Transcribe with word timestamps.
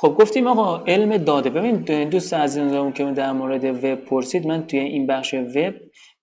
خب 0.00 0.14
گفتیم 0.14 0.46
آقا 0.46 0.84
علم 0.84 1.16
داده. 1.16 1.50
ببین 1.50 2.08
دوست 2.08 2.34
عزیزمون 2.34 2.92
که 2.92 3.04
در 3.04 3.32
مورد 3.32 3.64
وب 3.64 3.94
پرسید 3.94 4.46
من 4.46 4.66
توی 4.66 4.78
این 4.78 5.06
بخش 5.06 5.34
وب 5.34 5.74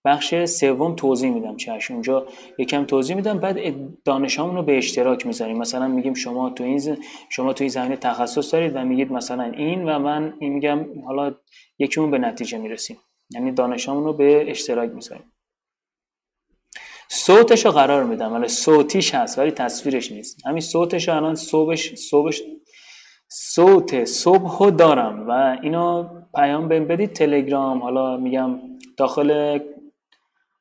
بخش 0.06 0.46
سوم 0.46 0.96
توضیح 0.96 1.32
میدم 1.32 1.58
چش 1.58 1.92
اونجا 1.92 2.26
یکم 2.58 2.86
توضیح 2.86 3.16
میدم 3.16 3.40
بعد 3.40 3.58
دانشامون 4.06 4.56
رو 4.56 4.64
به 4.64 4.78
اشتراک 4.78 5.26
می‌ذاریم. 5.26 5.58
مثلا 5.58 5.88
میگیم 5.88 6.14
شما 6.14 6.50
تو 6.50 6.64
این 6.64 6.98
شما 7.30 7.54
تو 7.54 7.64
این 7.64 7.70
زمینه 7.70 7.96
تخصص 7.96 8.54
دارید 8.54 8.76
و 8.76 8.86
میگید 8.86 9.12
مثلا 9.12 9.44
این 9.44 9.90
و 9.90 10.00
من 10.00 10.34
این 10.40 10.54
میگم 10.54 10.86
حالا 11.06 11.36
یکیمون 11.80 12.12
به 12.12 12.18
نتیجه 12.18 12.58
می‌رسیم. 12.58 12.98
یعنی 13.30 13.52
دانشامون 13.52 14.04
رو 14.04 14.14
به 14.14 14.52
اشتراک 14.52 14.92
می‌ذاریم. 14.92 15.32
صوتش 17.10 17.66
رو 17.66 17.72
قرار 17.72 18.04
میدم. 18.04 18.34
ولی 18.34 18.48
صوتیش 18.48 19.16
هست 19.16 19.40
ولی 19.40 19.52
تصویرش 19.52 20.12
نیست. 20.12 20.48
همین 20.48 20.62
صوتش 20.62 21.10
الان 21.10 21.36
صبحش 21.36 21.96
صبحش 21.96 22.42
صوت 23.28 24.06
صبح 24.06 24.70
دارم 24.70 25.30
و 25.30 25.58
اینو 25.62 26.06
پیام 26.36 26.68
بهم 26.68 26.86
بدید 26.86 27.14
تلگرام. 27.14 27.84
حالا 27.84 28.18
میگم 28.18 28.60
داخل 28.98 29.60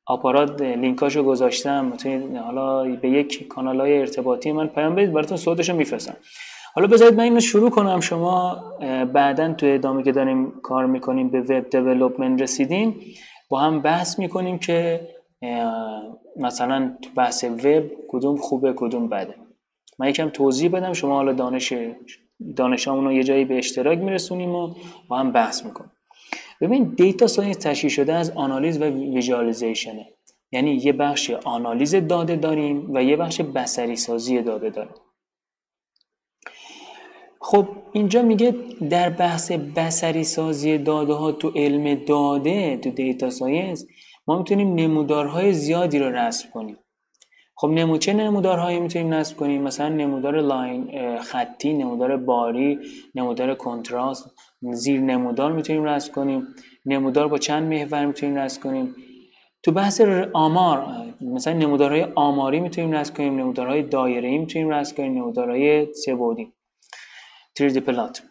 آپارات 0.07 0.63
لینکاشو 0.63 1.23
گذاشتم. 1.23 1.85
می‌تونید 1.85 2.37
حالا 2.37 2.85
به 2.97 3.11
یک 3.11 3.49
کانال 3.49 3.81
های 3.81 3.99
ارتباطی 3.99 4.53
من 4.53 4.67
پیام 4.67 4.95
بدید 4.95 5.13
براتون 5.13 5.37
صوتشو 5.37 5.77
میفرستم. 5.77 6.17
حالا 6.75 6.87
بذارید 6.87 7.15
من 7.15 7.25
اینو 7.25 7.41
شروع 7.41 7.71
کنم. 7.71 8.01
شما 8.01 8.65
بعدا 9.13 9.53
تو 9.53 9.67
ادامه 9.67 10.03
که 10.03 10.13
داریم 10.13 10.61
کار 10.63 10.87
می‌کنیم 10.87 11.29
به 11.29 11.41
وب 11.41 11.71
دیولپمنت 11.71 12.43
رسیدیم 12.43 13.01
با 13.49 13.61
هم 13.61 13.81
بحث 13.81 14.19
می‌کنیم 14.19 14.59
که 14.59 15.09
مثلا 16.37 16.97
بحث 17.17 17.45
وب 17.45 17.85
کدوم 18.09 18.37
خوبه 18.37 18.73
کدوم 18.77 19.09
بده. 19.09 19.35
من 19.99 20.09
یکم 20.09 20.29
توضیح 20.29 20.71
بدم 20.71 20.93
شما 20.93 21.15
حالا 21.15 21.33
دانش 21.33 21.73
دانشامون 22.57 23.05
رو 23.05 23.13
یه 23.13 23.25
جایی 23.25 23.45
به 23.45 23.59
اشتراک 23.59 23.99
میرسونیم 23.99 24.55
و 24.55 24.75
با 25.09 25.19
هم 25.19 25.33
بحث 25.33 25.65
می‌کنیم. 25.65 25.91
ببین 26.61 26.95
data 26.97 27.27
science 27.27 27.57
تشکیل 27.57 27.91
شده 27.91 28.13
از 28.13 28.31
آنالیز 28.31 28.81
و 28.81 28.85
visualization 28.85 29.98
ه 29.98 30.07
یعنی 30.53 30.75
یه 30.75 30.93
بخش 30.93 31.31
آنالیز 31.31 31.95
داده 31.95 32.37
داریم 32.37 32.95
و 32.95 33.03
یه 33.03 33.17
بخش 33.17 33.41
بصری 33.41 33.97
سازی 33.97 34.43
داده 34.43 34.71
داریم. 34.71 34.95
خب 37.41 37.69
اینجا 37.93 38.23
میگه 38.23 38.55
در 38.91 39.11
بحث 39.11 39.53
بصری 39.53 40.25
سازی 40.25 40.79
داده 40.79 41.13
ها 41.13 41.33
تو 41.33 41.53
علم 41.57 41.95
داده 41.95 42.77
تو 42.77 42.91
data 42.91 43.31
science 43.31 43.87
ما 44.27 44.39
می‌تونیم 44.39 44.75
نمودارهای 44.75 45.53
زیادی 45.53 45.99
رو 45.99 46.11
رسم 46.11 46.51
کنیم. 46.51 46.77
خب 47.57 47.69
نمو 47.69 47.99
چه 47.99 48.13
نمودارهایی 48.13 48.81
می‌تونیم 48.81 49.15
نصب 49.15 49.37
کنیم؟ 49.37 49.63
مثلا 49.63 49.89
نمودار 49.89 50.41
line 50.41 51.19
خطی 51.19 51.73
نمودار 51.73 52.17
باری 52.17 52.79
نمودار 53.15 53.55
کنتراست 53.55 54.35
زیر 54.73 55.01
نمودار 55.01 55.53
می‌تونیم 55.53 55.85
رسم 55.85 56.13
کنیم. 56.13 56.47
نمودار 56.87 57.29
با 57.29 57.39
چند 57.39 57.73
محور 57.73 58.07
می‌تونیم 58.07 58.37
رسم 58.37 58.63
کنیم؟ 58.63 58.95
تو 59.63 59.73
بحث 59.73 60.01
آمار 60.33 60.87
مثلا 61.21 61.53
نمودارهای 61.53 62.07
آماری 62.15 62.61
می‌تونیم 62.61 62.93
رسم 62.93 63.15
کنیم 63.15 63.41
نمودارهای 63.41 63.83
دایره‌ای 63.83 64.39
می‌تونیم 64.39 64.71
رسم 64.71 64.97
کنیم 64.97 65.19
نمودارهای 65.19 65.95
سه‌بعدی 65.95 66.53
3D 67.59 67.79
plot. 67.79 68.23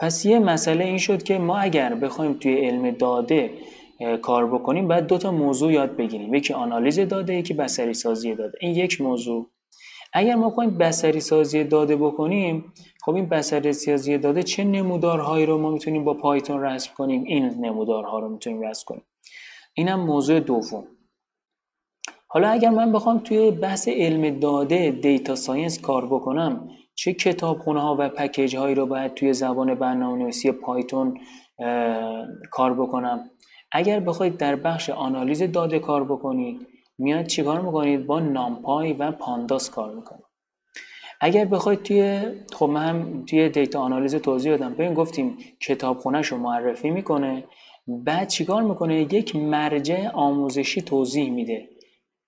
پس 0.00 0.24
یه 0.26 0.38
مسئله 0.38 0.84
این 0.84 0.98
شد 0.98 1.22
که 1.22 1.38
ما 1.38 1.58
اگر 1.58 1.94
بخوایم 1.94 2.32
توی 2.32 2.54
علم 2.54 2.90
داده 2.90 3.50
کار 4.22 4.46
بکنیم 4.46 4.88
باید 4.88 5.06
دو 5.06 5.18
تا 5.18 5.32
موضوع 5.32 5.72
یاد 5.72 5.96
بگیریم. 5.96 6.34
یکی 6.34 6.54
آنالیز 6.54 7.00
داده 7.00 7.34
یکی 7.34 7.54
بصری 7.54 7.94
سازی 7.94 8.34
داده. 8.34 8.58
این 8.60 8.74
یک 8.74 9.00
موضوع. 9.00 9.50
اگر 10.12 10.34
ما 10.34 10.50
خواهیم 10.50 10.78
بصری 10.78 11.20
سازی 11.20 11.64
داده 11.64 11.96
بکنیم 11.96 12.72
خب 13.04 13.14
این 13.14 13.28
بصری 13.28 13.72
سازی 13.72 14.18
داده 14.18 14.42
چه 14.42 14.64
نمودارهایی 14.64 15.46
رو 15.46 15.58
ما 15.58 15.70
می‌تونیم 15.70 16.04
با 16.04 16.14
پایتون 16.14 16.60
رسم 16.60 16.90
کنیم؟ 16.94 17.24
این 17.24 17.44
نمودارها 17.44 18.18
رو 18.18 18.28
می‌تونیم 18.28 18.60
رسم 18.60 18.84
کنیم. 18.86 19.02
اینم 19.74 20.00
موضوع 20.00 20.40
دوم. 20.40 20.84
حالا 22.26 22.48
اگر 22.48 22.70
من 22.70 22.92
بخوام 22.92 23.18
توی 23.18 23.50
بحث 23.50 23.88
علم 23.88 24.38
داده 24.38 24.90
data 24.90 25.34
science 25.34 25.80
کار 25.80 26.06
بکنم 26.06 26.68
چه 26.94 27.12
کتابخونه 27.12 27.80
ها 27.80 27.96
و 27.98 28.08
package 28.08 28.56
هایی 28.56 28.74
رو 28.74 28.86
باید 28.86 29.14
توی 29.14 29.32
زبان 29.32 29.74
برنامه‌نویسی 29.74 30.52
پایتون 30.52 31.20
کار 32.50 32.74
بکنم؟ 32.74 33.30
اگر 33.72 34.00
بخواید 34.00 34.36
در 34.36 34.56
بخش 34.56 34.90
آنالیز 34.90 35.42
داده 35.42 35.78
کار 35.78 36.04
بکنید 36.04 36.66
میاد 36.98 37.26
چیکار 37.26 37.60
می‌کنید؟ 37.60 38.06
با 38.06 38.20
NumPy 38.20 38.92
و 38.92 39.12
Pandas 39.12 39.70
کار 39.70 39.94
می‌کنید. 39.94 40.24
اگر 41.20 41.44
بخواید 41.44 41.82
توی 41.82 42.20
خب 42.52 42.66
من 42.66 42.88
هم 42.88 43.24
توی 43.24 43.48
data 43.48 43.80
آنالیز 43.80 44.14
توضیح 44.14 44.56
دادم. 44.56 44.74
ببین 44.74 44.94
گفتیم 44.94 45.38
کتابخونهش 45.60 46.26
رو 46.26 46.38
معرفی 46.38 46.90
می‌کنه. 46.90 47.44
بعد 47.86 48.28
چیکار 48.28 48.62
می‌کنه؟ 48.62 48.94
یک 48.94 49.36
مرجع 49.36 50.08
آموزشی 50.08 50.82
توضیح 50.82 51.30
میده. 51.30 51.68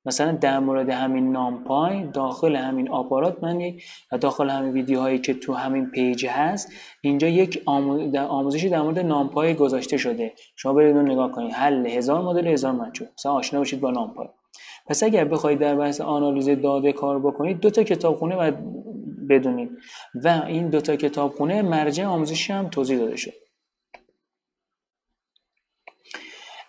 مثلا 0.07 0.33
در 0.33 0.59
مورد 0.59 0.91
همین 0.91 1.33
NumPy 1.33 2.05
داخل 2.05 2.57
همین 2.57 2.89
آپارات 2.91 3.45
من 3.45 3.61
یک 3.61 3.85
داخل 4.21 4.51
همین 4.51 4.73
ویدیوهایی 4.73 5.19
که 5.19 5.35
تو 5.35 5.53
همین 5.55 5.91
page 5.91 6.27
هست 6.27 6.73
اینجا 7.01 7.29
یک 7.29 7.63
آموزشی 8.17 8.69
در 8.69 8.83
مورد 8.83 8.99
نامپای 8.99 9.55
گذاشته 9.55 9.97
شده. 9.97 10.33
شما 10.57 10.73
برید 10.73 10.97
اون 10.97 11.11
نگاه 11.11 11.33
کنید. 11.33 11.53
حل 11.53 11.87
هزار 11.87 12.23
مدل 12.23 12.47
هزار 12.47 12.73
مچو 12.73 13.05
مثلا 13.19 13.33
آشنا 13.33 13.59
باشید 13.59 13.81
با 13.81 13.91
نامپای. 13.91 14.29
پس 14.87 15.03
اگر 15.03 15.25
بخواید 15.25 15.59
در 15.59 15.75
بحث 15.75 16.01
آنالیز 16.01 16.49
داده 16.49 16.93
کار 16.93 17.19
بکنید 17.19 17.61
دو 17.61 17.71
تا 17.71 17.83
کتابخونه 17.83 18.37
باید 18.37 18.55
بدونید. 19.29 19.71
و 20.15 20.43
این 20.47 20.69
دو 20.69 20.81
تا 20.81 20.97
کتابخونه 20.97 21.63
مرجع 21.63 22.05
آموزشی 22.05 22.53
هم 22.53 22.69
توضیح 22.69 22.99
داده 22.99 23.17
شد. 23.17 23.44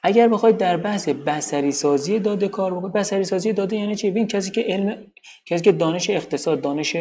اگر 0.05 0.27
بخواید 0.27 0.57
در 0.57 0.77
بحث 0.77 1.09
بصری 1.09 1.71
سازی 1.71 2.19
داده 2.19 2.47
کار 2.47 2.73
بکنید 2.73 2.93
بصری 2.93 3.23
سازی 3.23 3.53
داده 3.53 3.75
یعنی 3.75 3.95
چی؟ 3.95 4.11
ببین 4.11 4.27
کسی 4.27 4.51
که 4.51 4.61
علم 4.61 4.97
کسی 5.45 5.63
که 5.63 5.71
دانش 5.71 6.09
اقتصاد 6.09 6.61
دانش 6.61 6.97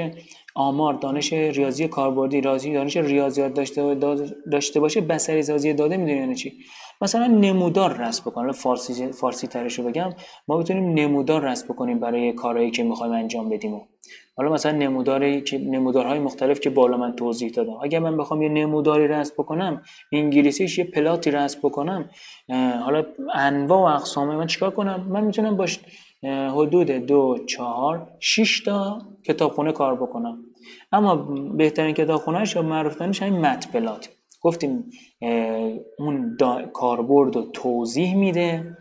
آمار 0.54 0.94
دانش 0.94 1.32
ریاضی 1.32 1.88
کاربردی 1.88 2.40
ریاضی 2.40 2.72
دانش 2.72 2.96
ریاضیات 2.96 3.54
داشته 3.54 3.94
داشته 4.52 4.80
باشه 4.80 5.00
بصری 5.00 5.42
سازی 5.42 5.72
داده 5.72 5.96
می‌دونی 5.96 6.18
یعنی 6.18 6.34
چی؟ 6.34 6.52
مثلا 7.00 7.26
نمودار 7.26 7.96
رسم 7.96 8.30
بکنیم 8.30 8.52
فارسی 8.52 9.12
فارسی 9.12 9.46
ترش 9.46 9.78
رو 9.78 9.84
بگم. 9.84 10.10
ما 10.48 10.56
بتونیم 10.56 10.94
نمودار 10.94 11.44
رسم 11.44 11.66
بکنیم 11.68 12.00
برای 12.00 12.32
کارهایی 12.32 12.70
که 12.70 12.82
می‌خوایم 12.82 13.12
انجام 13.12 13.48
بدیم 13.48 13.80
حالا 14.36 14.52
مثلا 14.52 14.72
نموداری 14.72 15.40
که 15.40 15.58
نمودارهای 15.58 16.18
مختلف 16.18 16.60
که 16.60 16.70
بالا 16.70 16.96
من 16.96 17.12
توضیح 17.12 17.50
دادم. 17.50 17.76
اگر 17.82 17.98
من 17.98 18.16
بخوام 18.16 18.42
یه 18.42 18.48
نموداری 18.48 19.08
رسم 19.08 19.34
بکنم 19.38 19.82
انگلیسیش 20.12 20.78
یه 20.78 20.84
پلاتی 20.84 21.30
رسم 21.30 21.58
بکنم 21.62 22.10
حالا 22.84 23.04
انواع 23.34 23.80
و 23.80 23.94
اقسام 23.96 24.36
من 24.36 24.46
چیکار 24.46 24.70
کنم؟ 24.70 25.06
من 25.10 25.24
می‌تونم 25.24 25.56
باش 25.56 25.80
حدود 26.50 26.90
دو 26.90 27.38
چهار 27.46 28.10
شش 28.20 28.60
تا 28.60 28.98
کتابخونه 29.26 29.72
کار 29.72 29.94
بکنم. 29.94 30.38
اما 30.92 31.16
بهترین 31.56 31.94
کتابخونهش 31.94 32.56
یا 32.56 32.62
معروف 32.62 33.02
همین 33.02 33.40
مت 33.40 33.72
پلات. 33.72 34.08
گفتیم 34.42 34.90
اون 35.98 36.36
کاربرد 36.72 37.36
رو 37.36 37.42
توضیح 37.42 38.16
میده 38.16 38.76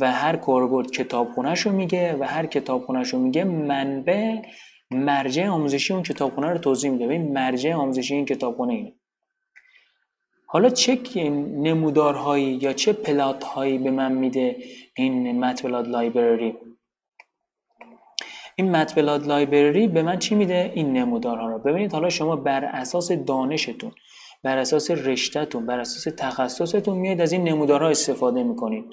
و 0.00 0.12
هر 0.12 0.36
کاربرد 0.36 0.90
کتابخونهش 0.90 1.60
رو 1.60 1.72
میگه 1.72 2.16
و 2.20 2.24
هر 2.24 2.46
کتابخونهش 2.46 3.08
رو 3.08 3.18
میگه 3.18 3.44
منبع 3.44 4.36
مرجع 4.92 5.48
آموزشی 5.48 5.94
اون 5.94 6.02
کتابخونه 6.02 6.50
رو 6.50 6.58
توضیح 6.58 6.90
میده. 6.90 7.04
این 7.04 7.32
مرجع 7.32 7.74
آموزشی 7.74 8.14
این 8.14 8.26
کتابخونه 8.26 8.72
اینه. 8.72 8.92
حالا 10.46 10.70
چه 10.70 10.98
نمودارهایی 11.40 12.58
یا 12.62 12.72
چه 12.72 12.92
پلات 12.92 13.44
هایی 13.44 13.78
به 13.78 13.90
من 13.90 14.12
میده 14.12 14.56
این 14.96 15.44
متبلاد 15.44 15.88
لایبرری؟ 15.88 16.56
این 18.56 18.70
متبلاد 18.70 19.26
لایبرری 19.26 19.88
به 19.88 20.02
من 20.02 20.18
چی 20.18 20.34
میده؟ 20.34 20.72
این 20.74 20.92
نمودارها 20.92 21.46
رو. 21.46 21.58
ببینید 21.58 21.92
حالا 21.92 22.10
شما 22.10 22.36
بر 22.36 22.64
اساس 22.64 23.12
دانشتون 23.12 23.92
بر 24.42 24.58
اساس 24.58 24.90
رشتهتون 24.90 25.66
بر 25.66 25.80
اساس 25.80 26.14
تخصصتون 26.18 26.98
میاد 26.98 27.20
از 27.20 27.32
این 27.32 27.44
نمودارها 27.44 27.88
استفاده 27.88 28.42
می‌کنید. 28.42 28.84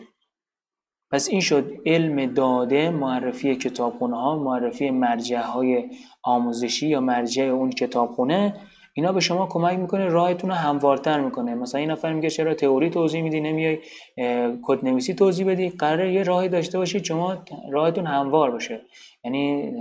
پس 1.11 1.29
این 1.29 1.41
شد 1.41 1.71
علم 1.85 2.25
داده 2.33 2.89
معرفی 2.89 3.55
کتابخونه 3.55 4.17
ها 4.17 4.35
معرفی 4.35 4.91
مرجع 4.91 5.39
های 5.39 5.89
آموزشی 6.23 6.87
یا 6.87 6.99
مرجع 6.99 7.43
اون 7.43 7.69
کتابخونه. 7.69 8.53
اینا 8.93 9.11
به 9.11 9.19
شما 9.19 9.45
کمک 9.45 9.79
می‌کنه 9.79 10.05
راهتون 10.05 10.49
رو 10.49 10.55
هموارتر 10.55 11.19
می‌کنه. 11.19 11.55
مثلا 11.55 11.81
این 11.81 11.91
نفر 11.91 12.13
میگه 12.13 12.29
چرا 12.29 12.53
تئوری 12.53 12.89
توضیح 12.89 13.21
میدی؟ 13.21 13.41
نمیای 13.41 13.77
کد 14.61 14.85
نویسی 14.85 15.13
توضیح 15.13 15.47
بدی؟ 15.47 15.69
قراره 15.69 16.13
یه 16.13 16.23
راهی 16.23 16.49
داشته 16.49 16.77
باشید 16.77 17.03
شما 17.03 17.37
راهتون 17.71 18.05
هموار 18.05 18.51
باشه. 18.51 18.81
یعنی 19.23 19.71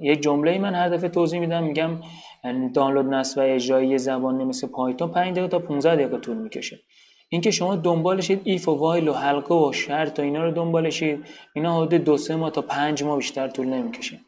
یک 0.00 0.20
جمله 0.20 0.58
من 0.58 0.74
هر 0.74 0.88
دفعه 0.88 1.08
توضیح 1.08 1.40
میدم 1.40 1.64
میگم 1.64 1.90
دانلود 2.74 3.06
نصب 3.06 3.38
و 3.38 3.40
اجرایی 3.40 3.98
زبان 3.98 4.44
مثل 4.44 4.68
پایتون 4.68 5.10
5 5.10 5.32
دقیقه 5.32 5.48
تا 5.48 5.58
15 5.58 5.94
دقیقه 5.94 6.18
طول 6.18 6.36
می‌کشه. 6.36 6.80
اینکه 7.32 7.50
شما 7.50 7.76
دنبالشید 7.76 8.40
if 8.44 8.68
و 8.68 8.72
while 8.72 9.08
و 9.08 9.12
حلقه 9.12 9.54
و 9.54 9.72
شرط 9.72 10.18
و 10.18 10.22
اینا 10.22 10.44
رو 10.44 10.50
دنبالشید 10.50 11.24
اینا 11.54 11.76
حدود 11.76 12.04
دو 12.04 12.16
سه 12.16 12.36
ماه 12.36 12.50
تا 12.50 12.62
پنج 12.62 13.02
ماه 13.02 13.16
بیشتر 13.16 13.48
طول 13.48 13.66
نمی‌کشه. 13.66 14.20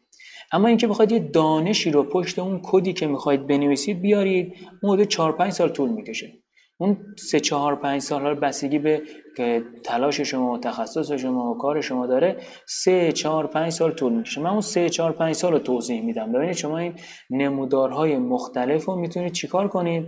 اما 0.51 0.67
اینکه 0.67 0.87
بخواید 0.87 1.11
یه 1.11 1.19
دانشی 1.19 1.91
رو 1.91 2.03
پشت 2.03 2.39
اون 2.39 2.59
کدی 2.63 2.93
که 2.93 3.07
می‌خواید 3.07 3.47
بنویسید 3.47 4.01
بیارید 4.01 4.53
اون 4.83 5.05
4 5.05 5.31
5 5.31 5.51
سال 5.51 5.69
طول 5.69 5.89
می‌کشه. 5.89 6.33
اون 6.77 6.97
سه 7.17 7.39
چهار 7.39 7.75
پنج 7.75 8.01
سال 8.01 8.33
بستگی 8.33 8.79
به 8.79 9.01
که 9.37 9.63
تلاش 9.83 10.21
شما 10.21 10.51
و 10.51 10.57
تخصص 10.57 11.11
شما 11.11 11.51
و 11.51 11.57
کار 11.57 11.81
شما 11.81 12.07
داره 12.07 12.37
سه 12.67 13.11
چهار 13.11 13.47
پنج 13.47 13.71
سال 13.71 13.91
طول 13.91 14.13
می‌کشه. 14.13 14.41
من 14.41 14.49
اون 14.49 14.61
سه 14.61 14.89
چهار 14.89 15.11
پنج 15.11 15.35
سال 15.35 15.51
رو 15.51 15.59
توضیح 15.59 16.01
میدم. 16.01 16.31
ببینید 16.31 16.55
شما 16.55 16.77
این 16.77 16.93
نمودارهای 17.29 18.17
مختلف 18.17 18.85
رو 18.85 18.95
می‌تونید 18.95 19.31
چیکار 19.31 19.67
کنید؟ 19.67 20.05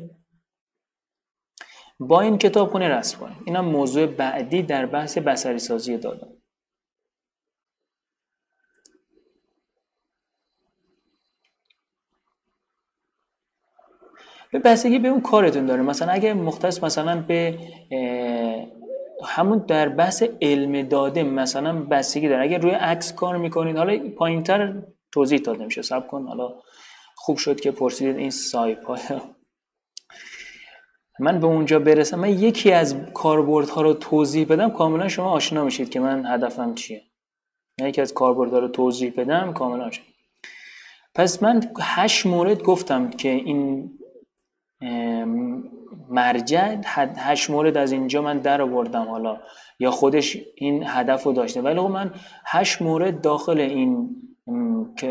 با 2.00 2.22
این 2.22 2.38
کتاب 2.38 2.70
خونه 2.70 2.88
رسم 2.90 3.20
کنید 3.20 3.38
اینم 3.46 3.66
موضوع 3.66 4.06
بعدی 4.06 4.64
در 4.64 4.86
بحث 4.86 5.18
بسری 5.18 5.60
سازی 5.60 5.98
دادم 5.98 6.28
به 14.52 14.60
بستگی 14.60 15.00
به 15.00 15.08
اون 15.08 15.22
کارتون 15.22 15.66
داره. 15.66 15.82
مثلا 15.82 16.12
اگه 16.12 16.34
مختص 16.34 16.84
مثلا 16.84 17.22
به 17.22 17.60
همون 19.26 19.58
در 19.58 19.90
بحث 19.90 20.24
علم 20.42 20.88
داده 20.88 21.24
مثلا 21.24 21.84
بستگی 21.84 22.30
داره. 22.30 22.44
اگه 22.44 22.58
روی 22.58 22.72
عکس 22.72 23.14
کار 23.14 23.38
می‌کنید 23.38 23.78
حالا 23.78 24.10
پایینتر 24.10 24.84
توضیح 25.12 25.40
داده 25.40 25.66
میشه. 25.66 25.82
سب 25.82 26.08
کن. 26.08 26.28
حالا 26.28 26.54
خوب 27.16 27.38
شد 27.38 27.60
که 27.60 27.72
پرسیدید 27.72 28.18
این 28.18 28.30
سایپ 28.30 28.84
من 31.20 31.40
به 31.40 31.48
اونجا 31.48 31.80
برسم 31.80 32.20
من 32.20 32.30
یکی 32.30 32.72
از 32.72 32.96
کاربردها 33.14 33.82
رو 33.82 33.94
توضیح 33.94 34.48
بدم 34.48 34.70
کاملا 34.70 35.08
شما 35.08 35.32
آشنا 35.32 35.64
میشید 35.64 35.90
که 35.90 36.00
من 36.00 36.26
هدفم 36.26 36.74
چیه. 36.74 37.02
یکی 37.82 38.02
از 38.02 38.14
کاربردها 38.14 38.60
رو 38.60 38.68
توضیح 38.68 39.14
بدم 39.18 39.54
کاملا 39.54 39.86
آشنا. 39.86 40.06
پس 41.16 41.44
من 41.44 41.64
هشت 41.82 42.26
مورد 42.26 42.64
گفتم 42.64 43.10
که 43.10 43.30
این 43.30 43.92
مرجع 46.10 46.78
هشت 47.18 47.50
مورد 47.50 47.78
از 47.78 47.92
اینجا 47.92 48.22
من 48.22 48.38
در 48.38 48.62
آوردم 48.62 49.06
حالا 49.06 49.40
یا 49.80 49.92
خودش 49.92 50.38
این 50.56 50.84
هدف 50.86 51.24
رو 51.24 51.34
داشته. 51.34 51.62
ولی 51.62 51.80
خب 51.80 51.88
من 51.88 52.14
هشت 52.46 52.82
مورد 52.82 53.22
داخل 53.22 53.60
این 53.60 54.16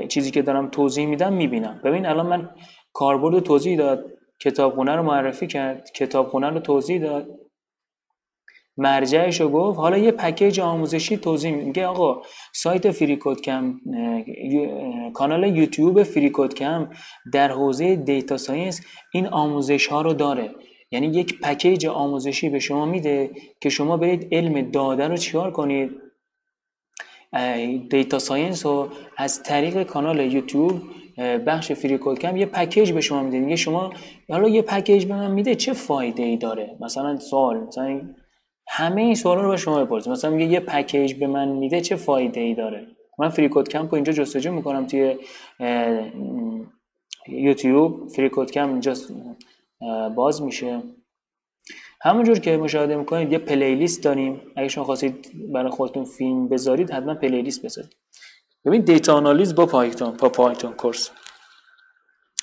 چیزی 0.09 0.31
که 0.31 0.43
دارم 0.43 0.69
توضیح 0.69 1.07
میدم 1.07 1.33
می‌بینم. 1.33 1.81
ببین 1.85 2.07
الان 2.07 2.27
من 2.27 2.51
کاربرد 2.93 3.41
توضیح 3.41 3.79
داد 3.79 4.14
کتابخونه 4.41 4.97
رو 4.97 5.03
معرفی 5.03 5.47
کرد 5.47 5.91
کتابخونه 5.91 6.51
رو 6.51 6.61
توضیح 6.61 7.01
داد. 7.01 7.29
مرجعش 8.77 9.41
رو 9.41 9.49
گفت 9.49 9.79
حالا 9.79 9.99
یه 9.99 10.11
پکیج 10.11 10.61
آموزشی 10.61 11.17
توضیح 11.17 11.55
میگه 11.55 11.87
آقا 11.87 12.23
سایت 12.53 12.91
freeCodeCamp 12.91 13.81
کانال 15.15 15.57
یوتیوب 15.57 16.03
freeCodeCamp 16.03 16.91
در 17.33 17.53
حوزه 17.53 17.97
data 17.97 18.37
science 18.37 18.81
این 19.13 19.27
آموزش 19.27 19.87
ها 19.87 20.03
رو 20.03 20.13
داره. 20.13 20.55
یعنی 20.91 21.07
یک 21.07 21.41
package 21.41 21.87
آموزشی 21.87 22.49
به 22.49 22.59
شما 22.59 22.87
میده 22.87 23.31
که 23.61 23.69
شما 23.69 23.97
برید 23.97 24.29
علم 24.33 24.71
داده 24.71 25.09
رو 25.09 25.17
چیکار 25.17 25.51
کنید؟ 25.51 25.91
data 27.91 28.19
science 28.19 28.67
رو 28.67 28.89
از 29.17 29.43
طریق 29.43 29.83
کانال 29.83 30.21
یوتیوب 30.21 30.83
بخش 31.19 31.73
freeCodeCamp 31.73 32.37
یه 32.37 32.47
package 32.47 32.93
به 32.93 33.01
شما 33.01 33.23
میده. 33.23 33.39
میگه 33.39 33.57
شما 33.57 33.93
حالا 34.31 34.49
یه 34.49 34.63
package 34.63 35.07
به 35.07 35.15
من 35.15 35.31
میده 35.31 35.55
چه 35.55 35.73
فایده 35.73 36.23
ای 36.23 36.37
داره؟ 36.37 36.77
مثلا 36.81 37.19
سوال 37.19 37.57
مثلا 37.57 38.01
همه 38.69 39.03
این 39.03 39.15
سوالا 39.15 39.43
رو 39.43 39.51
به 39.51 39.57
شما 39.57 39.85
بپرسید 39.85 40.13
مثلا 40.13 40.31
میگه 40.31 40.53
یه 40.53 40.61
package 40.61 41.15
به 41.15 41.27
من 41.27 41.49
میده 41.49 41.81
چه 41.81 41.97
فایده 41.97 42.41
ای 42.41 42.55
داره؟ 42.55 42.87
من 43.19 43.29
freeCodeCamp 43.29 43.89
رو 43.89 43.95
اینجا 43.95 44.13
جستجو 44.13 44.53
می‌کنم 44.53 44.87
توی 44.87 45.17
یوتیوب. 47.29 48.09
freeCodeCamp 48.09 48.71
اینجا 48.71 48.95
باز 50.15 50.43
میشه. 50.43 50.83
همونجور 52.03 52.39
که 52.39 52.57
مشاهده 52.57 52.97
می‌کنید 52.97 53.33
یه 53.33 53.39
playlist 53.39 54.05
داریم. 54.05 54.41
اگه 54.57 54.69
شما 54.69 54.85
خواستید 54.85 55.31
برای 55.53 55.71
خودتون 55.71 56.05
فیلم 56.05 56.49
بذارید 56.49 56.91
حتما 56.91 57.15
playlist 57.15 57.65
بذارید. 57.65 57.97
ببین 58.65 58.83
data 58.83 59.15
آنالیز 59.15 59.55
با 59.55 59.67
پایتون 59.67 60.17
با 60.17 60.29
Python 60.29 60.73
course. 60.73 61.11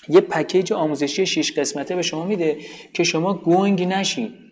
یه 0.10 0.22
package 0.22 0.74
آموزشی 0.74 1.26
6 1.26 1.60
قسمته 1.60 1.96
به 1.96 2.02
شما 2.02 2.26
میده 2.26 2.60
که 2.94 3.04
شما 3.04 3.34
گونگ 3.34 3.84
نشید 3.84 4.52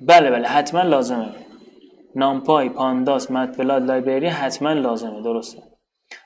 بله 0.00 0.30
بله 0.30 0.48
حتما 0.48 0.82
لازمه. 0.82 1.46
نامپای 2.16 2.68
پانداس 2.68 3.30
مطبلات 3.30 3.82
لایبرری 3.82 4.26
حتما 4.26 4.72
لازمه 4.72 5.22
درسته. 5.22 5.69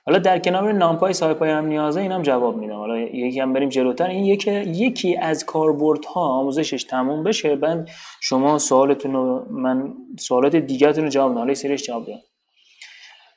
حالا 0.07 0.19
در 0.19 0.39
کنار 0.39 0.73
نامپای 0.73 1.13
سایپای 1.13 1.51
هم 1.51 1.67
نیازه 1.67 2.01
اینم 2.01 2.23
جواب 2.23 2.57
میدم. 2.57 2.75
حالا 2.77 2.99
یکی 2.99 3.41
هم 3.41 3.53
بریم 3.53 3.69
جلوتر. 3.69 4.07
این 4.07 4.25
یکی 4.25 4.51
یکی 4.53 5.17
از 5.17 5.45
کاربردها 5.45 6.21
آموزشش 6.21 6.85
تموم 6.85 7.25
بشه 7.25 7.57
بعد 7.57 7.89
شما 8.21 8.59
سوالتون 8.59 9.13
رو 9.13 9.47
من 9.51 9.95
سوالات 10.19 10.57
دیگه‌تون 10.57 11.05
رو 11.05 11.11
جواب 11.11 11.35
حالا 11.35 11.55
سریش 11.55 11.83
جواب 11.83 12.03
بدم 12.03 12.21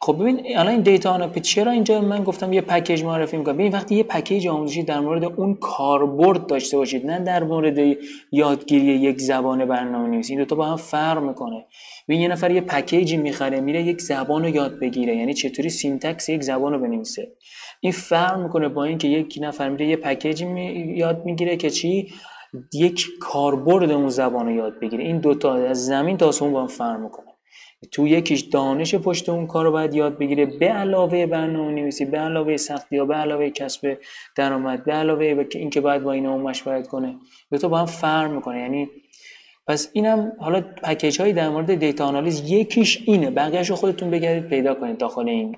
خب 0.01 0.17
ببین 0.19 0.41
الان 0.55 0.67
این 0.67 0.81
data 0.81 1.11
آنالیز 1.11 1.43
چرا 1.43 1.71
اینجا 1.71 2.01
من 2.01 2.23
گفتم 2.23 2.53
یه 2.53 2.61
package 2.61 3.03
معرفی 3.03 3.37
می‌کنم؟ 3.37 3.55
ببین 3.57 3.71
وقتی 3.71 3.95
یه 3.95 4.03
package 4.03 4.47
آموزشی 4.47 4.83
در 4.83 4.99
مورد 4.99 5.23
اون 5.23 5.55
کاربرد 5.55 6.47
داشته 6.47 6.77
باشید 6.77 7.05
نه 7.05 7.19
در 7.19 7.43
مورد 7.43 7.97
یادگیری 8.31 8.85
یک 8.85 9.21
زبان 9.21 9.65
برنامه‌نویسی 9.65 10.33
این 10.33 10.39
دو 10.39 10.45
تا 10.45 10.55
با 10.55 10.65
هم 10.65 10.75
فرق 10.75 11.23
می‌کنه. 11.23 11.65
ببین 12.07 12.21
یه 12.21 12.27
نفر 12.27 12.51
یه 12.51 12.61
package 12.61 13.10
ی 13.10 13.17
می‌خره 13.17 13.61
میره 13.61 13.83
یک 13.83 14.01
زبان 14.01 14.43
رو 14.43 14.49
یاد 14.49 14.79
بگیره 14.79 15.15
یعنی 15.15 15.33
چطوری 15.33 15.69
syntax 15.69 16.29
یک 16.29 16.41
زبان 16.41 16.73
رو 16.73 16.79
بنویسه. 16.79 17.27
این 17.79 17.91
فرق 17.91 18.39
می‌کنه 18.39 18.67
با 18.69 18.83
اینکه 18.83 19.07
یک 19.07 19.39
نفر 19.41 19.69
میره 19.69 19.87
یه 19.87 19.95
package 19.95 20.39
ی 20.39 20.45
می... 20.45 20.93
یاد 20.97 21.25
می‌گیره 21.25 21.57
که 21.57 21.69
چی؟ 21.69 22.07
یک 22.73 23.05
کاربرد 23.21 23.91
اون 23.91 24.09
زبان 24.09 24.45
رو 24.45 24.51
یاد 24.51 24.79
بگیره. 24.79 25.03
این 25.03 25.19
دوتا 25.19 25.53
از 25.53 25.85
زمین 25.85 26.17
تا 26.17 26.27
آسمون 26.27 26.51
با 26.51 26.61
هم 26.61 26.67
فرق 26.67 26.99
می‌کنه. 26.99 27.26
تو 27.91 28.07
یکیش 28.07 28.41
دانش 28.41 28.95
پشت 28.95 29.29
اون 29.29 29.47
کار 29.47 29.65
رو 29.65 29.71
باید 29.71 29.93
یاد 29.93 30.17
بگیره 30.17 30.45
به 30.45 30.67
علاوه 30.67 31.25
برنامه 31.25 31.71
نویسی 31.71 32.05
به 32.05 32.17
علاوه 32.17 32.57
سختی 32.57 32.95
یا 32.95 33.05
به 33.05 33.15
علاوه 33.15 33.49
کسب 33.49 33.97
درآمد 34.35 34.85
به 34.85 34.93
علاوه 34.93 35.45
اینکه 35.51 35.81
باید 35.81 36.03
با 36.03 36.11
اینا 36.11 36.37
مشورت 36.37 36.87
کنه. 36.87 37.15
به 37.49 37.57
تو 37.57 37.69
با 37.69 37.77
هم 37.77 37.85
فرم 37.85 38.31
می‌کنه. 38.31 38.59
یعنی 38.59 38.89
پس 39.67 39.89
اینم 39.93 40.31
حالا 40.39 40.61
پکیج 40.61 41.21
هایی 41.21 41.33
در 41.33 41.49
مورد 41.49 41.75
دیتا 41.75 42.05
آنالیز 42.05 42.51
یکیش 42.51 43.03
اینه. 43.05 43.31
بقیهش 43.31 43.69
رو 43.69 43.75
خودتون 43.75 44.11
بگردید 44.11 44.49
پیدا 44.49 44.73
کنید 44.73 44.97
داخل 44.97 45.29
این. 45.29 45.55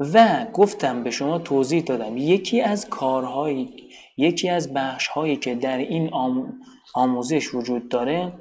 و 0.00 0.46
گفتم 0.52 1.04
به 1.04 1.10
شما 1.10 1.38
توضیح 1.38 1.82
دادم. 1.82 2.16
یکی 2.16 2.60
از 2.60 2.88
کارهایی 2.88 3.74
یکی 4.16 4.48
از 4.48 4.74
بخش 4.74 5.06
هایی 5.06 5.36
که 5.36 5.54
در 5.54 5.78
این 5.78 6.10
آموزش 6.94 7.54
وجود 7.54 7.88
داره 7.88 8.32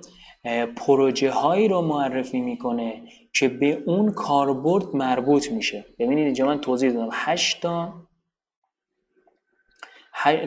پروژه 0.75 1.31
هایی 1.31 1.67
رو 1.67 1.81
معرفی 1.81 2.41
می‌کنه 2.41 3.03
که 3.33 3.47
به 3.47 3.83
اون 3.85 4.11
کاربرد 4.11 4.95
مربوط 4.95 5.51
میشه. 5.51 5.85
ببینید 5.99 6.25
اینجا 6.25 6.45
من 6.45 6.61
توضیح 6.61 6.91
دادم. 6.91 7.09
8 7.11 7.61
تا 7.61 7.93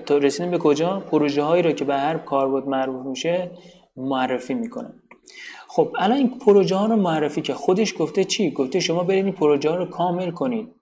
تا 0.06 0.18
رسیدیم 0.18 0.50
به 0.50 0.58
کجا؟ 0.58 1.00
پروژه 1.00 1.42
هایی 1.42 1.62
رو 1.62 1.72
که 1.72 1.84
به 1.84 1.94
هر 1.94 2.18
کاربرد 2.18 2.68
مربوط 2.68 3.06
میشه 3.06 3.50
معرفی 3.96 4.54
می‌کنه. 4.54 4.94
خب 5.68 5.92
الان 5.98 6.18
این 6.18 6.38
پروژه 6.38 6.76
ها 6.76 6.86
رو 6.86 6.96
معرفی 6.96 7.42
که 7.42 7.54
خودش 7.54 7.94
گفته 7.98 8.24
چی؟ 8.24 8.50
گفته 8.50 8.80
شما 8.80 9.04
برید 9.04 9.24
این 9.24 9.34
پروژه 9.34 9.70
ها 9.70 9.76
رو 9.76 9.86
کامل 9.86 10.30
کنید. 10.30 10.74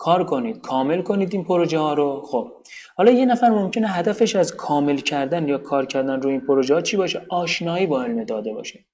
کار 0.00 0.24
کنید 0.24 0.60
کامل 0.60 1.02
کنید 1.02 1.34
این 1.34 1.44
پروژه 1.44 1.78
ها 1.78 1.94
رو. 1.94 2.22
خب 2.24 2.52
حالا 2.96 3.10
یه 3.10 3.26
نفر 3.26 3.48
ممکنه 3.48 3.88
هدفش 3.88 4.36
از 4.36 4.56
کامل 4.56 4.96
کردن 4.96 5.48
یا 5.48 5.58
کار 5.58 5.86
کردن 5.86 6.20
روی 6.22 6.32
این 6.32 6.40
پروژه 6.40 6.74
ها 6.74 6.80
چی 6.80 6.96
باشه؟ 6.96 7.22
آشنایی 7.28 7.86
با 7.86 8.02
علم 8.02 8.24
داده 8.24 8.52
باشه. 8.52 8.84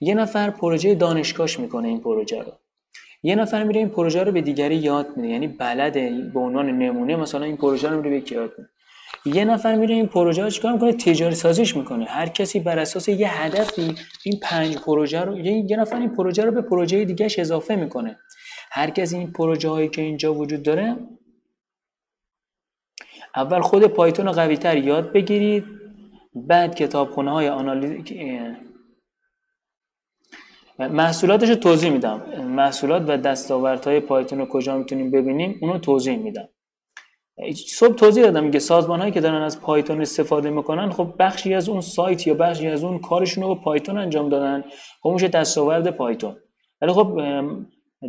یه 0.00 0.14
نفر 0.14 0.50
پروژه 0.50 0.94
دانشگاهش 0.94 1.58
می‌کنه 1.58 1.88
این 1.88 2.00
پروژه 2.00 2.38
رو. 2.38 2.52
یه 3.22 3.34
نفر 3.34 3.64
میره 3.64 3.78
این 3.78 3.88
پروژه 3.88 4.24
رو 4.24 4.32
به 4.32 4.40
دیگری 4.40 4.76
یاد 4.76 5.06
میده 5.16 5.28
یعنی 5.28 5.46
بلده 5.46 6.30
به 6.34 6.40
عنوان 6.40 6.78
نمونه 6.78 7.16
مثلا 7.16 7.44
این 7.44 7.56
پروژه 7.56 7.88
رو 7.88 8.02
میره 8.02 8.20
به 8.20 8.32
یاد 8.32 8.52
میده. 8.58 8.70
یه 9.38 9.44
نفر 9.44 9.74
میره 9.74 9.94
این 9.94 10.06
پروژه 10.06 10.42
رو 10.42 10.50
چیکار 10.50 10.72
می‌کنه؟ 10.72 10.92
تجاری 10.92 11.34
سازیش 11.34 11.76
می‌کنه. 11.76 12.04
هر 12.04 12.26
کسی 12.26 12.60
بر 12.60 12.78
اساس 12.78 13.08
یه 13.08 13.42
هدفی 13.42 13.94
این 14.24 14.38
پنج 14.42 14.76
پروژه 14.76 15.20
رو 15.20 15.38
یه 15.38 15.76
نفر 15.76 15.96
این 15.96 16.08
پروژه 16.08 16.44
رو 16.44 16.50
به 16.50 16.62
پروژه 16.62 17.04
دیگه 17.04 17.28
اضافه 17.38 17.76
می‌کنه. 17.76 18.18
هر 18.70 18.90
کسی 18.90 19.16
این 19.16 19.32
پروژه 19.32 19.68
هایی 19.68 19.88
که 19.88 20.02
اینجا 20.02 20.34
وجود 20.34 20.62
داره 20.62 20.96
اول 23.36 23.60
خود 23.60 23.86
پایتون 23.86 24.26
رو 24.26 24.32
قوی 24.32 24.56
تر 24.56 24.76
یاد 24.76 25.12
بگیرید 25.12 25.64
بعد 26.34 26.74
کتابخونه 26.74 27.30
های 27.30 27.48
آنالیز 27.48 28.04
محصولاتش 30.78 31.48
رو 31.48 31.54
توضیح 31.54 31.90
میدم. 31.90 32.22
محصولات 32.42 33.04
و 33.08 33.16
دستاوردهای 33.16 34.00
پایتون 34.00 34.38
رو 34.38 34.46
کجا 34.46 34.78
می‌تونیم 34.78 35.10
ببینیم 35.10 35.58
اونو 35.62 35.78
توضیح 35.78 36.16
میدم. 36.16 36.48
صبح 37.68 37.94
توضیح 37.94 38.22
دادم 38.22 38.50
که 38.50 38.58
سازمان 38.58 39.00
هایی 39.00 39.12
که 39.12 39.20
دارن 39.20 39.42
از 39.42 39.60
پایتون 39.60 40.00
استفاده 40.00 40.50
می‌کنن 40.50 40.90
خب 40.90 41.14
بخشی 41.18 41.54
از 41.54 41.68
اون 41.68 41.80
سایت 41.80 42.26
یا 42.26 42.34
بخشی 42.34 42.68
از 42.68 42.84
اون 42.84 42.98
کارشون 42.98 43.44
رو 43.44 43.48
با 43.48 43.60
پایتون 43.60 43.98
انجام 43.98 44.28
دادن. 44.28 44.64
خب 45.02 45.10
میشه 45.10 45.28
دستاورد 45.28 45.90
پایتون. 45.90 46.36
ولی 46.80 46.92
خب 46.92 47.20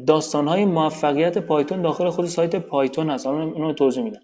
داستان 0.07 0.47
های 0.47 0.65
موفقیت 0.65 1.37
پایتون 1.37 1.81
داخل 1.81 2.09
خود 2.09 2.25
سایت 2.25 2.55
پایتون 2.55 3.09
هست. 3.09 3.27
اون 3.27 3.53
رو 3.53 3.73
توضیح 3.73 4.03
میدم. 4.03 4.21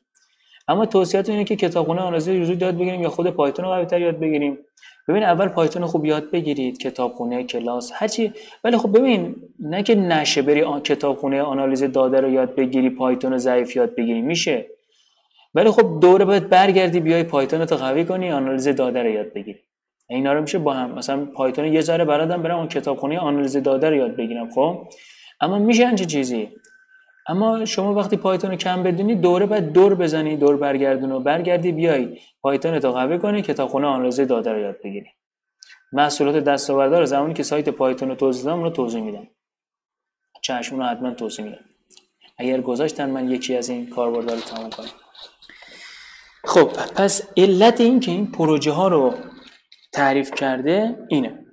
اما 0.67 0.85
توصیه‌تون 0.85 1.35
اینه 1.35 1.45
که 1.45 1.55
کتابخونه 1.55 2.01
آنالیز 2.01 2.29
ریاضی 2.29 2.57
یاد 2.61 2.77
بگیریم 2.77 3.01
یا 3.01 3.09
خود 3.09 3.29
پایتون 3.29 3.65
رو 3.65 3.71
قوی‌تر 3.71 4.01
یاد 4.01 4.19
بگیریم. 4.19 4.57
ببین 5.07 5.23
اول 5.23 5.47
پایتون 5.47 5.85
خوب 5.85 6.05
یاد 6.05 6.31
بگیرید. 6.31 6.77
کتابخونه 6.77 7.43
کلاس 7.43 7.91
هرچی 7.93 8.33
ولی 8.63 8.77
خب 8.77 8.97
ببین 8.97 9.35
نه 9.59 9.83
که 9.83 9.95
نشه 9.95 10.41
بری 10.41 10.61
آن 10.61 10.81
کتابخونه 10.81 11.41
آنالیز 11.41 11.83
داده 11.83 12.21
رو 12.21 12.29
یاد 12.29 12.55
بگیری 12.55 12.89
پایتون 12.89 13.31
رو 13.31 13.37
ضعیف 13.37 13.75
یاد 13.75 13.95
بگیری. 13.95 14.21
میشه. 14.21 14.65
ولی 15.55 15.71
خب 15.71 15.99
دوره 16.01 16.25
باید 16.25 16.49
برگردی 16.49 16.99
بیای 16.99 17.23
پایتون 17.23 17.61
رو 17.61 17.77
قوی 17.77 18.05
کنی 18.05 18.31
آنالیز 18.31 18.67
داده 18.67 19.03
رو 19.03 19.09
یاد 19.09 19.33
بگیری. 19.33 19.59
اینا 20.09 20.33
رو 20.33 20.41
میشه 20.41 20.59
با 20.59 20.73
هم. 20.73 20.91
مثلا 20.91 21.25
پایتون 21.25 21.73
یه 21.73 21.81
ذره 21.81 22.05
بلدم 22.05 22.43
برم 22.43 22.57
اون 22.57 22.67
کتابخونه 22.67 23.19
آنالیز 23.19 23.57
داده 23.57 23.89
رو 23.89 23.95
یاد 23.95 24.15
بگیرم. 24.15 24.49
خب؟ 24.49 24.87
اما 25.41 25.59
میشه 25.59 25.95
چه 25.95 26.05
چیزی؟ 26.05 26.49
اما 27.27 27.65
شما 27.65 27.93
وقتی 27.93 28.17
پایتون 28.17 28.51
رو 28.51 28.57
کم 28.57 28.83
بدونی 28.83 29.15
دوره 29.15 29.45
بعد 29.45 29.71
دور 29.73 29.95
بزنی 29.95 30.37
دور 30.37 30.57
برگردون 30.57 31.11
و 31.11 31.19
برگردی 31.19 31.71
بیای 31.71 32.19
پایتون 32.41 32.73
رو 32.73 32.91
قوی 32.91 33.19
کنی 33.19 33.41
کتابخونه 33.41 33.87
آنالیز 33.87 34.19
داده 34.19 34.51
رو 34.51 34.59
یاد 34.59 34.75
بگیری. 34.83 35.09
محصولات 35.91 36.35
دستاوردار 36.43 37.05
زمانی 37.05 37.33
که 37.33 37.43
سایت 37.43 37.69
پایتون 37.69 38.09
رو 38.09 38.15
توضیح 38.15 38.45
دادم 38.45 38.63
رو 38.63 38.69
توضیح 38.69 39.01
میدم. 39.01 39.27
چشم 40.41 40.77
رو 40.77 40.83
حتما 40.83 41.11
توضیح 41.11 41.45
میدم. 41.45 41.65
اگر 42.37 42.61
گذاشتن 42.61 43.09
من 43.09 43.31
یکی 43.31 43.57
از 43.57 43.69
این 43.69 43.89
کاربردا 43.89 44.33
رو 44.33 44.39
تمام 44.39 44.69
کنم. 44.69 44.89
خب 46.43 46.67
پس 46.95 47.27
علت 47.37 47.81
این 47.81 47.99
که 47.99 48.11
این 48.11 48.31
پروژه 48.31 48.71
ها 48.71 48.87
رو 48.87 49.13
تعریف 49.93 50.31
کرده 50.31 51.05
اینه. 51.09 51.44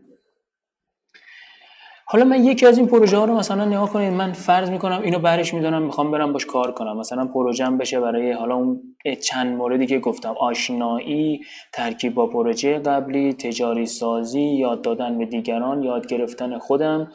حالا 2.12 2.24
من 2.24 2.44
یکی 2.44 2.66
از 2.66 2.78
این 2.78 2.86
پروژه 2.86 3.16
ها 3.16 3.24
رو 3.24 3.34
مثلا 3.34 3.64
نگاه 3.64 3.92
کنید 3.92 4.12
من 4.12 4.32
فرض 4.32 4.70
می‌کنم 4.70 5.02
اینو 5.02 5.18
برش 5.18 5.54
می‌دونم 5.54 5.82
می‌خوام 5.82 6.10
برم 6.10 6.32
باش 6.32 6.46
کار 6.46 6.72
کنم. 6.72 6.96
مثلا 6.96 7.26
پروژم 7.26 7.78
بشه 7.78 8.00
برای 8.00 8.32
حالا 8.32 8.54
اون 8.54 8.96
چند 9.22 9.56
موردی 9.56 9.86
که 9.86 9.98
گفتم 9.98 10.34
آشنایی 10.38 11.40
ترکیب 11.72 12.14
با 12.14 12.26
پروژه 12.26 12.78
قبلی 12.78 13.32
تجاری 13.32 13.86
سازی 13.86 14.40
یاد 14.40 14.82
دادن 14.82 15.18
به 15.18 15.26
دیگران 15.26 15.82
یاد 15.82 16.06
گرفتن 16.06 16.58
خودم 16.58 17.12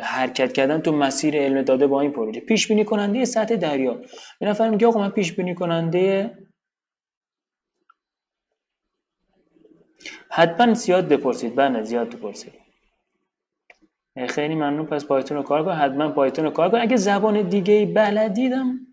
حرکت 0.00 0.52
کردن 0.52 0.80
تو 0.80 0.92
مسیر 0.92 1.36
علم 1.36 1.62
داده 1.62 1.86
با 1.86 2.00
این 2.00 2.10
پروژه. 2.10 2.40
پیش 2.40 2.68
بینی 2.68 2.84
کننده 2.84 3.24
سطح 3.24 3.56
دریا. 3.56 4.00
یه 4.40 4.48
نفر 4.48 4.68
میگه 4.70 4.86
آقا 4.86 5.00
من 5.00 5.10
پیش 5.10 5.32
بینی 5.32 5.54
کننده 5.54 6.38
حتما 10.30 10.74
زیاد 10.74 11.08
بپرسید. 11.08 11.56
بله 11.56 11.82
زیاد 11.82 12.08
بپرسید. 12.08 12.69
خیلی 14.28 14.54
ممنون. 14.54 14.86
پس 14.86 15.04
پایتون 15.04 15.36
رو 15.36 15.42
کار 15.42 15.64
کن. 15.64 15.72
حتما 15.72 16.08
پایتون 16.08 16.44
رو 16.44 16.50
کار 16.50 16.70
کن. 16.70 16.80
اگه 16.80 16.96
زبان 16.96 17.42
دیگه 17.42 17.86
بلدیدم. 17.86 18.86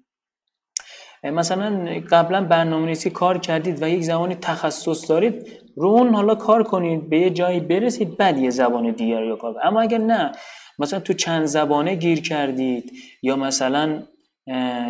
مثلا 1.24 2.02
قبلا 2.12 2.42
برنامه 2.42 2.96
کار 2.96 3.38
کردید 3.38 3.84
و 3.84 3.90
یک 3.90 4.04
زبانی 4.04 4.36
تخصص 4.36 5.10
دارید 5.10 5.48
رو 5.76 5.90
اون 5.90 6.16
حالا 6.16 6.36
کار 6.36 6.64
کنید 6.64 7.10
به 7.10 7.20
یه 7.20 7.30
جایی 7.30 7.60
برسید 7.60 8.18
بعد 8.18 8.38
یه 8.38 8.50
زبان 8.50 8.92
دیگر 8.92 9.22
رو 9.22 9.36
کار 9.36 9.56
اما 9.64 9.82
اگر 9.82 9.98
نه 9.98 10.32
مثلا 10.80 11.00
تو 11.00 11.14
چند 11.14 11.46
زبانه 11.46 11.96
گیر 11.96 12.22
کردید 12.22 12.92
یا 13.22 13.36
مثلا 13.36 14.04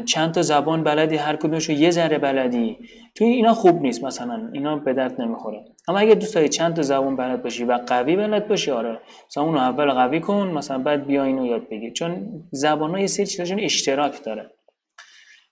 چند 0.06 0.32
تا 0.32 0.42
زبان 0.42 0.84
بلدی 0.84 1.16
هر 1.16 1.36
کدومشو 1.36 1.72
یه 1.72 1.92
ذره 1.92 2.18
بلدی. 2.18 2.78
تو 3.16 3.26
اینا 3.26 3.54
خوب 3.54 3.82
نیست 3.82 4.04
مثلا 4.04 4.50
اینا 4.54 4.76
به 4.76 4.94
درد 4.94 5.22
نمی‌خوره. 5.22 5.66
اما 5.88 6.00
اگه 6.00 6.16
دوست 6.16 6.36
داری 6.36 6.50
چند 6.50 6.76
تا 6.76 6.82
زبان 6.82 7.16
بلد 7.16 7.44
باشی 7.44 7.64
و 7.64 7.74
قوی 7.88 8.16
بلد 8.16 8.48
باشی 8.48 8.72
آره. 8.72 9.00
مثلا 9.30 9.44
اونو 9.44 9.58
اول 9.58 9.92
قوی 9.92 10.20
کن 10.20 10.48
مثلا 10.48 10.78
بعد 10.78 11.06
بیا 11.06 11.24
اینو 11.24 11.46
یاد 11.46 11.70
بگیر. 11.70 11.94
چون 11.94 12.44
زبان 12.52 12.92
ها 12.92 13.00
یه 13.00 13.08
سری 13.08 13.26
چیزاشون 13.26 13.60
اشتراک 13.60 14.24
داره. 14.24 14.52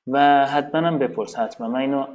و 0.07 0.45
حتما 0.45 0.87
هم 0.87 0.99
بپرس 0.99 1.35
حتما. 1.35 1.67
من 1.67 1.79
اینو 1.79 2.05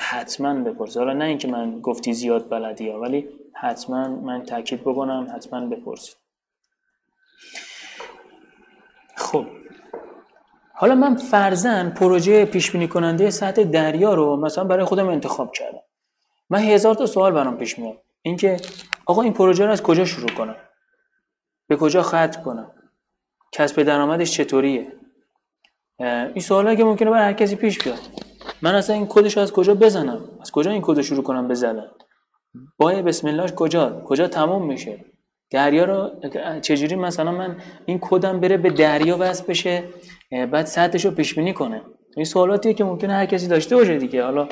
حتما 0.00 0.54
بپرس. 0.54 0.96
حالا 0.96 1.12
نه 1.12 1.24
اینکه 1.24 1.48
من 1.48 1.80
گفتی 1.80 2.12
زیاد 2.12 2.48
بلدی 2.48 2.88
ها 2.88 3.00
ولی 3.00 3.28
حتما 3.54 4.08
من 4.08 4.42
تاکید 4.42 4.80
بکنم 4.80 5.32
حتما 5.34 5.66
بپرسید 5.66 6.16
خب. 9.16 9.46
حالا 10.80 10.94
من 10.94 11.16
فرزن 11.16 11.90
پروژه 11.90 12.44
پیش 12.44 12.70
بینی 12.70 12.88
کننده 12.88 13.30
سطح 13.30 13.64
دریا 13.64 14.14
رو 14.14 14.36
مثلا 14.36 14.64
برای 14.64 14.84
خودم 14.84 15.08
انتخاب 15.08 15.52
کردم. 15.52 15.80
من 16.50 16.58
هزار 16.58 16.94
تا 16.94 17.06
سوال 17.06 17.32
برام 17.32 17.56
پیش 17.56 17.78
میاد. 17.78 17.96
اینکه 18.22 18.56
آقا 19.06 19.22
این 19.22 19.32
پروژه 19.32 19.66
رو 19.66 19.72
از 19.72 19.82
کجا 19.82 20.04
شروع 20.04 20.28
کنم؟ 20.28 20.56
به 21.66 21.76
کجا 21.76 22.02
ختم 22.02 22.42
کنم؟ 22.44 22.70
کسب 23.52 23.82
درآمدش 23.82 24.32
چطوریه؟ 24.32 24.92
این 25.98 26.40
سوالا 26.40 26.74
که 26.74 26.84
ممکنه 26.84 27.10
برای 27.10 27.24
هر 27.24 27.32
کسی 27.32 27.56
پیش 27.56 27.78
بیاد. 27.78 27.98
من 28.62 28.74
اصلا 28.74 28.96
این 28.96 29.06
کدش 29.08 29.38
از 29.38 29.52
کجا 29.52 29.74
بزنم؟ 29.74 30.24
از 30.40 30.50
کجا 30.50 30.70
این 30.70 30.82
کد 30.84 31.00
شروع 31.00 31.22
کنم 31.22 31.48
بزنم 31.48 31.90
با 32.76 33.02
بسم 33.02 33.28
الله 33.28 33.50
کجا؟ 33.50 34.02
کجا 34.04 34.28
تموم 34.28 34.66
میشه؟ 34.66 35.04
دریا 35.50 35.84
رو 35.84 36.30
چجوری 36.60 36.96
مثلا 36.96 37.32
من 37.32 37.56
این 37.86 37.98
کدم 38.02 38.40
بره 38.40 38.56
به 38.56 38.70
دریا 38.70 39.16
وصل 39.20 39.44
بشه 39.46 39.84
بعد 40.30 40.66
سطحش 40.66 41.04
رو 41.04 41.10
پیش 41.10 41.34
بینی 41.34 41.52
کنه؟ 41.52 41.82
این 42.16 42.24
سوالاتیه 42.24 42.74
که 42.74 42.84
ممکنه 42.84 43.12
هر 43.12 43.26
کسی 43.26 43.48
داشته 43.48 43.76
باشه 43.76 43.98
دیگه. 43.98 44.24
حالا 44.24 44.48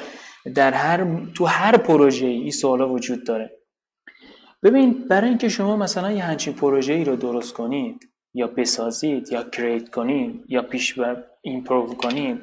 در 0.54 0.72
هر 0.72 1.06
تو 1.34 1.44
هر 1.44 1.76
پروژه 1.76 2.26
این 2.26 2.50
سوالا 2.50 2.88
وجود 2.88 3.26
داره. 3.26 3.50
ببین 4.62 5.08
برای 5.08 5.28
اینکه 5.28 5.48
شما 5.48 5.76
مثلا 5.76 6.12
یه 6.12 6.22
همچین 6.22 6.54
پروژه 6.54 6.92
ای 6.92 7.04
رو 7.04 7.16
درست 7.16 7.54
کنید 7.54 8.08
یا 8.34 8.46
بسازید 8.46 9.32
یا 9.32 9.42
کریت 9.42 9.88
کنید 9.88 10.44
یا 10.48 10.62
پیش 10.62 10.94
بر 10.94 11.24
ایمپروو 11.42 11.94
کنید 11.94 12.38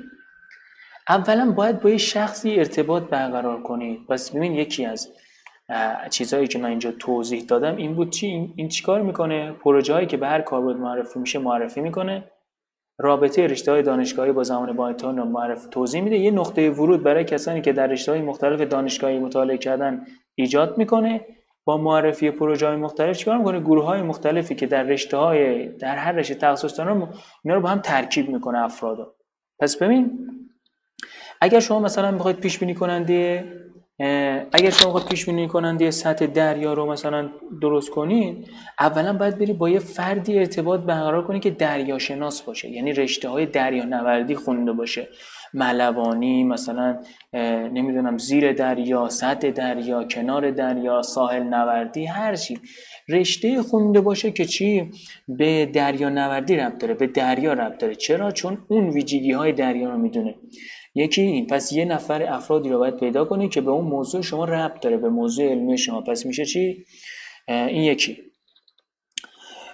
اولا 1.10 1.52
باید 1.52 1.82
با 1.82 1.90
یه 1.90 1.98
شخصی 1.98 2.56
ارتباط 2.56 3.04
برقرار 3.04 3.64
کنید. 3.64 4.08
پس 4.10 4.32
ببین 4.32 4.54
یکی 4.54 4.86
از 4.86 5.10
چیزهایی 6.10 6.48
که 6.48 6.60
من 6.60 6.70
اینجا 6.70 6.92
توضیح 6.92 7.44
دادم 7.44 7.76
این 7.76 7.96
بود 7.96 8.10
چی؟ 8.10 8.54
این 8.56 8.68
چیکار 8.68 9.02
می‌کنه؟ 9.02 9.52
پروژه 9.52 9.94
هایی 9.94 10.08
که 10.08 10.18
به 10.18 10.28
هر 10.28 10.42
کاربرد 10.42 10.78
معرفی 10.78 11.20
میشه 11.20 11.40
معرفی 11.40 11.82
می‌کنه. 11.82 12.24
رابطه 13.00 13.48
رشته 13.48 13.72
های 13.72 13.84
دانشگاهی 13.84 14.32
با 14.32 14.44
زمان 14.44 14.74
بایتون 14.74 15.18
رو 15.18 15.26
معرف 15.26 15.66
توضیح 15.66 16.02
میده. 16.02 16.18
یه 16.18 16.32
نقطه 16.32 16.70
ورود 16.70 17.04
برای 17.04 17.24
کسانی 17.24 17.62
که 17.62 17.74
در 17.74 17.88
رشته 17.88 18.12
های 18.12 18.22
مختلف 18.22 18.62
دانشگاهی 18.62 19.20
مطالعه 19.20 19.58
کردن 19.58 20.06
ایجاد 20.36 20.78
می‌کنه. 20.78 21.26
با 21.66 21.78
معرفی 21.78 22.32
پروژه 22.32 22.68
های 22.68 22.76
مختلف 22.76 23.18
چیکار 23.18 23.38
می‌کنه؟ 23.38 23.60
گروه 23.60 23.86
های 23.86 24.02
مختلفی 24.02 24.56
که 24.56 24.68
در 24.68 24.84
رشته 24.84 25.18
های 25.18 25.68
در 25.68 25.96
هر 25.96 26.12
رشته 26.12 26.36
تخصص 26.36 26.78
دارن 26.78 27.08
اینا 27.44 27.56
رو 27.56 27.62
با 27.62 27.70
هم 27.70 27.80
ترکیب 27.80 28.30
می‌کنه 28.30 28.64
افرادو 28.64 29.14
پس 29.60 29.78
ببین 29.78 30.30
اگر 31.42 31.60
شما 31.60 31.80
مثلا 31.80 32.12
می‌خواید 32.12 32.40
پیش 32.40 32.60
بینی 32.60 32.74
کننده 32.74 33.46
اگر 34.52 34.70
شما 34.70 35.00
پیش 35.00 35.26
بینی 35.26 35.48
کننده 35.48 35.92
سطح 35.92 36.26
دریا 36.26 36.74
رو 36.74 36.92
مثلا 36.92 37.30
درست 37.62 37.90
کنید 37.90 38.48
اولا 38.80 39.14
باید 39.14 39.38
بری 39.38 39.54
با 39.54 39.70
یه 39.70 39.80
فردی 39.80 40.40
ارتباط 40.40 40.80
برقرار 40.80 41.28
کنی 41.28 41.40
که 41.40 41.50
دریا 41.50 42.00
شناس 42.00 42.42
باشه. 42.42 42.70
یعنی 42.70 42.94
رشته 42.94 43.30
های 43.30 43.46
دریا 43.46 43.86
نوردی 43.86 44.36
خونده 44.36 44.72
باشه. 44.72 45.08
ملوانی 45.54 46.44
مثلا 46.44 47.00
نمی‌دونم 47.74 48.18
زیر 48.18 48.54
دریا 48.54 49.10
سطح 49.10 49.52
دریا 49.52 50.04
کنار 50.04 50.52
دریا 50.52 51.02
ساحل 51.02 51.44
نوردی 51.44 52.06
هر 52.06 52.36
چی. 52.36 52.60
رشته 53.10 53.62
خونده 53.62 54.02
باشه 54.02 54.32
که 54.32 54.46
چی؟ 54.46 54.92
به 55.28 55.66
دریا 55.66 56.10
نوردی 56.10 56.56
ربط 56.56 56.78
داره 56.78 56.94
به 56.94 57.08
دریا 57.08 57.54
ربط 57.54 57.78
داره. 57.78 57.96
چرا؟ 57.96 58.32
چون 58.32 58.58
اون 58.68 58.90
ویژگی 58.90 59.32
های 59.32 59.52
دریا 59.52 59.90
رو 59.90 59.98
می‌دونه. 59.98 60.36
یکی 60.96 61.22
این. 61.22 61.48
پس 61.48 61.72
یه 61.72 61.86
نفر 61.86 62.24
افرادی 62.24 62.70
رو 62.70 62.80
باید 62.80 62.98
پیدا 62.98 63.26
کنید 63.26 63.52
که 63.52 63.62
به 63.62 63.72
اون 63.72 63.86
موضوع 63.86 64.22
شما 64.22 64.46
ربط 64.46 64.80
داره 64.80 64.98
به 64.98 65.10
موضوع 65.10 65.46
علمی 65.46 65.78
شما. 65.78 66.02
پس 66.02 66.26
میشه 66.26 66.46
چی؟ 66.46 66.86
این 67.48 67.84
یکی. 67.84 68.18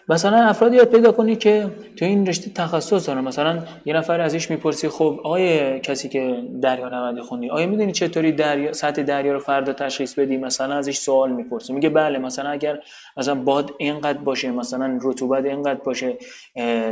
مثلا 0.10 0.38
افرادی 0.38 0.78
یاد 0.78 0.88
پیدا 0.88 1.12
کنی 1.12 1.36
که 1.36 1.72
تو 1.96 2.06
این 2.06 2.26
رشته 2.26 2.52
تخصص 2.56 3.08
دارن. 3.08 3.22
مثلا 3.22 3.64
یه 3.86 3.94
نفر 3.94 4.22
ازش 4.22 4.52
می‌پرسی 4.52 4.90
خب 4.90 5.20
آیه 5.24 5.80
کسی 5.80 6.10
که 6.10 6.44
دریا 6.62 6.90
نوردی 6.90 7.22
خوندی 7.22 7.50
آیا 7.50 7.68
می‌دونی 7.68 7.92
چطوری 7.92 8.32
دریا 8.32 8.74
سطح 8.74 9.04
دریا 9.04 9.34
رو 9.34 9.40
فردا 9.40 9.74
تشخیص 9.74 10.20
بدی؟ 10.20 10.38
مثلا 10.38 10.76
ازش 10.76 10.98
سوال 10.98 11.32
می‌پرسی. 11.32 11.74
میگه 11.74 11.90
بله 11.90 12.20
مثلا 12.20 12.50
اگر 12.50 12.80
مثلا 13.18 13.36
باد 13.36 13.72
اینقدر 13.78 14.18
باشه 14.18 14.52
مثلا 14.52 15.00
رطوبت 15.02 15.46
اینقدر 15.46 15.80
باشه 15.80 16.18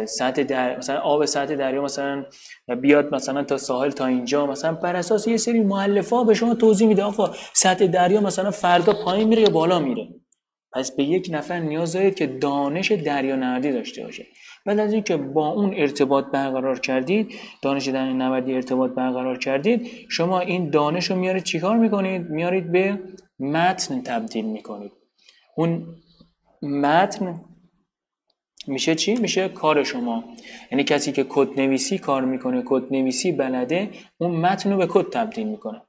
سطح 0.06 0.44
در 0.44 0.78
مثلا 0.78 1.00
آب 1.00 1.26
سطح 1.26 1.56
دریا 1.56 1.82
مثلا 1.82 2.26
بیاد 2.82 3.16
مثلا 3.16 3.44
تا 3.44 3.58
ساحل 3.58 3.90
تا 3.90 4.06
اینجا 4.06 4.46
مثلا 4.46 4.74
بر 4.74 4.96
اساس 4.96 5.28
یه 5.28 5.38
سری 5.38 5.60
مؤلفه 5.60 6.24
به 6.24 6.34
شما 6.34 6.56
توضیح 6.56 6.88
میده. 6.88 7.04
آقا 7.04 7.32
سطح 7.54 7.88
دریا 7.88 8.22
مثلا 8.22 8.52
فردا 8.52 8.94
پایین 9.06 9.28
میره 9.28 9.42
یا 9.42 9.50
بالا 9.50 9.80
میره؟ 9.80 10.08
پس 10.74 10.96
به 10.96 11.04
یک 11.04 11.30
نفر 11.32 11.60
نیاز 11.60 11.94
دارید 11.94 12.16
که 12.16 12.28
دانش 12.28 12.92
دریا 12.92 13.36
نوردی 13.36 13.72
داشته 13.72 14.04
باشه. 14.04 14.26
بعد 14.66 14.80
از 14.80 14.94
اینکه 14.94 15.18
با 15.18 15.48
اون 15.48 15.74
ارتباط 15.78 16.26
برقرار 16.26 16.80
کردید 16.80 17.34
دانش 17.62 17.88
دریا 17.88 18.14
نوردی 18.14 18.54
ارتباط 18.54 18.92
برقرار 18.92 19.38
کردید 19.38 19.92
شما 20.10 20.40
این 20.40 20.70
دانش 20.70 21.12
رو 21.12 21.16
میارید 21.16 21.44
چیکار 21.44 21.78
می‌کنید؟ 21.78 22.22
میارید 22.22 22.72
به 22.72 23.00
متن 23.40 24.02
تبدیل 24.02 24.46
می‌کنید. 24.46 24.92
اون 25.56 25.96
متن 26.62 27.42
میشه 28.68 28.96
چی؟ 28.96 29.16
میشه 29.16 29.50
کار 29.50 29.84
شما. 29.84 30.24
یعنی 30.72 30.84
کسی 30.84 31.12
که 31.12 31.26
کد 31.30 31.60
نویسی 31.60 31.98
کار 31.98 32.26
می‌کنه 32.26 32.64
کد 32.66 32.94
نویسی 32.94 33.32
بلده 33.32 33.90
اون 34.18 34.32
متن 34.32 34.72
رو 34.72 34.78
به 34.78 34.88
کد 34.88 35.10
تبدیل 35.10 35.48
می‌کنه. 35.48 35.82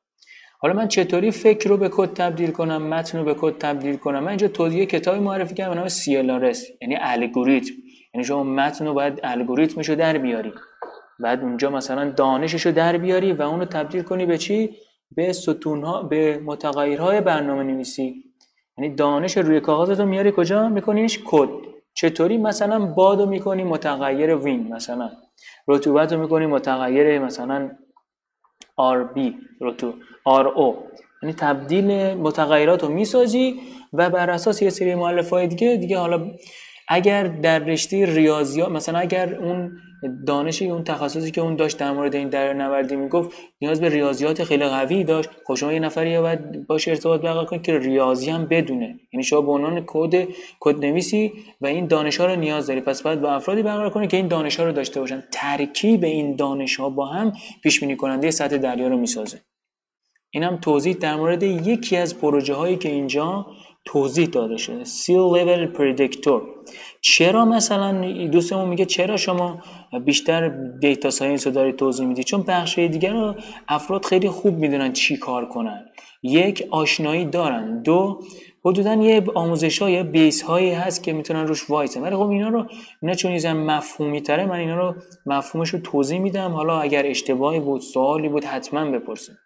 حالا 0.60 0.74
من 0.74 0.88
چطوری 0.88 1.30
فکر 1.30 1.68
رو 1.68 1.76
به 1.76 1.88
کد 1.92 2.12
تبدیل 2.12 2.50
کنم 2.50 2.82
متن 2.82 3.18
رو 3.18 3.24
به 3.24 3.34
کد 3.34 3.58
تبدیل 3.58 3.96
کنم؟ 3.96 4.20
من 4.20 4.28
اینجا 4.28 4.48
توضیح 4.48 4.84
کتابی 4.84 5.18
معرفی 5.18 5.54
کردم 5.54 5.70
به 5.70 5.76
نام 5.76 5.88
CLRS 5.88 6.58
یعنی 6.82 6.96
الگوریتم 7.00 7.74
یعنی 8.14 8.24
شما 8.24 8.44
متن 8.44 8.86
رو 8.86 8.94
باید 8.94 9.20
الگوریتمش 9.22 9.88
رو 9.88 9.94
در 9.94 10.18
بیاری. 10.18 10.52
بعد 11.20 11.42
اونجا 11.42 11.70
مثلا 11.70 12.10
دانشش 12.10 12.66
رو 12.66 12.72
در 12.72 12.96
بیاری 12.96 13.32
و 13.32 13.42
اون 13.42 13.58
رو 13.58 13.64
تبدیل 13.64 14.02
کنی 14.02 14.26
به 14.26 14.38
چی؟ 14.38 14.76
به 15.10 15.32
ستون 15.32 15.84
ها 15.84 16.02
به 16.02 16.38
متغیرهای 16.38 17.20
برنامه 17.20 17.62
نویسی 17.62 18.24
یعنی 18.78 18.94
دانش 18.94 19.36
روی 19.36 19.60
کاغذ 19.60 20.00
رو 20.00 20.06
میاری 20.06 20.32
کجا؟ 20.36 20.68
میکنیش 20.68 21.20
کد. 21.24 21.48
چطوری 21.94 22.38
مثلا 22.38 22.86
بادو 22.86 23.26
می‌کنی؟ 23.26 23.64
متغیر 23.64 24.36
وین 24.36 24.74
مثلا. 24.74 25.10
رطوبت 25.68 26.12
رو 26.12 26.20
می‌کنی؟ 26.20 26.46
متغیر 26.46 27.18
مثلا 27.18 27.70
RB 28.78 29.20
رطو 29.60 29.94
RO 30.28 30.75
یعنی 31.23 31.35
تبدیل 31.35 32.14
متغیرات 32.14 32.82
رو 32.82 32.88
می‌سازی 32.88 33.54
و 33.92 34.11
بر 34.11 34.30
اساس 34.30 34.62
یه 34.62 34.70
سری 34.70 34.94
مؤلفه 34.94 35.37
های 35.37 35.47
دیگه 35.47 35.76
دیگه 35.76 35.99
حالا 35.99 36.30
اگر 36.88 37.26
در 37.26 37.58
رشته 37.58 38.14
ریاضیات 38.14 38.68
مثلا 38.68 38.99
اگر 38.99 39.35
اون 39.35 39.73
دانشی 40.26 40.70
اون 40.70 40.85
تخصصی 40.85 41.30
که 41.30 41.40
اون 41.40 41.56
داشت 41.56 41.78
در 41.78 41.92
مورد 41.92 42.14
این 42.14 42.28
در 42.28 42.52
نوردی 42.52 42.97
می‌گفت 42.97 43.30
نیاز 43.61 43.80
به 43.80 43.88
ریاضیات 43.88 44.44
خیلی 44.44 44.64
قوی 44.64 45.04
داشت 45.04 45.30
خب 45.47 45.54
شما 45.54 45.73
یه 45.73 45.80
نفری 45.80 46.18
باید 46.18 46.66
باش 46.66 46.88
ارتباط 46.88 47.20
برقرار 47.20 47.44
کنید 47.44 47.62
که 47.62 47.78
ریاضی 47.78 48.30
هم 48.30 48.47
بدونه. 48.47 49.00
یعنی 49.12 49.25
شما 49.25 49.40
به 49.40 49.52
عنوان 49.52 49.85
کد 49.87 50.28
کد 50.61 50.85
نویسی 50.85 51.32
و 51.61 51.66
این 51.66 51.87
دانش 51.87 52.20
ها 52.20 52.26
رو 52.26 52.37
نیاز 52.37 52.66
داری. 52.66 52.80
پس 52.80 53.02
باید 53.02 53.20
با 53.20 53.32
افرادی 53.32 53.62
برقرار 53.62 53.90
کنید 53.90 54.11
که 54.11 54.16
این 54.16 54.28
دانش 54.28 54.56
ها 54.61 54.66
رو 54.66 54.73
داشته 54.73 55.00
باشن. 55.00 55.25
ترکیب 55.32 56.04
این 56.04 56.37
دانش 56.37 56.76
ها 56.76 56.90
با 56.90 57.06
هم 57.06 57.32
پیش 57.62 57.80
بینی 57.80 57.97
کننده 57.97 58.30
سطح 58.30 58.56
دریا 58.56 58.88
رو 58.88 58.97
می‌سازه. 58.97 59.40
اینم 60.30 60.56
توضیح 60.56 60.94
در 60.94 61.16
مورد 61.16 61.42
یکی 61.42 61.97
از 61.97 62.18
پروژه 62.18 62.54
هایی 62.54 62.76
که 62.76 62.88
اینجا 62.88 63.47
توضیح 63.85 64.26
داده 64.26 64.56
شده 64.56 64.85
Seal 64.85 65.35
Level 65.37 65.76
Predictor. 65.78 66.40
چرا 67.00 67.44
مثلا 67.44 68.12
دوستمون 68.26 68.68
میگه 68.68 68.85
چرا 68.85 69.16
شما 69.16 69.62
بیشتر 70.04 70.49
data 70.80 71.10
science 71.10 71.46
رو 71.47 71.52
داری 71.52 71.73
توضیح 71.73 72.06
میدی 72.06 72.25
چون 72.25 72.42
بخش 72.42 72.78
دیگر 72.78 73.12
رو 73.12 73.35
افراد 73.68 74.04
خیلی 74.04 74.28
خوب 74.28 74.54
می‌دونن 74.54 74.92
چی 74.92 75.16
کار 75.16 75.49
کنن. 75.49 75.85
یک 76.23 76.64
آشنایی 76.70 77.25
دارن. 77.25 77.82
دو 77.82 78.20
حدودا 78.64 78.94
یه 78.94 79.25
آموزش 79.35 79.82
های 79.82 80.02
base 80.02 80.42
هایی 80.42 80.70
هست 80.70 81.02
که 81.04 81.12
می‌تونن 81.12 81.47
روش 81.47 81.70
وایسن. 81.70 82.02
ولی 82.02 82.16
خب 82.16 82.28
اینا 82.28 82.49
رو 82.49 82.66
اینا 83.02 83.14
چون 83.14 83.32
یه 83.32 83.52
مفهومی 83.52 84.20
تره 84.20 84.47
من 84.47 84.58
اینا 84.58 84.76
رو 84.76 84.94
مفهومش 85.26 85.68
رو 85.68 85.78
توضیح 85.78 86.18
میدم. 86.18 86.52
حالا 86.52 86.80
اگر 86.80 87.06
اشتباهی 87.06 87.61
بود 87.61 87.80
سوالی 87.80 88.28
بود 88.28 88.44
حتما 88.44 88.90
بپرسید. 88.90 89.37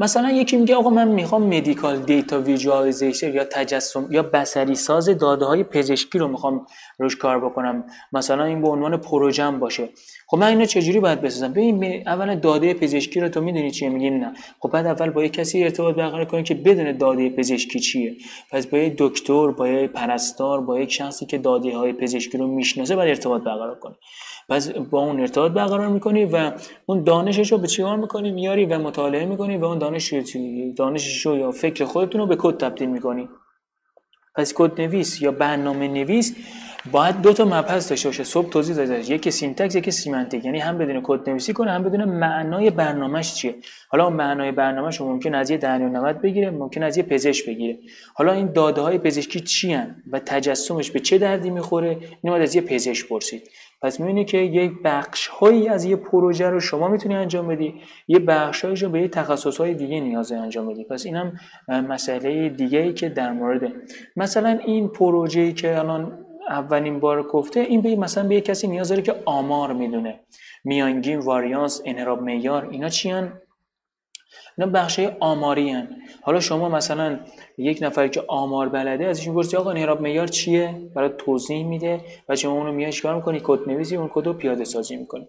مثلا 0.00 0.30
یکی 0.30 0.56
میگه 0.56 0.74
آقا 0.74 0.90
من 0.90 1.08
می‌خوام 1.08 1.42
medical 1.42 1.98
data 1.98 2.40
visualization 2.40 3.34
یا 3.34 3.44
تجسم 3.44 4.08
یا 4.10 4.22
بصری 4.22 4.74
سازی 4.74 5.08
داده 5.08 5.44
های 5.44 5.64
پزشکی 5.64 6.18
رو 6.18 6.28
می‌خوام 6.28 6.66
روش 6.98 7.16
کار 7.16 7.40
بکنم. 7.40 7.84
مثلا 8.12 8.44
این 8.44 8.62
به 8.62 8.68
عنوان 8.68 8.96
پروژم 8.96 9.58
باشه. 9.58 9.88
خب 10.26 10.38
من 10.38 10.46
اینو 10.46 10.64
چجوری 10.64 11.00
باید 11.00 11.20
بسازم؟ 11.20 11.52
ببین 11.52 12.08
اول 12.08 12.34
داده 12.34 12.74
پزشکی 12.74 13.20
رو 13.20 13.28
تو 13.28 13.40
می‌دونی 13.40 13.70
چیه؟ 13.70 13.88
میگی 13.88 14.10
نه. 14.10 14.32
خب 14.60 14.70
بعد 14.70 14.86
اول 14.86 15.10
با 15.10 15.24
یک 15.24 15.32
کسی 15.32 15.64
ارتباط 15.64 15.94
برقرار 15.94 16.24
کنی 16.24 16.42
که 16.42 16.54
بدون 16.54 16.96
داده 16.96 17.30
پزشکی 17.30 17.80
چیه؟ 17.80 18.16
پس 18.50 18.66
با 18.66 18.78
یک 18.78 18.94
دکتر 18.98 19.50
با 19.50 19.68
یک 19.68 19.90
پرستار 19.90 20.60
با 20.60 20.80
یک 20.80 20.92
شخصی 20.92 21.26
که 21.26 21.38
داده 21.38 21.76
های 21.76 21.92
پزشکی 21.92 22.38
رو 22.38 22.46
می‌شناسه 22.46 22.96
باید 22.96 23.08
ارتباط 23.08 23.42
برقرار 23.42 23.78
کنی. 23.78 23.94
پس 24.48 24.70
با 24.70 25.00
اون 25.00 25.20
ارتباط 25.20 25.52
برقرار 25.52 25.88
می‌کنی 25.88 26.24
و 26.24 26.52
اون 26.86 27.04
دانشش 27.04 27.52
رو 27.52 27.58
به 27.58 27.66
چیکار 27.66 27.96
می‌کنی؟ 27.96 28.30
میاری 28.30 28.66
و 28.66 28.78
مطالعه 28.78 29.26
می‌کنی 29.26 29.56
و 29.56 29.64
اون 29.64 29.78
دانش 29.78 30.14
دانشش 30.76 31.26
رو 31.26 31.36
یا 31.36 31.50
فکر 31.50 31.84
خودتون 31.84 32.20
رو 32.20 32.26
به 32.26 32.36
کد 32.36 32.56
تبدیل 32.56 32.88
می‌کنی. 32.88 33.28
پس 34.34 34.52
کد 34.56 34.80
نویس 34.80 35.22
یا 35.22 35.32
برنامه 35.32 35.88
نویس 35.88 36.36
باید 36.92 37.20
دو 37.20 37.32
تا 37.32 37.44
مبحث 37.44 37.88
داشته 37.88 38.08
باشه. 38.08 38.24
صبح 38.24 38.48
توضیح 38.48 38.76
داده 38.76 39.10
یکی 39.10 39.30
syntax 39.30 39.74
یکی 39.74 39.90
semantic. 39.90 40.44
یعنی 40.44 40.58
هم 40.58 40.78
بدونه 40.78 41.00
کد 41.04 41.30
نویسی 41.30 41.52
کنه 41.52 41.70
هم 41.70 41.82
بدونه 41.82 42.04
معنای 42.04 42.70
برنامهش 42.70 43.34
چیه. 43.34 43.54
حالا 43.88 44.10
معنای 44.10 44.52
برنامهش 44.52 45.00
ممکن 45.00 45.34
از 45.34 45.50
یه 45.50 45.56
دریانورد 45.56 46.20
بگیره 46.20 46.50
ممکن 46.50 46.82
از 46.82 46.96
یه 46.96 47.02
پزشک 47.02 47.46
بگیره. 47.46 47.78
حالا 48.14 48.32
این 48.32 48.52
داده 48.52 48.80
های 48.80 48.98
پزشکی 48.98 49.40
چی 49.40 49.72
هن 49.72 50.02
و 50.12 50.18
تجسمش 50.18 50.90
به 50.90 51.00
چه 51.00 51.18
دردی 51.18 51.50
می‌خوره؟ 51.50 51.98
اینو 52.22 52.36
از 52.36 52.54
یه 52.54 52.60
پزشک 52.62 53.08
پرسید. 53.08 53.42
پس 53.82 54.00
می‌بینی 54.00 54.24
که 54.24 54.38
یک 54.38 54.72
بخش 54.84 55.28
هایی 55.28 55.68
از 55.68 55.84
یه 55.84 55.96
پروژه 55.96 56.50
رو 56.50 56.60
شما 56.60 56.88
می‌تونی 56.88 57.14
انجام 57.14 57.48
بدی 57.48 57.74
یه 58.08 58.18
بخش 58.18 58.64
رو 58.64 58.88
به 58.88 59.00
یه 59.00 59.08
تخصص 59.08 59.58
های 59.60 59.74
دیگه 59.74 60.00
نیازه 60.00 60.36
انجام 60.36 60.68
بدی 60.68 60.84
پس 60.84 61.06
اینم 61.06 61.32
مسئله 61.68 62.48
دیگه 62.48 62.78
ای 62.78 62.92
که 62.92 63.08
در 63.08 63.32
مورد 63.32 63.72
مثلا 64.16 64.58
این 64.64 64.88
پروژه‌ای 64.88 65.52
که 65.52 65.78
الان 65.78 66.24
اولین 66.48 67.00
بار 67.00 67.22
گفته 67.22 67.60
این 67.60 67.80
به 67.80 67.96
مثلا 67.96 68.28
به 68.28 68.40
کسی 68.40 68.66
نیاز 68.66 68.88
داره 68.88 69.02
که 69.02 69.14
آمار 69.24 69.72
می‌دونه 69.72 70.20
میانگین 70.64 71.18
واریانس 71.18 71.82
انحراب 71.84 72.22
معیار 72.22 72.68
اینا 72.70 72.88
چی 72.88 73.10
هن؟ 73.10 73.32
اینا 74.58 74.70
بخشای 74.70 75.10
آماری 75.20 75.70
هن. 75.70 75.88
حالا 76.22 76.40
شما 76.40 76.68
مثلا 76.68 77.20
یک 77.58 77.78
نفری 77.82 78.08
که 78.08 78.22
آمار 78.28 78.68
بلده 78.68 79.06
ازش 79.06 79.28
می‌پرسی 79.28 79.56
آقا 79.56 79.70
انحراب 79.70 80.02
معیار 80.02 80.26
چیه؟ 80.26 80.74
برای 80.94 81.10
توضیح 81.18 81.66
میده 81.66 82.00
و 82.28 82.36
شما 82.36 82.52
اونو 82.52 82.72
میای 82.72 82.92
چیکار 82.92 83.14
می‌کنی؟ 83.14 83.40
کد 83.44 83.68
نویسی 83.68 83.96
اون 83.96 84.10
کد 84.12 84.26
رو 84.26 84.32
پیاده 84.32 84.64
سازی 84.64 84.96
می‌کنی. 84.96 85.28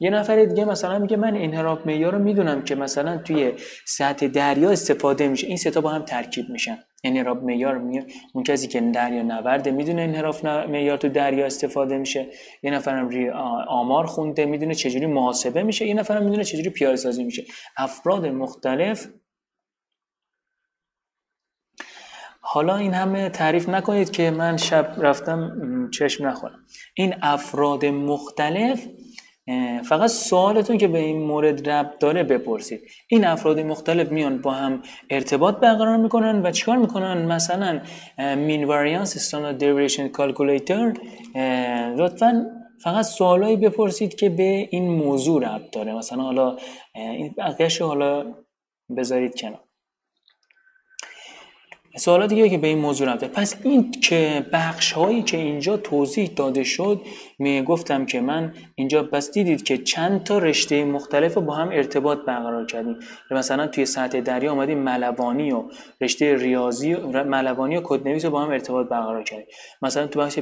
یه 0.00 0.10
نفر 0.10 0.44
دیگه 0.44 0.64
مثلا 0.64 0.98
میگه 0.98 1.16
من 1.16 1.36
انحراف 1.36 1.86
معیار 1.86 2.12
رو 2.12 2.18
می‌دونم 2.18 2.62
که 2.62 2.74
مثلا 2.74 3.16
توی 3.16 3.52
سطح 3.86 4.26
دریا 4.26 4.70
استفاده 4.70 5.28
میشه. 5.28 5.46
این 5.46 5.56
ستا 5.56 5.80
با 5.80 5.90
هم 5.90 6.02
ترکیب 6.02 6.48
میشن. 6.48 6.78
انحراف 7.04 7.38
معیار 7.42 7.78
می... 7.78 8.02
اون 8.34 8.44
کسی 8.44 8.68
که 8.68 8.80
دریا 8.80 9.22
نورده 9.22 9.70
می‌دونه 9.70 10.02
انحراف 10.02 10.44
معیار 10.44 10.98
تو 10.98 11.08
دریا 11.08 11.46
استفاده 11.46 11.98
میشه. 11.98 12.26
یه 12.62 12.70
نفرم 12.70 13.08
ری... 13.08 13.30
آمار 13.68 14.06
خونده 14.06 14.46
می‌دونه 14.46 14.74
چجوری 14.74 15.06
محاسبه 15.06 15.62
میشه. 15.62 15.86
یه 15.86 15.94
نفرم 15.94 16.24
می‌دونه 16.24 16.44
چجوری 16.44 16.70
پیاده 16.70 16.96
سازی 16.96 17.24
میشه. 17.24 17.44
افراد 17.76 18.26
مختلف. 18.64 19.06
حالا 22.40 22.76
این 22.76 22.94
همه 22.94 23.28
تعریف 23.28 23.68
نکنید 23.68 24.10
که 24.10 24.30
من 24.30 24.56
شب 24.56 24.94
رفتم 24.98 25.90
چشم 25.92 26.26
نخورم. 26.26 26.58
این 26.94 27.14
افراد 27.22 27.84
مختلف 27.84 28.86
فقط 29.84 30.10
سوالتون 30.10 30.78
که 30.78 30.88
به 30.88 30.98
این 30.98 31.22
مورد 31.22 31.68
ربط 31.68 31.98
داره 31.98 32.22
بپرسید. 32.22 32.80
این 33.08 33.24
افراد 33.24 33.60
مختلف 33.60 34.12
میان 34.12 34.38
با 34.42 34.50
هم 34.50 34.82
ارتباط 35.10 35.56
برقرار 35.56 35.96
می‌کنن 35.96 36.46
و 36.46 36.50
چیکار 36.50 36.76
می‌کنن؟ 36.76 37.24
مثلا 37.26 37.80
مین 38.18 38.64
واریانس 38.64 39.16
استاندارد 39.16 39.58
دیویشن 39.58 40.08
کالکولیتر 40.08 40.92
لطفا 41.96 42.46
فقط 42.82 43.04
سوالایی 43.04 43.56
بپرسید 43.56 44.14
که 44.14 44.28
به 44.28 44.68
این 44.70 44.90
موضوع 44.90 45.44
ربط 45.44 45.70
داره. 45.70 45.94
مثلا 45.94 46.22
حالا 46.22 46.56
این 46.94 47.34
بقیه‌شو 47.38 47.86
حالا 47.86 48.34
بذارید 48.94 49.40
کنار. 49.40 49.60
سوالا 51.96 52.26
دیگه 52.26 52.48
که 52.48 52.58
به 52.58 52.66
این 52.66 52.78
موضوع 52.78 53.12
رفته. 53.12 53.28
پس 53.28 53.56
این 53.64 53.90
که 53.90 54.46
بخش 54.52 54.92
هایی 54.92 55.22
که 55.22 55.36
اینجا 55.36 55.76
توضیح 55.76 56.30
داده 56.36 56.64
شد 56.64 57.00
می 57.38 57.62
گفتم 57.62 58.06
که 58.06 58.20
من 58.20 58.54
اینجا 58.74 59.02
بس 59.02 59.32
دیدید 59.32 59.62
که 59.62 59.78
چند 59.78 60.24
تا 60.24 60.38
رشته 60.38 60.84
مختلف 60.84 61.38
با 61.38 61.54
هم 61.54 61.68
ارتباط 61.68 62.18
برقرار 62.26 62.66
کردیم. 62.66 62.98
مثلا 63.30 63.66
توی 63.66 63.86
سطح 63.86 64.20
دریا 64.20 64.52
اومدیم 64.52 64.78
ملوانی 64.78 65.52
و 65.52 65.64
رشته 66.00 66.36
ریاضی 66.36 66.94
ملوانی 66.94 67.76
و 67.76 67.80
کدنویس 67.84 68.24
رو 68.24 68.30
با 68.30 68.42
هم 68.42 68.50
ارتباط 68.50 68.88
برقرار 68.88 69.22
کردیم. 69.22 69.46
مثلا 69.82 70.06
تو 70.06 70.20
بخش 70.20 70.38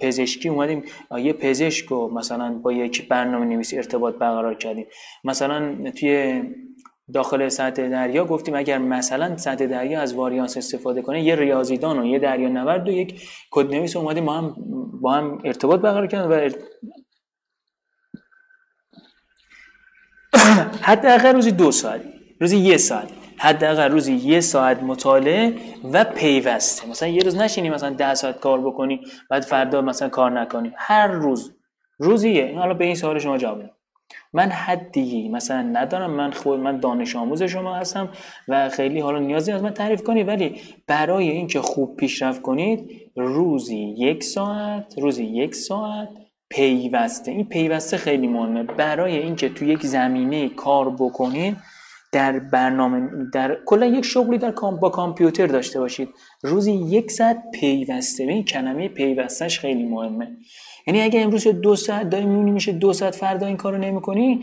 پزشکی 0.00 0.48
اومدیم 0.48 0.84
یه 1.18 1.32
پزشک 1.32 1.92
و 1.92 2.08
مثلا 2.08 2.50
با 2.62 2.72
یک 2.72 3.08
برنامه 3.08 3.46
نویسی 3.46 3.76
ارتباط 3.76 4.14
برقرار 4.14 4.54
کردیم. 4.54 4.86
مثلا 5.24 5.90
توی 5.90 6.42
داخل 7.14 7.48
سطح 7.48 7.88
دریا 7.88 8.24
گفتیم 8.24 8.54
اگر 8.54 8.78
مثلا 8.78 9.36
سطح 9.36 9.66
دریا 9.66 10.00
از 10.00 10.14
واریانس 10.14 10.56
استفاده 10.56 11.02
کنه 11.02 11.22
یه 11.22 11.36
ریاضیدان 11.36 11.98
و 11.98 12.06
یه 12.06 12.18
دریا 12.18 12.48
نورد 12.48 12.88
و 12.88 12.92
یک 12.92 13.22
کدنویس 13.50 13.96
اومدیم 13.96 14.24
با 14.24 14.32
هم 14.32 14.54
با 15.00 15.12
هم 15.12 15.38
ارتباط 15.44 15.80
برقرار 15.80 16.06
کردن 16.06 16.28
و 16.28 16.32
ارت... 16.32 16.56
حتی 20.88 21.08
روزی 21.08 21.50
دو 21.50 21.72
ساعت 21.72 22.00
روزی 22.40 22.56
یه 22.56 22.76
ساعت 22.76 23.08
حداقل 23.38 23.90
روزی 23.92 24.12
یه 24.12 24.40
ساعت 24.40 24.82
مطالعه 24.82 25.54
و 25.92 26.04
پیوسته. 26.04 26.88
مثلا 26.88 27.08
یه 27.08 27.22
روز 27.22 27.36
نشینی 27.36 27.70
مثلا 27.70 27.90
ده 27.90 28.14
ساعت 28.14 28.40
کار 28.40 28.60
بکنی 28.60 29.00
بعد 29.30 29.42
فردا 29.42 29.82
مثلا 29.82 30.08
کار 30.08 30.30
نکنی. 30.40 30.72
هر 30.76 31.06
روز 31.06 31.54
روزیه. 31.98 32.58
حالا 32.58 32.74
به 32.74 32.84
این 32.84 32.94
سوال 32.94 33.18
شما 33.18 33.38
جواب 33.38 33.62
من 34.32 34.50
حدی 34.50 35.28
مثلا 35.28 35.62
ندارم 35.62 36.10
من 36.10 36.30
خود 36.30 36.60
من 36.60 36.80
دانش 36.80 37.16
آموز 37.16 37.42
شما 37.42 37.76
هستم 37.76 38.08
و 38.48 38.68
خیلی 38.68 39.00
حالا 39.00 39.18
نیازی 39.18 39.52
از 39.52 39.62
من 39.62 39.70
تعریف 39.70 40.02
کنید 40.02 40.28
ولی 40.28 40.60
برای 40.86 41.28
اینکه 41.28 41.60
خوب 41.60 41.96
پیشرفت 41.96 42.42
کنید 42.42 43.10
روزی 43.16 43.94
یک 43.98 44.24
ساعت 44.24 44.98
روزی 44.98 45.24
یک 45.24 45.54
ساعت 45.54 46.08
پیوسته. 46.50 47.30
این 47.30 47.48
پیوسته 47.48 47.96
خیلی 47.96 48.26
مهمه. 48.26 48.62
برای 48.62 49.16
اینکه 49.18 49.48
تو 49.48 49.64
یک 49.64 49.86
زمینه 49.86 50.48
کار 50.48 50.90
بکنید 50.90 51.56
در 52.12 52.38
برنامه 52.38 53.08
در 53.32 53.58
کلا 53.66 53.86
یک 53.86 54.04
شغلی 54.04 54.38
در 54.38 54.50
با 54.50 54.90
کامپیوتر 54.90 55.46
داشته 55.46 55.80
باشید. 55.80 56.08
روزی 56.42 56.72
یک 56.72 57.10
ساعت 57.10 57.42
پیوسته. 57.54 58.24
این 58.24 58.44
کلمه 58.44 58.88
پیوستش 58.88 59.60
خیلی 59.60 59.84
مهمه. 59.84 60.36
یعنی 60.88 61.00
اگه 61.00 61.20
امروز 61.20 61.46
دو 61.48 61.76
ساعت 61.76 62.10
داری 62.10 62.26
میمونی 62.26 62.50
میشه 62.50 62.72
دو 62.72 62.92
ساعت 62.92 63.14
فردا 63.14 63.46
این 63.46 63.56
کارو 63.56 63.78
نمی‌کنی 63.78 64.40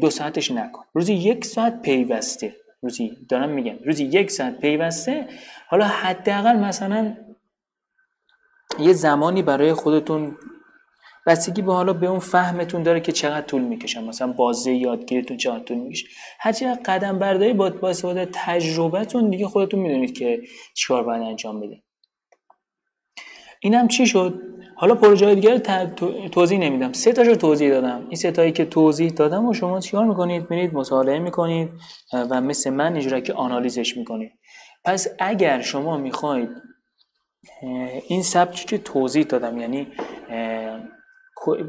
دو 0.00 0.10
ساعتش 0.10 0.50
نکن. 0.50 0.84
روزی 0.94 1.14
یک 1.14 1.44
ساعت 1.44 1.82
پیوسته. 1.82 2.56
روزی 2.82 3.16
دارم 3.28 3.48
میگم 3.48 3.74
روزی 3.84 4.04
یک 4.04 4.30
ساعت 4.30 4.58
پیوسته. 4.58 5.28
حالا 5.68 5.84
حداقل 5.84 6.56
مثلا 6.56 7.16
یه 8.80 8.92
زمانی 8.92 9.42
برای 9.42 9.72
خودتون 9.72 10.36
بستگی 11.26 11.62
به 11.62 11.72
حالا 11.72 11.92
به 11.92 12.06
اون 12.06 12.18
فهمتون 12.18 12.82
داره 12.82 13.00
که 13.00 13.12
چقدر 13.12 13.46
طول 13.46 13.62
می‌کشن 13.62 14.04
مثلا 14.04 14.32
بازه 14.32 14.72
یادگیریتون 14.72 15.36
چقدر 15.36 15.64
طول 15.64 15.78
می‌کشه. 15.78 16.06
هرچی 16.40 16.66
قدم 16.74 17.18
برداری 17.18 17.52
با 17.52 17.70
با 17.70 17.88
استفاده 17.88 18.28
تجربهتون 18.32 19.30
دیگه 19.30 19.46
خودتون 19.46 19.80
می‌دونید 19.80 20.18
که 20.18 20.42
چیکار 20.74 21.02
باید 21.02 21.22
انجام 21.22 21.60
بده 21.60 21.82
اینم 23.60 23.88
چی 23.88 24.06
شد؟ 24.06 24.42
حالا 24.80 24.94
پروژه 24.94 25.34
دیگر 25.34 25.58
توضیح 26.32 26.58
نمیدم. 26.58 26.92
سه 26.92 27.12
تاشو 27.12 27.34
توضیح 27.34 27.70
دادم. 27.70 28.06
این 28.08 28.16
سه 28.16 28.30
تایی 28.30 28.52
که 28.52 28.64
توضیح 28.64 29.10
دادم 29.10 29.46
و 29.46 29.54
شما 29.54 29.80
چیکار 29.80 30.04
می‌کنید؟ 30.04 30.50
میرید 30.50 30.74
مطالعه 30.74 31.18
می‌کنید 31.18 31.68
و 32.12 32.40
مثل 32.40 32.70
من 32.70 32.92
اینجوری 32.92 33.22
که 33.22 33.32
آنالیزش 33.32 33.96
می‌کنید. 33.96 34.32
پس 34.84 35.08
اگر 35.18 35.60
شما 35.60 35.96
می‌خواید 35.96 36.48
این 38.08 38.22
سبکی 38.22 38.64
که 38.64 38.78
توضیح 38.78 39.24
دادم 39.24 39.58
یعنی 39.58 39.86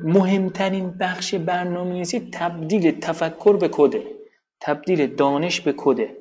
مهمترین 0.04 0.92
بخش 1.00 1.36
برنامه 1.36 1.94
نویسی 1.94 2.30
تبدیل 2.34 3.00
تفکر 3.00 3.58
به 3.58 3.70
کده. 3.72 4.04
تبدیل 4.62 5.16
دانش 5.16 5.62
به 5.62 5.74
کده. 5.78 6.16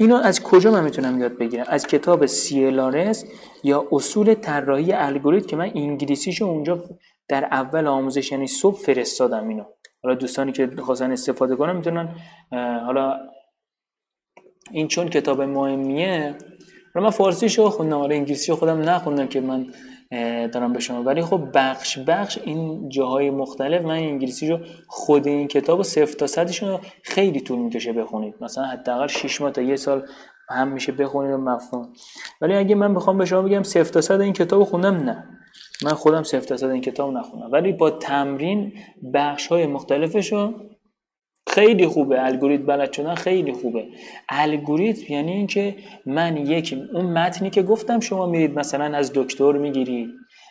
اینو 0.00 0.14
از 0.14 0.42
کجا 0.42 0.70
من 0.70 0.84
می‌تونم 0.84 1.20
یاد 1.20 1.38
بگیرم؟ 1.38 1.64
از 1.68 1.86
کتاب 1.86 2.26
CLRS 2.26 3.26
یا 3.64 3.88
اصول 3.92 4.34
طراحی 4.34 4.92
الگوریتم 4.92 5.46
که 5.46 5.56
من 5.56 5.70
انگلیسیشو 5.74 6.44
اونجا 6.44 6.84
در 7.28 7.44
اول 7.44 7.86
آموزش 7.86 8.32
یعنی 8.32 8.46
صبح 8.46 8.78
فرستادم 8.78 9.48
اینو. 9.48 9.64
حالا 10.02 10.14
دوستانی 10.14 10.52
که 10.52 10.70
خواستن 10.78 11.12
استفاده 11.12 11.56
کنن 11.56 11.76
می‌تونن 11.76 12.14
حالا 12.86 13.16
این 14.70 14.88
چون 14.88 15.08
کتاب 15.08 15.42
مهمیه 15.42 16.34
حالا 16.94 17.06
من 17.06 17.10
فارسیشو 17.10 17.70
خوندم 17.70 17.96
حالا 17.96 18.14
انگلیسی 18.14 18.52
خودم 18.52 18.80
نخوندم 18.80 19.26
که 19.26 19.40
من 19.40 19.66
دارم 20.52 20.72
به 20.72 20.80
شما. 20.80 21.02
ولی 21.02 21.22
خب 21.22 21.40
بخش 21.54 21.98
بخش 21.98 22.38
این 22.44 22.88
جاهای 22.88 23.30
مختلف 23.30 23.82
من 23.82 23.90
انگلیسی 23.90 24.48
رو 24.48 24.58
خود 24.86 25.26
این 25.26 25.48
کتاب 25.48 25.80
و 25.80 25.82
صفر 25.82 26.12
تا 26.12 26.26
صدش 26.26 26.62
رو 26.62 26.80
خیلی 27.02 27.40
طول 27.40 27.58
می‌کشه 27.58 27.92
بخونید. 27.92 28.34
مثلا 28.40 28.64
حداقل 28.64 29.06
6 29.06 29.40
ماه 29.40 29.50
تا 29.50 29.62
یه 29.62 29.76
سال 29.76 30.06
هم 30.50 30.68
میشه 30.68 30.92
بخونید 30.92 31.32
و 31.32 31.36
مفهوم. 31.36 31.92
ولی 32.40 32.54
اگه 32.54 32.74
من 32.74 32.94
بخوام 32.94 33.18
به 33.18 33.24
شما 33.24 33.42
بگم 33.42 33.62
صفر 33.62 33.92
تا 33.92 34.00
صد 34.00 34.20
این 34.20 34.32
کتاب 34.32 34.64
خوندم 34.64 34.96
نه. 34.96 35.24
من 35.84 35.92
خودم 35.92 36.22
صفر 36.22 36.46
تا 36.46 36.56
صد 36.56 36.70
این 36.70 36.80
کتاب 36.80 37.12
نخونم 37.12 37.52
ولی 37.52 37.72
با 37.72 37.90
تمرین 37.90 38.72
بخش 39.14 39.46
های 39.46 39.66
مختلفش 39.66 40.32
رو 40.32 40.54
خیلی 41.48 41.86
خوبه. 41.86 42.24
الگوریتم 42.24 42.66
بلد 42.66 42.92
شدن 42.92 43.14
خیلی 43.14 43.52
خوبه. 43.52 43.84
الگوریتم 44.28 45.12
یعنی 45.12 45.32
اینکه 45.32 45.76
من 46.06 46.36
یک 46.36 46.78
اون 46.94 47.04
متنی 47.04 47.50
که 47.50 47.62
گفتم 47.62 48.00
شما 48.00 48.26
میرید 48.26 48.58
مثلا 48.58 48.96
از 48.96 49.12
دکتر 49.14 49.52
می‌گیرید. 49.52 50.08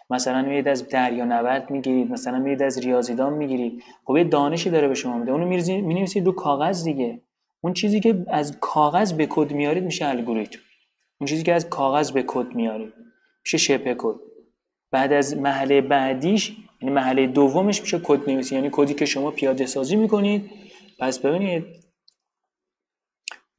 مثلا 0.10 0.42
میرید 0.42 0.68
از 0.68 0.90
دریا 0.90 1.26
نورد 1.26 1.72
می‌گیرید. 1.72 2.12
مثلا 2.12 2.40
میرید 2.40 2.64
از 2.64 2.80
ریاضیدان 2.80 3.34
می‌گیرید. 3.34 3.84
خب 4.06 4.18
یه 4.18 4.24
دانشی 4.24 4.70
داره 4.70 4.88
به 4.88 4.94
شما 4.94 5.18
میده. 5.18 5.32
اونو 5.32 5.46
می‌نویسید 5.46 6.26
رو 6.26 6.32
کاغذ 6.32 6.84
دیگه. 6.84 7.22
اون 7.62 7.74
چیزی 7.74 8.00
که 8.00 8.26
از 8.28 8.58
کاغذ 8.60 9.14
به 9.14 9.28
کد 9.30 9.52
میارید 9.52 9.84
میشه 9.84 10.08
الگوریتم. 10.08 10.60
اون 11.20 11.28
چیزی 11.28 11.44
که 11.44 11.54
از 11.54 11.70
کاغذ 11.70 12.12
به 12.12 12.24
کد 12.28 12.56
میارید 12.56 12.94
میشه 13.44 13.58
شبه 13.58 13.96
کد. 13.98 14.16
بعد 14.92 15.14
از 15.14 15.38
مرحله 15.38 15.82
بعدیش 15.82 16.56
یعنی 16.82 16.96
مرحله 16.96 17.28
دومش 17.28 17.82
میشه 17.82 18.00
کد 18.04 18.30
نویسی. 18.30 18.56
یعنی 18.56 18.70
کدی 18.72 18.94
که 18.94 19.06
شما 19.06 19.32
پیاده 19.32 19.66
سازی 19.66 19.96
می‌کنید. 19.96 20.50
پس 21.00 21.20
ببینید 21.20 21.66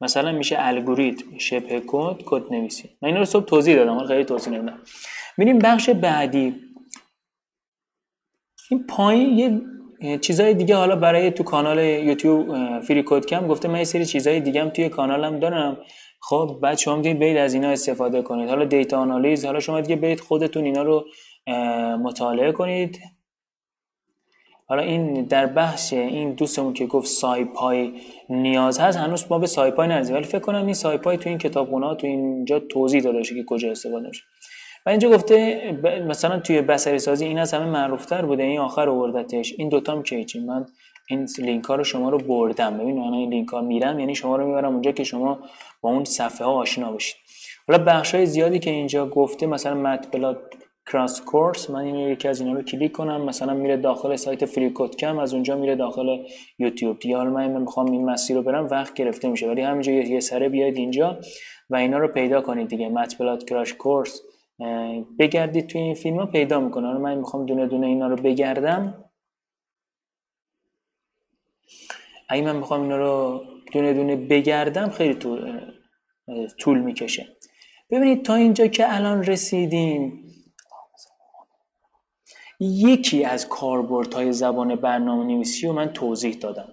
مثلا 0.01 0.31
میشه 0.31 0.55
الگوریتم 0.59 1.37
شبه 1.37 1.83
کد 1.87 2.21
کد 2.25 2.53
نویسی. 2.53 2.89
من 3.01 3.07
اینا 3.07 3.19
رو 3.19 3.25
صبح 3.25 3.45
توضیح 3.45 3.75
دادم 3.75 3.93
حالا 3.93 4.07
خیلی 4.07 4.25
توضیح 4.25 4.53
نمیدم. 4.53 4.79
ببینیم 5.37 5.59
بخش 5.59 5.89
بعدی. 5.89 6.55
این 8.71 8.87
پایین 8.87 9.61
یه 10.01 10.17
چیزای 10.17 10.53
دیگه 10.53 10.75
حالا 10.75 10.95
برای 10.95 11.31
تو 11.31 11.43
کانال 11.43 11.79
یوتیوب 11.79 12.79
freeCodeCamp 12.79 13.47
گفته 13.47 13.67
من 13.67 13.77
یه 13.77 13.83
سری 13.83 14.05
چیزای 14.05 14.39
دیگه 14.39 14.61
هم 14.61 14.69
توی 14.69 14.89
کانالم 14.89 15.39
دارم. 15.39 15.77
خب 16.21 16.59
بعد 16.63 16.77
شما 16.77 16.95
می‌تونید 16.95 17.19
برید 17.19 17.37
از 17.37 17.53
اینا 17.53 17.69
استفاده 17.69 18.21
کنید. 18.21 18.49
حالا 18.49 18.65
data 18.65 18.97
آنالیز 18.97 19.45
حالا 19.45 19.59
شما 19.59 19.81
دیگه 19.81 19.95
برید 19.95 20.19
خودتون 20.19 20.65
اینا 20.65 20.83
رو 20.83 21.05
مطالعه 22.03 22.51
کنید. 22.51 22.99
حالا 24.69 24.81
این 24.81 25.23
در 25.23 25.45
بحث 25.45 25.93
این 25.93 26.31
دوستمون 26.31 26.73
که 26.73 26.85
گفت 26.85 27.07
SciPy 27.07 27.93
نیاز 28.29 28.79
هست 28.79 28.97
هنوز 28.97 29.25
ما 29.29 29.39
به 29.39 29.47
SciPy 29.47 29.87
نرسیم 29.87 30.15
ولی 30.15 30.23
فکر 30.23 30.39
کنم 30.39 30.65
این 30.65 30.73
SciPy 30.73 31.17
تو 31.17 31.29
این 31.29 31.37
کتابخونه 31.37 31.95
تو 31.95 32.07
اینجا 32.07 32.59
توضیح 32.59 33.01
داده 33.01 33.21
که 33.21 33.43
کجا 33.47 33.71
استفاده 33.71 34.07
میشه. 34.07 34.23
و 34.85 34.89
اینجا 34.89 35.09
گفته 35.09 35.61
مثلا 36.07 36.39
توی 36.39 36.61
بصری 36.61 36.99
سازی 36.99 37.25
این 37.25 37.39
از 37.39 37.53
همه 37.53 37.65
معروفتر 37.65 38.25
بوده. 38.25 38.43
این 38.43 38.59
آخر 38.59 38.89
آوردتش. 38.89 39.53
این 39.57 39.69
دوتا 39.69 39.91
هم 39.91 40.03
که 40.03 40.25
من 40.47 40.65
این 41.07 41.27
لینک 41.37 41.65
ها 41.65 41.75
رو 41.75 41.83
شما 41.83 42.09
رو 42.09 42.17
بردم. 42.17 42.77
ببین 42.77 42.99
من 42.99 43.13
این 43.13 43.29
لینک 43.29 43.49
ها 43.49 43.61
میرم 43.61 43.99
یعنی 43.99 44.15
شما 44.15 44.35
رو 44.35 44.47
می‌برم 44.47 44.73
اونجا 44.73 44.91
که 44.91 45.03
شما 45.03 45.39
با 45.81 45.89
اون 45.89 46.03
صفحه 46.03 46.47
ها 46.47 46.53
آشنا 46.53 46.91
بشید 46.91 47.15
حالا 47.67 47.83
بخش 47.83 48.15
های 48.15 48.25
زیادی 48.25 48.59
که 48.59 48.69
اینجا 48.69 49.05
گفته 49.05 49.47
مثلا 49.47 49.75
مطبلات 49.75 50.37
کراس 50.91 51.21
کورس 51.21 51.69
من 51.69 51.79
این 51.79 51.95
یکی 51.95 52.27
از 52.27 52.41
اینا 52.41 52.53
رو 52.53 52.61
کلیک 52.61 52.91
کنم. 52.91 53.21
مثلا 53.21 53.53
میره 53.53 53.77
داخل 53.77 54.15
سایت 54.15 54.45
فری 54.45 54.73
کم 54.97 55.19
از 55.19 55.33
اونجا 55.33 55.55
میره 55.55 55.75
داخل 55.75 56.25
یوتیوب. 56.59 56.99
دیگه 56.99 57.17
حالا 57.17 57.29
من 57.29 57.61
می‌خوام 57.61 57.91
این 57.91 58.05
مسیر 58.05 58.35
رو 58.35 58.43
برم 58.43 58.65
وقت 58.65 58.93
گرفته 58.93 59.27
میشه. 59.29 59.47
ولی 59.47 59.61
همینجا 59.61 59.91
یه 59.91 60.19
سره 60.19 60.49
بیاید 60.49 60.77
اینجا 60.77 61.19
و 61.69 61.75
اینا 61.75 61.97
رو 61.97 62.07
پیدا 62.07 62.41
کنید 62.41 62.67
دیگه. 62.67 62.89
مطبلات 62.89 63.49
کراش 63.49 63.73
کورس 63.73 64.21
بگردید 65.19 65.67
توی 65.67 65.81
این 65.81 65.93
فیلم 65.93 66.19
ها 66.19 66.25
پیدا 66.25 66.59
می‌کنه. 66.59 66.93
من 66.93 67.17
می‌خوام 67.17 67.45
دونه 67.45 67.67
دونه 67.67 67.87
اینا 67.87 68.07
رو 68.07 68.15
بگردم. 68.15 69.05
اگه 72.29 72.41
من 72.43 72.55
می‌خوام 72.55 72.81
اینا 72.81 72.97
رو 72.97 73.41
دونه 73.73 73.93
دونه 73.93 74.15
بگردم 74.15 74.89
خیلی 74.89 75.13
طول, 75.13 75.61
طول 76.59 76.79
می‌کشه. 76.79 77.27
ببینید 77.91 78.25
تا 78.25 78.35
اینجا 78.35 78.67
که 78.67 78.95
الان 78.95 79.23
رسیدیم 79.23 80.23
یکی 82.59 83.23
از 83.23 83.49
کاربردهای 83.49 84.33
زبان 84.33 84.75
برنامه 84.75 85.23
نویسی 85.25 85.67
رو 85.67 85.73
من 85.73 85.93
توضیح 85.93 86.33
دادم. 86.33 86.67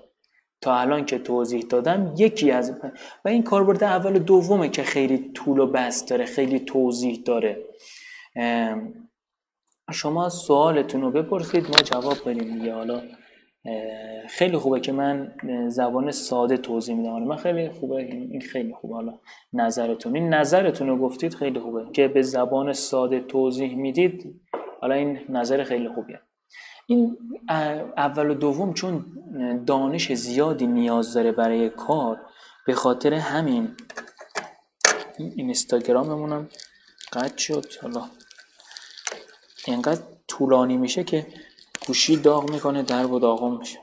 تا 0.60 0.74
الان 0.74 1.04
که 1.04 1.18
توضیح 1.18 1.62
دادم 1.62 2.14
یکی 2.18 2.50
از 2.50 2.80
و 3.24 3.28
این 3.28 3.42
کاربرد 3.42 3.84
اول 3.84 4.16
و 4.16 4.18
دومه 4.18 4.68
که 4.68 4.82
خیلی 4.82 5.30
طول 5.34 5.58
و 5.58 5.66
بست 5.66 6.10
داره 6.10 6.24
خیلی 6.24 6.60
توضیح 6.60 7.22
داره. 7.24 7.64
شما 9.92 10.28
سوالتون 10.28 11.02
رو 11.02 11.10
بپرسید 11.10 11.64
ما 11.64 11.76
جواب 11.84 12.16
بدیم 12.26 12.58
دیگه. 12.58 12.74
حالا 12.74 13.02
خیلی 14.28 14.56
خوبه 14.56 14.80
که 14.80 14.92
من 14.92 15.34
زبان 15.68 16.10
ساده 16.10 16.56
توضیح 16.56 16.96
میدم. 16.96 17.22
من 17.22 17.36
خیلی 17.36 17.68
خوبه 17.70 17.96
این 17.96 18.40
خیلی 18.40 18.74
خوبه. 18.74 18.94
حالا 18.94 19.18
نظرتون. 19.52 20.16
این 20.16 20.28
نظرتون 20.34 20.88
رو 20.88 20.98
گفتید 20.98 21.34
خیلی 21.34 21.60
خوبه. 21.60 21.92
که 21.92 22.08
به 22.08 22.22
زبان 22.22 22.72
ساده 22.72 23.20
توضیح 23.20 23.76
می‌دید 23.76 24.40
حالا 24.86 24.98
این 24.98 25.20
نظر 25.28 25.64
خیلی 25.64 25.88
خوبیه. 25.88 26.20
این 26.86 27.18
اول 27.96 28.30
و 28.30 28.34
دوم 28.34 28.74
چون 28.74 29.04
دانش 29.64 30.12
زیادی 30.12 30.66
نیاز 30.66 31.14
داره 31.14 31.32
برای 31.32 31.70
کار 31.70 32.20
به 32.66 32.74
خاطر 32.74 33.14
همین 33.14 33.76
این 35.18 35.32
اینستاگراممونم 35.36 36.48
قطع 37.12 37.36
شد. 37.36 37.72
حالا 37.82 38.10
اینقدر 39.66 40.02
طولانی 40.28 40.76
میشه 40.76 41.04
که 41.04 41.26
گوشی 41.86 42.16
داغ 42.16 42.50
می‌کنه 42.50 42.82
در 42.82 43.06
و 43.06 43.18
داغم 43.18 43.58
میشه. 43.58 43.78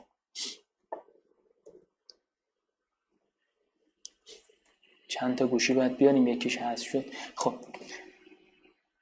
چند 5.08 5.38
تا 5.38 5.48
گوشی 5.48 5.74
باید 5.74 5.98
بیاریم 5.98 6.28
یکیش 6.28 6.58
هست 6.58 6.84
شد. 6.84 7.06
خب 7.36 7.54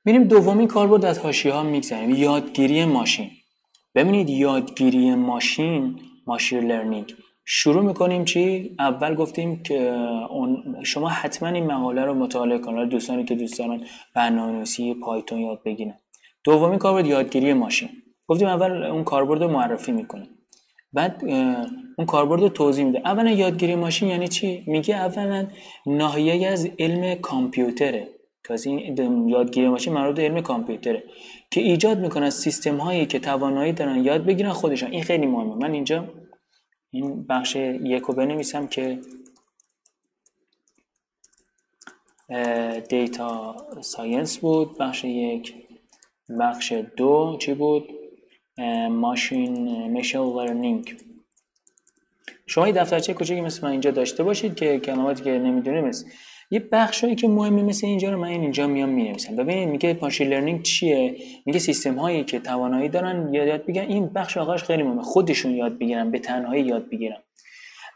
میریم 0.05 0.23
دومین 0.23 0.67
کاربرد 0.67 1.05
از 1.05 1.19
حاشیه 1.19 1.53
ها 1.53 1.63
می‌گذاریم. 1.63 2.09
یادگیری 2.15 2.85
ماشین. 2.85 3.29
ببینید 3.95 4.29
یادگیری 4.29 5.15
ماشین 5.15 5.99
ماشین 6.27 6.59
لرنینگ. 6.59 7.15
شروع 7.45 7.83
می‌کنیم 7.83 8.25
چی؟ 8.25 8.75
اول 8.79 9.15
گفتیم 9.15 9.63
که 9.63 9.93
شما 10.83 11.09
حتما 11.09 11.49
این 11.49 11.65
مقاله 11.65 12.05
رو 12.05 12.13
مطالعه 12.13 12.57
کنید. 12.57 12.89
دوستانی 12.89 13.25
که 13.25 13.35
دوست 13.35 13.59
دارن 13.59 13.83
برنامه‌نویسی 14.15 14.93
پایتون 14.93 15.39
یاد 15.39 15.63
بگیرن. 15.65 15.93
دومین 16.43 16.79
کاربرد 16.79 17.05
یادگیری 17.05 17.53
ماشین. 17.53 17.89
گفتیم 18.27 18.47
اول 18.47 18.83
اون 18.83 19.03
کاربرد 19.03 19.43
رو 19.43 19.51
معرفی 19.51 19.91
می‌کنه 19.91 20.27
بعد 20.93 21.21
اون 21.97 22.05
کاربرد 22.07 22.41
رو 22.41 22.49
توضیح 22.49 22.85
میده. 22.85 22.99
اولا 23.05 23.31
یادگیری 23.31 23.75
ماشین 23.75 24.09
یعنی 24.09 24.27
چی؟ 24.27 24.63
میگه 24.67 24.95
اولا 24.95 25.47
ناحیه 25.85 26.47
از 26.47 26.69
علم 26.79 27.15
کامپیوتره. 27.15 28.07
این 28.49 29.29
یادگیری 29.29 29.69
ماشین 29.69 29.93
مربوط 29.93 30.19
علم 30.19 30.41
کامپیوتره 30.41 31.03
که 31.51 31.61
ایجاد 31.61 31.99
می‌کنه 31.99 32.29
سیستم 32.29 32.77
هایی 32.77 33.05
که 33.05 33.19
توانایی 33.19 33.73
دارن 33.73 34.05
یاد 34.05 34.25
بگیرن 34.25 34.51
خودشان. 34.51 34.91
این 34.91 35.03
خیلی 35.03 35.25
مهمه. 35.25 35.55
من 35.55 35.73
اینجا 35.73 36.07
این 36.91 37.23
بخش 37.23 37.55
یک 37.55 38.03
رو 38.03 38.13
بنویسم 38.13 38.67
که 38.67 38.99
data 42.89 43.55
science 43.81 44.37
بود. 44.37 44.77
بخش 44.77 45.03
یک 45.03 45.55
بخش 46.39 46.71
دو 46.71 47.37
چی 47.39 47.53
بود؟ 47.53 47.89
ماشین 48.89 49.67
مشل 49.91 50.19
learning 50.19 50.97
شما 52.47 52.67
یه 52.67 52.73
دفترچه 52.73 53.13
کوچیکی 53.13 53.41
مثل 53.41 53.63
من 53.63 53.71
اینجا 53.71 53.91
داشته 53.91 54.23
باشید 54.23 54.55
که 54.55 54.79
کلماتی 54.79 55.23
که 55.23 55.29
نمی‌دونید 55.29 55.83
مثل 55.83 56.07
یه 56.53 56.59
بخشایی 56.59 57.15
که 57.15 57.27
مهمی 57.27 57.63
مثل 57.63 57.87
اینجا 57.87 58.11
رو 58.11 58.19
من 58.19 58.27
اینجا 58.27 58.67
میام 58.67 58.89
می‌نویسم. 58.89 59.35
ببینید 59.35 59.69
میگه 59.69 59.97
machine 60.01 60.27
learning 60.27 60.61
چیه؟ 60.63 61.15
میگه 61.45 61.59
سیستم 61.59 61.95
هایی 61.95 62.23
که 62.23 62.39
توانایی 62.39 62.89
دارن 62.89 63.33
یاد 63.33 63.65
بگیرن. 63.65 63.85
این 63.85 64.07
بخش 64.07 64.37
آخرش 64.37 64.63
خیلی 64.63 64.83
مهمه. 64.83 65.01
خودشون 65.01 65.51
یاد 65.51 65.77
بگیرن 65.77 66.11
به 66.11 66.19
تنهایی 66.19 66.63
یاد 66.63 66.89
بگیرن. 66.89 67.17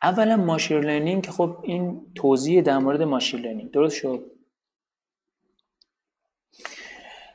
اولا 0.03 0.37
machine 0.37 0.79
learning 0.79 1.25
خب 1.25 1.57
این 1.63 2.01
توضیح 2.15 2.61
در 2.61 2.77
مورد 2.77 3.01
machine 3.01 3.39
learning 3.39 3.71
درست 3.71 3.95
شد؟ 3.95 4.31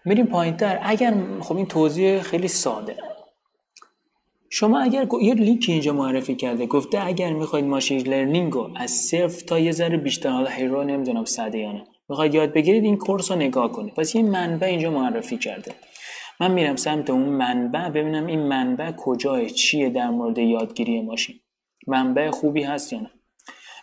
میریم 0.04 0.26
پایین 0.26 0.56
تر 0.56 0.78
اگر 0.82 1.14
خب 1.40 1.56
این 1.56 1.66
توضیح 1.66 2.20
خیلی 2.20 2.48
ساده. 2.48 2.96
شما 4.52 4.80
اگر 4.80 5.06
یه 5.22 5.34
لینک 5.34 5.64
اینجا 5.68 5.92
معرفی 5.92 6.34
کرده 6.34 6.66
گفته 6.66 7.06
اگر 7.06 7.32
می‌خواید 7.32 7.64
machine 7.64 8.00
learning 8.00 8.52
رو 8.52 8.70
از 8.76 8.90
صفر 8.90 9.44
تا 9.46 9.58
یه 9.58 9.72
ذره 9.72 9.96
بیشتر 9.96 10.28
حالا 10.28 10.50
hero 10.50 10.84
نمی‌دونم 10.84 11.24
شده 11.24 11.58
یا 11.58 11.72
نه 11.72 11.84
می‌خواید 12.08 12.34
یاد 12.34 12.52
بگیرید 12.52 12.84
این 12.84 12.96
course 12.96 13.30
رو 13.30 13.36
نگاه 13.36 13.72
کنید. 13.72 13.94
پس 13.94 14.14
یه 14.14 14.22
منبع 14.22 14.66
اینجا 14.66 14.90
معرفی 14.90 15.36
کرده. 15.36 15.74
من 16.40 16.50
میرم 16.50 16.76
سمت 16.76 17.10
اون 17.10 17.22
منبع 17.22 17.88
ببینم 17.88 18.26
این 18.26 18.40
منبع 18.40 18.92
کجاست 18.92 19.46
چیه 19.46 19.90
در 19.90 20.10
مورد 20.10 20.38
یادگیری 20.38 21.00
ماشین. 21.00 21.36
منبع 21.86 22.30
خوبی 22.30 22.62
هست 22.62 22.92
یا 22.92 23.00
نه؟ 23.00 23.10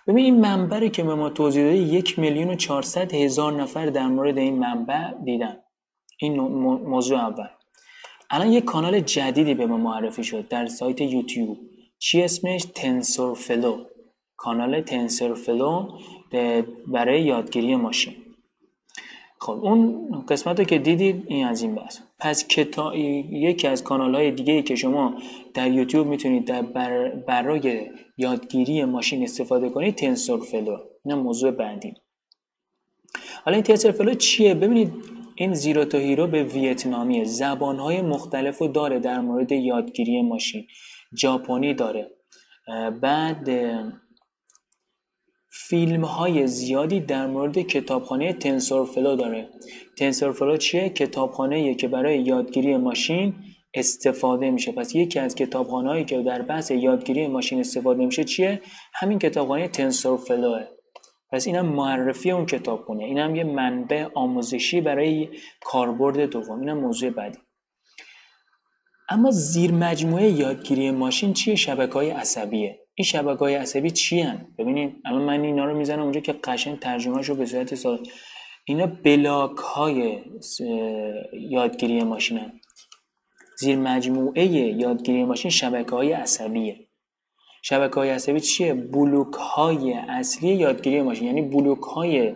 ببین 0.08 0.25
این 0.25 0.39
منبعی 0.39 0.89
که 0.89 1.03
به 1.03 1.15
ما 1.15 1.30
توضیح 1.30 1.63
داده 1.63 1.77
یک 1.77 2.19
میلیون 2.19 2.49
و 2.49 3.06
هزار 3.13 3.62
نفر 3.62 3.86
در 3.86 4.08
مورد 4.08 4.38
این 4.38 4.60
منبع 4.60 5.12
دیدن. 5.25 5.58
این 6.19 6.39
موضوع 6.39 7.19
اول. 7.19 7.47
الان 8.29 8.51
یک 8.51 8.65
کانال 8.65 8.99
جدیدی 8.99 9.53
به 9.53 9.65
ما 9.65 9.77
معرفی 9.77 10.23
شد 10.23 10.47
در 10.47 10.65
سایت 10.65 11.01
یوتیوب. 11.01 11.57
چی 11.99 12.23
اسمش؟ 12.23 12.65
TensorFlow. 12.75 13.84
کانال 14.37 14.81
TensorFlow 14.82 15.89
برای 16.87 17.23
یادگیری 17.23 17.75
ماشین. 17.75 18.13
خب 19.39 19.51
اون 19.51 20.25
قسمت 20.29 20.59
رو 20.59 20.65
که 20.65 20.77
دیدید 20.77 21.23
این 21.27 21.45
از 21.47 21.61
این 21.61 21.75
بحث. 21.75 21.99
پس 22.19 22.47
کتا... 22.47 22.95
یکی 22.95 23.67
از 23.67 23.83
کانال 23.83 24.15
های 24.15 24.31
دیگه 24.31 24.61
که 24.61 24.75
شما 24.75 25.13
در 25.53 25.71
یوتیوب 25.71 26.07
می‌تونید 26.07 26.45
در 26.45 26.61
بر... 26.61 27.09
برای 27.09 27.89
یادگیری 28.17 28.85
ماشین 28.85 29.23
استفاده 29.23 29.69
کنید 29.69 29.95
TensorFlow. 29.95 30.77
این 31.05 31.15
موضوع 31.15 31.51
بعدی. 31.51 31.93
حالا 33.45 33.55
این 33.55 33.63
TensorFlow 33.63 34.13
چیه؟ 34.13 34.53
ببینید 34.53 34.93
این 35.39 35.54
zero 35.53 35.86
تا 35.86 35.97
hero 35.97 36.27
به 36.28 36.43
ویتنامیه 36.43 37.23
زبانهای 37.23 38.02
مختلف 38.02 38.58
رو 38.58 38.67
داره 38.67 39.00
در 39.00 39.19
مورد 39.19 39.52
یادگیری 39.52 40.21
ماشین. 40.21 40.67
ژاپنی 41.21 41.73
داره. 41.73 42.12
بعد 43.02 43.50
فیلم 45.50 46.06
های 46.06 46.47
زیادی 46.47 47.00
در 47.00 47.28
مورد 47.28 47.58
کتابخانه 47.60 48.34
TensorFlow 48.34 49.15
داره. 49.15 49.50
TensorFlow 49.97 50.58
چیه؟ 50.58 50.89
کتابخانه 50.89 51.76
که 51.76 51.88
برای 51.88 52.21
یادگیری 52.21 52.78
ماشین 52.78 53.34
استفاده 53.73 54.52
میشه. 54.52 54.71
پس 54.71 54.95
یکی 54.95 55.19
از 55.19 55.36
کتابخانه 55.36 56.04
که 56.04 56.21
در 56.21 56.41
بحث 56.41 56.71
یادگیری 56.71 57.28
ماشین 57.28 57.60
استفاده 57.60 58.06
میشه 58.06 58.23
چیه؟ 58.23 58.62
همین 58.93 59.19
کتابخانه 59.19 59.67
تنسورفلوه. 59.67 60.76
پس 61.31 61.47
اینم 61.47 61.65
معرفی 61.65 62.31
اون 62.31 62.45
کتابخونه 62.45 63.03
اینم 63.03 63.35
یه 63.35 63.43
منبع 63.43 64.07
آموزشی 64.13 64.81
برای 64.81 65.29
کاربرد 65.61 66.19
دوم. 66.19 66.59
اینم 66.59 66.77
موضوع 66.77 67.09
بعدی. 67.09 67.39
اما 69.09 69.31
زیر 69.31 69.71
مجموعه 69.71 70.29
یادگیری 70.29 70.91
ماشین 70.91 71.33
چیه؟ 71.33 71.55
شبکه 71.55 71.93
های 71.93 72.09
عصبیه. 72.09 72.79
این 72.95 73.05
شبکه 73.05 73.39
های 73.39 73.55
عصبی 73.55 73.91
چی 73.91 74.21
هن؟ 74.21 74.47
ببینید 74.57 74.95
الان 75.05 75.21
من 75.21 75.41
اینا 75.41 75.65
رو 75.65 75.77
می‌زنم 75.77 76.01
اونجا 76.01 76.19
که 76.19 76.33
قشنگ 76.33 76.79
ترجمه 76.79 77.21
رو 77.21 77.35
به 77.35 77.45
صورت 77.45 77.75
ساده 77.75 78.09
اینا 78.65 78.85
بلاک 78.85 79.57
های 79.57 80.23
یادگیری 81.33 82.03
ماشین 82.03 82.37
هن. 82.37 82.59
زیر 83.59 83.77
مجموعه 83.77 84.45
یادگیری 84.45 85.23
ماشین 85.23 85.51
شبکه 85.51 85.91
های 85.91 86.11
عصبیه. 86.11 86.87
شبکه 87.62 87.96
های 87.96 88.10
عصبی 88.10 88.39
چیه؟ 88.39 88.74
بلوک 88.74 89.34
های 89.34 89.93
اصلی 89.93 90.56
یادگیری 90.56 91.02
ماشین. 91.02 91.28
یعنی 91.28 91.41
بلوک 91.41 91.82
های 91.82 92.36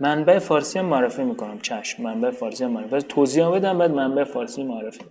منبع 0.00 0.38
فارسی 0.38 0.78
هم 0.78 0.84
معرفی 0.84 1.24
می‌کنم. 1.24 1.60
چشم 1.60 2.02
منبع 2.02 2.30
فارسی 2.30 2.64
هم 2.64 2.70
معرفی. 2.70 3.06
توضیح 3.08 3.48
بدم 3.48 3.78
بعد 3.78 3.90
منبع 3.90 4.24
فارسی 4.24 4.64
معرفی. 4.64 5.04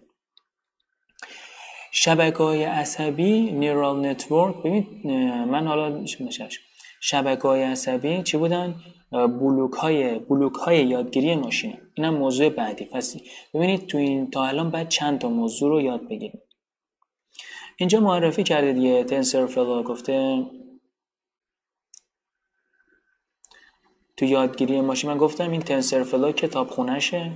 شبکه 1.91 2.37
های 2.37 2.63
عصبی 2.63 3.51
نیرال 3.51 4.05
نتورک 4.05 4.55
ببینید 4.57 4.87
من 5.47 5.67
حالا 5.67 6.05
شبکه 6.99 7.47
های 7.47 7.63
عصبی 7.63 8.23
چی 8.23 8.37
بودن؟ 8.37 8.75
بلوک 9.11 9.73
های 9.73 10.19
بلوک 10.19 10.53
های 10.53 10.85
یادگیری 10.85 11.35
ماشین. 11.35 11.77
اینم 11.93 12.13
موضوع 12.13 12.49
بعدی. 12.49 12.85
پس 12.85 13.15
ببینید 13.53 13.87
تو 13.87 13.97
این 13.97 14.29
تا 14.29 14.45
الان 14.45 14.71
بعد 14.71 14.89
چند 14.89 15.19
تا 15.19 15.29
موضوع 15.29 15.69
رو 15.69 15.81
یاد 15.81 16.07
بگیریم. 16.07 16.41
اینجا 17.77 17.99
معرفی 17.99 18.43
کرده 18.43 18.73
دیگه. 18.73 19.03
tensor 19.03 19.45
گفته 19.83 20.45
تو 24.17 24.25
یادگیری 24.25 24.81
ماشین 24.81 25.09
من 25.09 25.17
گفتم 25.17 25.51
این 25.51 25.61
TensorFlow 25.61 26.31
کتابخونشه 26.31 27.31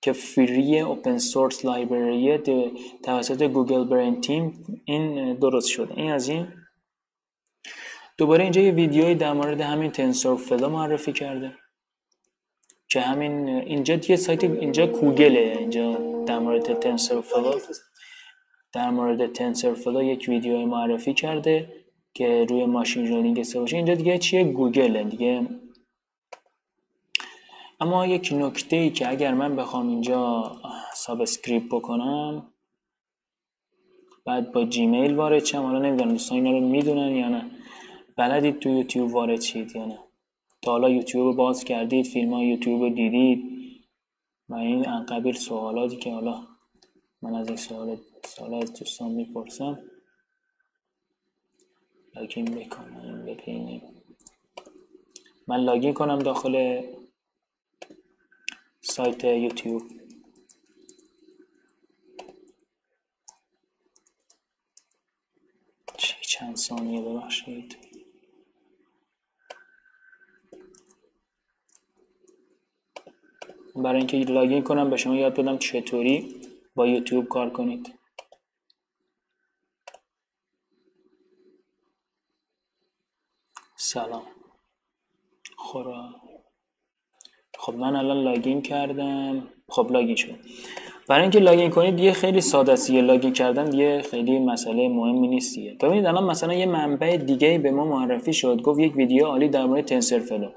که 0.00 0.12
free 0.12 0.80
open 0.80 1.18
source 1.18 1.64
library 1.64 2.38
توسط 3.02 3.42
Google 3.42 3.84
Brain 3.84 4.20
Team 4.20 4.64
این 4.84 5.34
درست 5.34 5.68
شده. 5.68 5.94
این 5.96 6.12
از 6.12 6.28
این. 6.28 6.52
دوباره 8.18 8.42
اینجا 8.42 8.60
یه 8.60 8.72
ویدیوی 8.72 9.14
در 9.14 9.32
مورد 9.32 9.60
همین 9.60 9.90
TensorFlow 9.90 10.68
معرفی 10.68 11.12
کرده 11.12 11.54
که 12.88 13.00
همین 13.00 13.48
اینجا 13.48 13.98
یه 14.08 14.16
سایت 14.16 14.44
اینجا 14.44 14.86
گوگله 14.86 15.56
اینجا 15.58 15.94
در 16.26 16.38
مورد 16.38 16.80
TensorFlow 16.80 17.58
در 18.76 18.90
مورد 18.90 19.32
TensorFlow 19.32 20.02
یک 20.02 20.24
ویدیو 20.28 20.66
معرفی 20.66 21.14
کرده 21.14 21.72
که 22.14 22.46
روی 22.48 22.66
machine 22.66 23.04
learning 23.06 23.36
باشه. 23.54 23.76
اینجا 23.76 23.94
دیگه 23.94 24.18
چیه؟ 24.18 24.44
گوگل 24.44 25.02
دیگه. 25.02 25.48
اما 27.80 28.06
یک 28.06 28.32
نکته 28.32 28.76
ای 28.76 28.90
که 28.90 29.10
اگر 29.10 29.34
من 29.34 29.56
بخوام 29.56 29.88
اینجا 29.88 30.52
subscribe 30.94 31.74
بکنم 31.74 32.52
بعد 34.26 34.52
با 34.52 34.64
جیمیل 34.64 35.14
وارد 35.14 35.44
شم. 35.44 35.62
حالا 35.62 35.78
نمی‌دونم 35.78 36.12
دوستان 36.12 36.38
اینا 36.38 36.50
رو 36.50 36.68
می‌دونن 36.68 37.16
یا 37.16 37.28
نه. 37.28 37.50
بلدید 38.16 38.58
تو 38.58 38.68
یوتیوب 38.68 39.14
وارد 39.14 39.40
شید 39.40 39.76
یا 39.76 39.84
نه. 39.84 39.98
تا 40.62 40.70
حالا 40.70 40.88
یوتیوب 40.88 41.36
باز 41.36 41.64
کردید 41.64 42.06
فیلم 42.06 42.34
های 42.34 42.46
یوتیوب 42.46 42.82
رو 42.82 42.90
دیدید. 42.90 43.44
و 44.48 44.54
این 44.54 44.88
انقبیل 44.88 45.34
سوالاتی 45.34 45.96
که 45.96 46.12
حالا 46.12 46.40
من 47.22 47.34
از 47.34 47.48
این 47.48 47.56
سوال 47.56 47.96
سال 48.26 48.54
از 48.54 48.72
دوستان 48.72 49.10
می‌پرسم. 49.10 49.90
لاگین 52.14 52.44
بکنم 52.44 53.24
ببینیم. 53.24 53.82
من 55.46 55.64
لاگین 55.64 55.94
کنم 55.94 56.18
داخل 56.18 56.82
سایت 58.80 59.24
یوتیوب. 59.24 59.82
چند 66.20 66.56
ثانیه 66.56 67.02
ببخشید. 67.02 67.76
برای 73.76 73.98
اینکه 73.98 74.16
login 74.16 74.62
کنم 74.62 74.90
به 74.90 74.96
شما 74.96 75.16
یاد 75.16 75.40
بدم 75.40 75.58
چطوری 75.58 76.40
با 76.74 76.86
یوتیوب 76.86 77.28
کار 77.28 77.50
کنید. 77.50 77.95
سلام. 83.96 84.22
خورا. 85.56 86.04
خب 87.58 87.74
من 87.74 87.96
الان 87.96 88.24
login 88.24 88.62
کردم. 88.62 89.48
خب 89.68 89.90
login 89.90 90.16
شد. 90.16 90.34
برای 91.08 91.22
اینکه 91.22 91.38
login 91.38 91.70
کنید 91.70 92.00
یه 92.00 92.12
خیلی 92.12 92.40
ساده 92.40 92.72
است. 92.72 92.90
یه 92.90 93.02
login 93.02 93.32
کردن 93.32 93.74
یه 93.74 94.02
خیلی 94.10 94.38
مسئله 94.38 94.88
مهمی 94.88 95.28
نیست 95.28 95.54
دیگه 95.54 95.76
ببینید 95.80 96.06
الان 96.06 96.24
مثلا 96.24 96.54
یه 96.54 96.66
منبع 96.66 97.16
دیگه 97.16 97.58
به 97.58 97.70
ما 97.70 97.84
معرفی 97.84 98.32
شد. 98.32 98.62
گفت 98.62 98.80
یک 98.80 98.96
ویدیو 98.96 99.26
عالی 99.26 99.48
در 99.48 99.66
مورد 99.66 99.84
TensorFlow. 99.84 100.48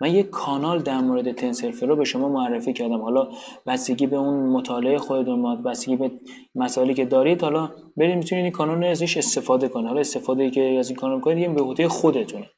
من 0.00 0.14
یه 0.14 0.22
کانال 0.22 0.78
در 0.82 1.00
مورد 1.00 1.32
TensorFlow 1.32 1.96
به 1.96 2.04
شما 2.04 2.28
معرفی 2.28 2.72
کردم. 2.72 3.02
حالا 3.02 3.28
بستگی 3.66 4.06
به 4.06 4.16
اون 4.16 4.52
مطالعه 4.52 4.98
خودتون 4.98 5.62
بستگی 5.62 5.96
به 5.96 6.10
مسائلی 6.54 6.94
که 6.94 7.04
دارید 7.04 7.42
حالا 7.42 7.70
برید 7.96 8.16
می‌تونید 8.16 8.44
این 8.44 8.52
کانال 8.52 8.84
ازش 8.84 9.16
استفاده 9.16 9.68
کنید. 9.68 9.86
حالا 9.86 10.00
استفاده 10.00 10.50
که 10.50 10.76
از 10.78 10.88
این 10.88 10.96
کانال 10.96 11.20
کنید 11.20 11.76
به 11.76 11.88
خودتونه. 11.88 12.50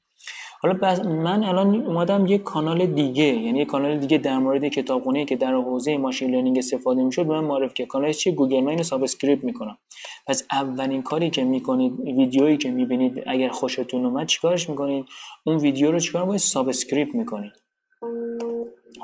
حالا 0.60 0.96
من 1.04 1.44
الان 1.44 1.86
اومدم 1.86 2.26
یه 2.26 2.38
کانال 2.38 2.86
دیگه 2.86 3.24
یعنی 3.24 3.58
یه 3.58 3.64
کانال 3.64 3.98
دیگه 3.98 4.18
در 4.18 4.38
مورد 4.38 4.68
کتابخونه 4.68 5.24
که 5.24 5.36
در 5.36 5.54
حوزه 5.54 5.96
machine 5.96 6.34
learning 6.34 6.58
استفاده 6.58 7.02
می‌شد 7.02 7.26
من 7.26 7.44
معرفی 7.44 7.74
که 7.74 7.86
کانالش 7.86 8.18
چیه؟ 8.18 8.32
گوگل 8.32 8.60
من 8.60 8.82
subscribe 8.82 9.44
می‌کنم. 9.44 9.78
پس 10.26 10.46
اولین 10.52 11.02
کاری 11.02 11.30
که 11.30 11.44
می‌کنید 11.44 12.00
ویدیویی 12.00 12.56
که 12.56 12.70
می‌بینید 12.70 13.22
اگر 13.26 13.48
خوشتون 13.48 14.04
اومد 14.04 14.26
چیکارش 14.26 14.70
می‌کنید؟ 14.70 15.04
اون 15.46 15.56
ویدیو 15.56 15.92
رو 15.92 16.00
چیکار 16.00 16.24
باید 16.24 16.40
subscribe 16.40 17.14
می‌کنید. 17.14 17.52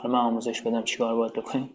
حالا 0.02 0.14
من 0.14 0.18
آموزش 0.18 0.62
بدم 0.62 0.82
چیکار 0.82 1.14
باید 1.14 1.32
بکنید 1.32 1.70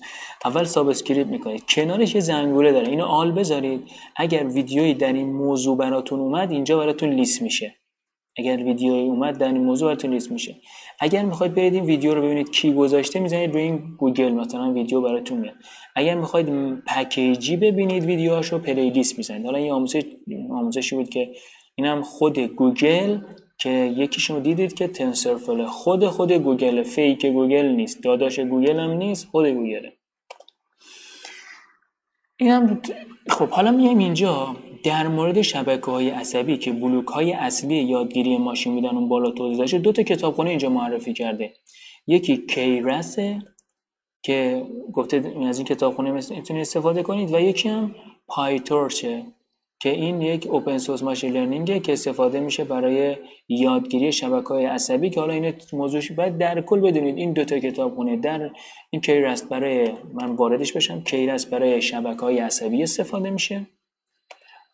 اول 0.45 0.63
subscribe 0.63 1.27
می‌کنید. 1.27 1.63
کنارش 1.69 2.15
یه 2.15 2.21
زنگوله 2.21 2.71
داره. 2.71 2.87
اینو 2.87 3.05
all 3.05 3.31
بذارید. 3.31 3.91
اگر 4.15 4.43
ویدیویی 4.43 4.93
در 4.93 5.13
این 5.13 5.33
موضوع 5.33 5.77
براتون 5.77 6.19
اومد 6.19 6.51
اینجا 6.51 6.77
براتون 6.77 7.09
لیست 7.09 7.41
میشه. 7.41 7.75
اگر 8.37 8.63
ویدیو 8.63 8.93
اومد 8.93 9.37
در 9.37 9.47
این 9.47 9.63
موضوع 9.63 9.87
براتون 9.87 10.13
لیست 10.13 10.31
میشه. 10.31 10.55
اگر 10.99 11.25
می‌خواید 11.25 11.53
برید 11.53 11.73
این 11.73 11.83
ویدیو 11.83 12.13
رو 12.13 12.21
ببینید 12.21 12.51
کی 12.51 12.73
گذاشته 12.73 13.19
می‌زنید 13.19 13.53
روی 13.53 13.61
این 13.61 13.95
گوگل 13.97 14.31
مثلا 14.31 14.73
ویدیو 14.73 15.01
براتون 15.01 15.37
میاد. 15.37 15.55
اگر 15.95 16.15
می‌خواید 16.15 16.49
package 16.85 17.48
ی 17.48 17.57
ببینید 17.57 18.05
ویدیوهاشو 18.05 18.59
playlist 18.59 19.17
می‌زنید. 19.17 19.45
حالا 19.45 19.57
این 19.57 19.71
آموزش 19.71 20.03
آموزشی 20.49 20.95
بود 20.95 21.09
که 21.09 21.31
اینم 21.75 22.01
خود 22.01 22.39
گوگل 22.39 23.19
که 23.57 23.69
یکیشون 23.97 24.41
دیدید 24.41 24.73
که 24.73 24.87
TensorFlow 24.87 25.65
خود 25.65 26.07
خود 26.07 26.31
گوگل. 26.31 26.83
fake 26.83 27.25
گوگل 27.25 27.65
نیست. 27.65 28.03
داداش 28.03 28.39
گوگل 28.39 28.79
هم 28.79 28.91
نیست 28.91 29.27
خود 29.27 29.47
گوگله. 29.47 29.93
اینم 32.39 32.81
خب 33.29 33.49
حالا 33.49 33.71
میایم 33.71 33.97
اینجا. 33.97 34.55
در 34.83 35.07
مورد 35.07 35.41
شبکه 35.41 35.91
های 35.91 36.09
عصبی 36.09 36.57
که 36.57 36.71
بلوک 36.71 37.07
های 37.07 37.33
اصلی 37.33 37.75
یادگیری 37.75 38.37
ماشین 38.37 38.73
میدن 38.73 38.89
اون 38.89 39.09
بالا 39.09 39.31
توضیح 39.31 39.57
داشته 39.57 39.77
دو 39.77 39.91
تا 39.91 40.03
کتابخونه 40.03 40.49
اینجا 40.49 40.69
معرفی 40.69 41.13
کرده. 41.13 41.53
یکی 42.07 42.37
Keras 42.37 43.24
ه 43.24 43.41
که 44.23 44.65
گفته 44.93 45.33
از 45.47 45.57
این 45.57 45.67
کتابخونه 45.67 46.11
می‌تونید 46.11 46.61
استفاده 46.61 47.03
کنید 47.03 47.33
و 47.33 47.39
یکی 47.39 47.69
هم 47.69 47.95
PyTorch 48.27 49.13
ه 49.13 49.25
که 49.79 49.89
این 49.89 50.21
یک 50.21 50.47
open 50.47 50.77
source 50.77 51.03
machine 51.03 51.33
learning 51.33 51.74
ه 51.74 51.79
که 51.79 51.93
استفاده 51.93 52.39
میشه 52.39 52.63
برای 52.63 53.15
یادگیری 53.47 54.11
شبکه 54.11 54.47
های 54.47 54.65
عصبی 54.65 55.09
که 55.09 55.19
حالا 55.19 55.33
این 55.33 55.53
موضوعش. 55.73 56.11
باید 56.11 56.37
در 56.37 56.61
کل 56.61 56.79
بدونید 56.79 57.17
این 57.17 57.33
دوتا 57.33 57.59
کتابخونه 57.59 58.17
در 58.17 58.51
این 58.89 59.01
Keras 59.01 59.41
ت 59.41 59.49
برای 59.49 59.91
من 60.13 60.35
واردش 60.35 60.73
بشم 60.73 61.01
Keras 61.01 61.41
ت 61.41 61.49
برای 61.49 61.81
شبکه 61.81 62.21
های 62.21 62.39
عصبی 62.39 62.83
استفاده 62.83 63.29
میشه. 63.29 63.67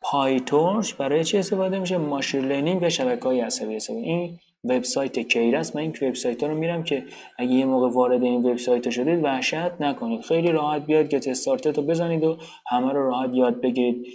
PyTorch 0.03 0.93
برای 0.93 1.23
چی 1.23 1.37
استفاده 1.37 1.79
میشه؟ 1.79 1.97
machine 1.97 2.45
learning 2.45 2.79
به 2.81 2.89
شبکه 2.89 3.23
های 3.23 3.39
عصبی 3.39 3.75
استفاده 3.75 4.01
این 4.01 4.39
وبسایت 4.63 5.19
Keras 5.19 5.75
من 5.75 5.81
این 5.81 5.95
وبسایت 6.01 6.43
ها 6.43 6.49
رو 6.49 6.57
میرم 6.57 6.83
که 6.83 7.05
اگه 7.37 7.51
یه 7.51 7.65
موقع 7.65 7.89
وارد 7.89 8.23
این 8.23 8.45
وبسایت 8.45 8.89
شدید 8.89 9.23
وحشت 9.23 9.81
نکنید. 9.81 10.21
خیلی 10.21 10.51
راحت 10.51 10.85
بیاد 10.85 11.09
get 11.09 11.27
started 11.27 11.77
رو 11.77 11.83
بزنید 11.83 12.23
و 12.23 12.37
همه 12.67 12.93
رو 12.93 13.09
راحت 13.09 13.29
یاد 13.33 13.61
بگیرید 13.61 14.05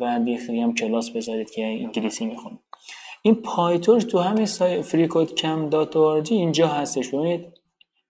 و 0.00 0.20
خیلی 0.46 0.60
هم 0.60 0.74
کلاس 0.74 1.10
بذارید 1.10 1.50
که 1.50 1.64
انگلیسی 1.64 2.26
می‌خونید. 2.26 2.58
این 3.22 3.34
PyTorch 3.34 4.06
تو 4.06 4.18
همین 4.18 4.46
camp 5.34 5.68
dot 5.68 5.96
اینجا 6.32 6.68
هستش. 6.68 7.08
ببینید 7.08 7.46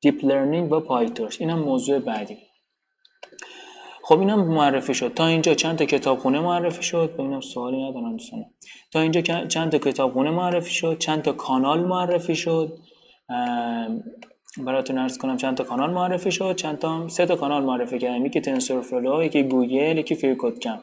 deep 0.01 0.25
learning 0.25 0.69
با 0.69 0.81
PyTorch 0.81 1.41
اینم 1.41 1.59
موضوع 1.59 1.99
بعدی. 1.99 2.37
خب 4.07 4.19
اینم 4.19 4.45
معرفی 4.45 4.95
شد. 4.95 5.15
تا 5.15 5.27
اینجا 5.27 5.55
چند 5.55 5.79
تا 5.79 5.85
کتابخونه 5.85 6.41
معرفی 6.41 6.83
شد؟ 6.83 7.15
ببینم 7.15 7.41
سوالی 7.41 7.89
ندارم 7.89 8.17
دوستان. 8.17 8.45
تا 8.93 9.01
اینجا 9.01 9.21
چند 9.47 9.73
تا 9.73 9.79
کتابخونه 9.79 10.31
معرفی 10.31 10.71
شد؟ 10.71 10.99
چند 10.99 11.23
تا 11.23 11.33
کانال 11.33 11.81
معرفی 11.81 12.37
شد؟ 12.37 12.79
براتون 14.59 14.99
عرض 14.99 15.19
کنم 15.19 15.37
چند 15.37 15.57
تا 15.57 15.65
کانال 15.65 15.91
معرفی 15.91 16.31
شد؟ 16.33 16.57
چند 16.57 16.79
تا؟ 16.79 17.09
سه 17.09 17.27
تا 17.27 17.37
کانال 17.37 17.65
معرفی 17.65 17.99
کردم. 17.99 18.27
یکی 18.27 18.41
TensorFlow 18.41 19.25
یکی 19.25 19.43
گوگل 19.43 19.99
یکی 19.99 20.15
freeCodeCamp 20.15 20.79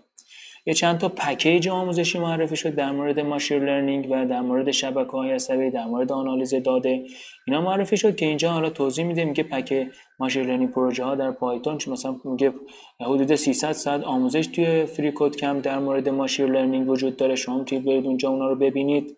یه 0.65 0.73
چند 0.73 0.97
تا 0.97 1.09
پکیج 1.09 1.67
آموزشی 1.69 2.19
معرفی 2.19 2.55
شد 2.55 2.75
در 2.75 2.91
مورد 2.91 3.19
machine 3.19 3.63
learning 3.63 4.07
و 4.11 4.25
در 4.25 4.41
مورد 4.41 4.71
شبکه 4.71 5.11
های 5.11 5.31
عصبی 5.31 5.69
در 5.71 5.85
مورد 5.85 6.11
آنالیز 6.11 6.55
داده. 6.55 7.05
اینا 7.47 7.61
معرفی 7.61 7.97
شد 7.97 8.15
که 8.15 8.25
اینجا 8.25 8.51
حالا 8.51 8.69
توضیح 8.69 9.05
میده 9.05 9.25
میگه 9.25 9.43
پک 9.43 9.87
machine 10.19 10.43
learning 10.43 10.71
پروژه 10.71 11.03
ها 11.03 11.15
در 11.15 11.31
پایتون 11.31 11.77
چون 11.77 11.93
مثلا 11.93 12.15
میگه 12.25 12.53
حدود 13.01 13.35
300 13.35 13.71
ساعت 13.71 14.03
آموزش 14.03 14.47
توی 14.47 14.85
freeCodeCamp 14.85 15.59
در 15.59 15.79
مورد 15.79 16.09
machine 16.09 16.45
learning 16.45 16.89
وجود 16.89 17.17
داره. 17.17 17.35
شما 17.35 17.57
می‌تونید 17.57 17.85
برید 17.85 18.05
اونجا 18.05 18.29
اونا 18.29 18.47
رو 18.49 18.55
ببینید 18.55 19.17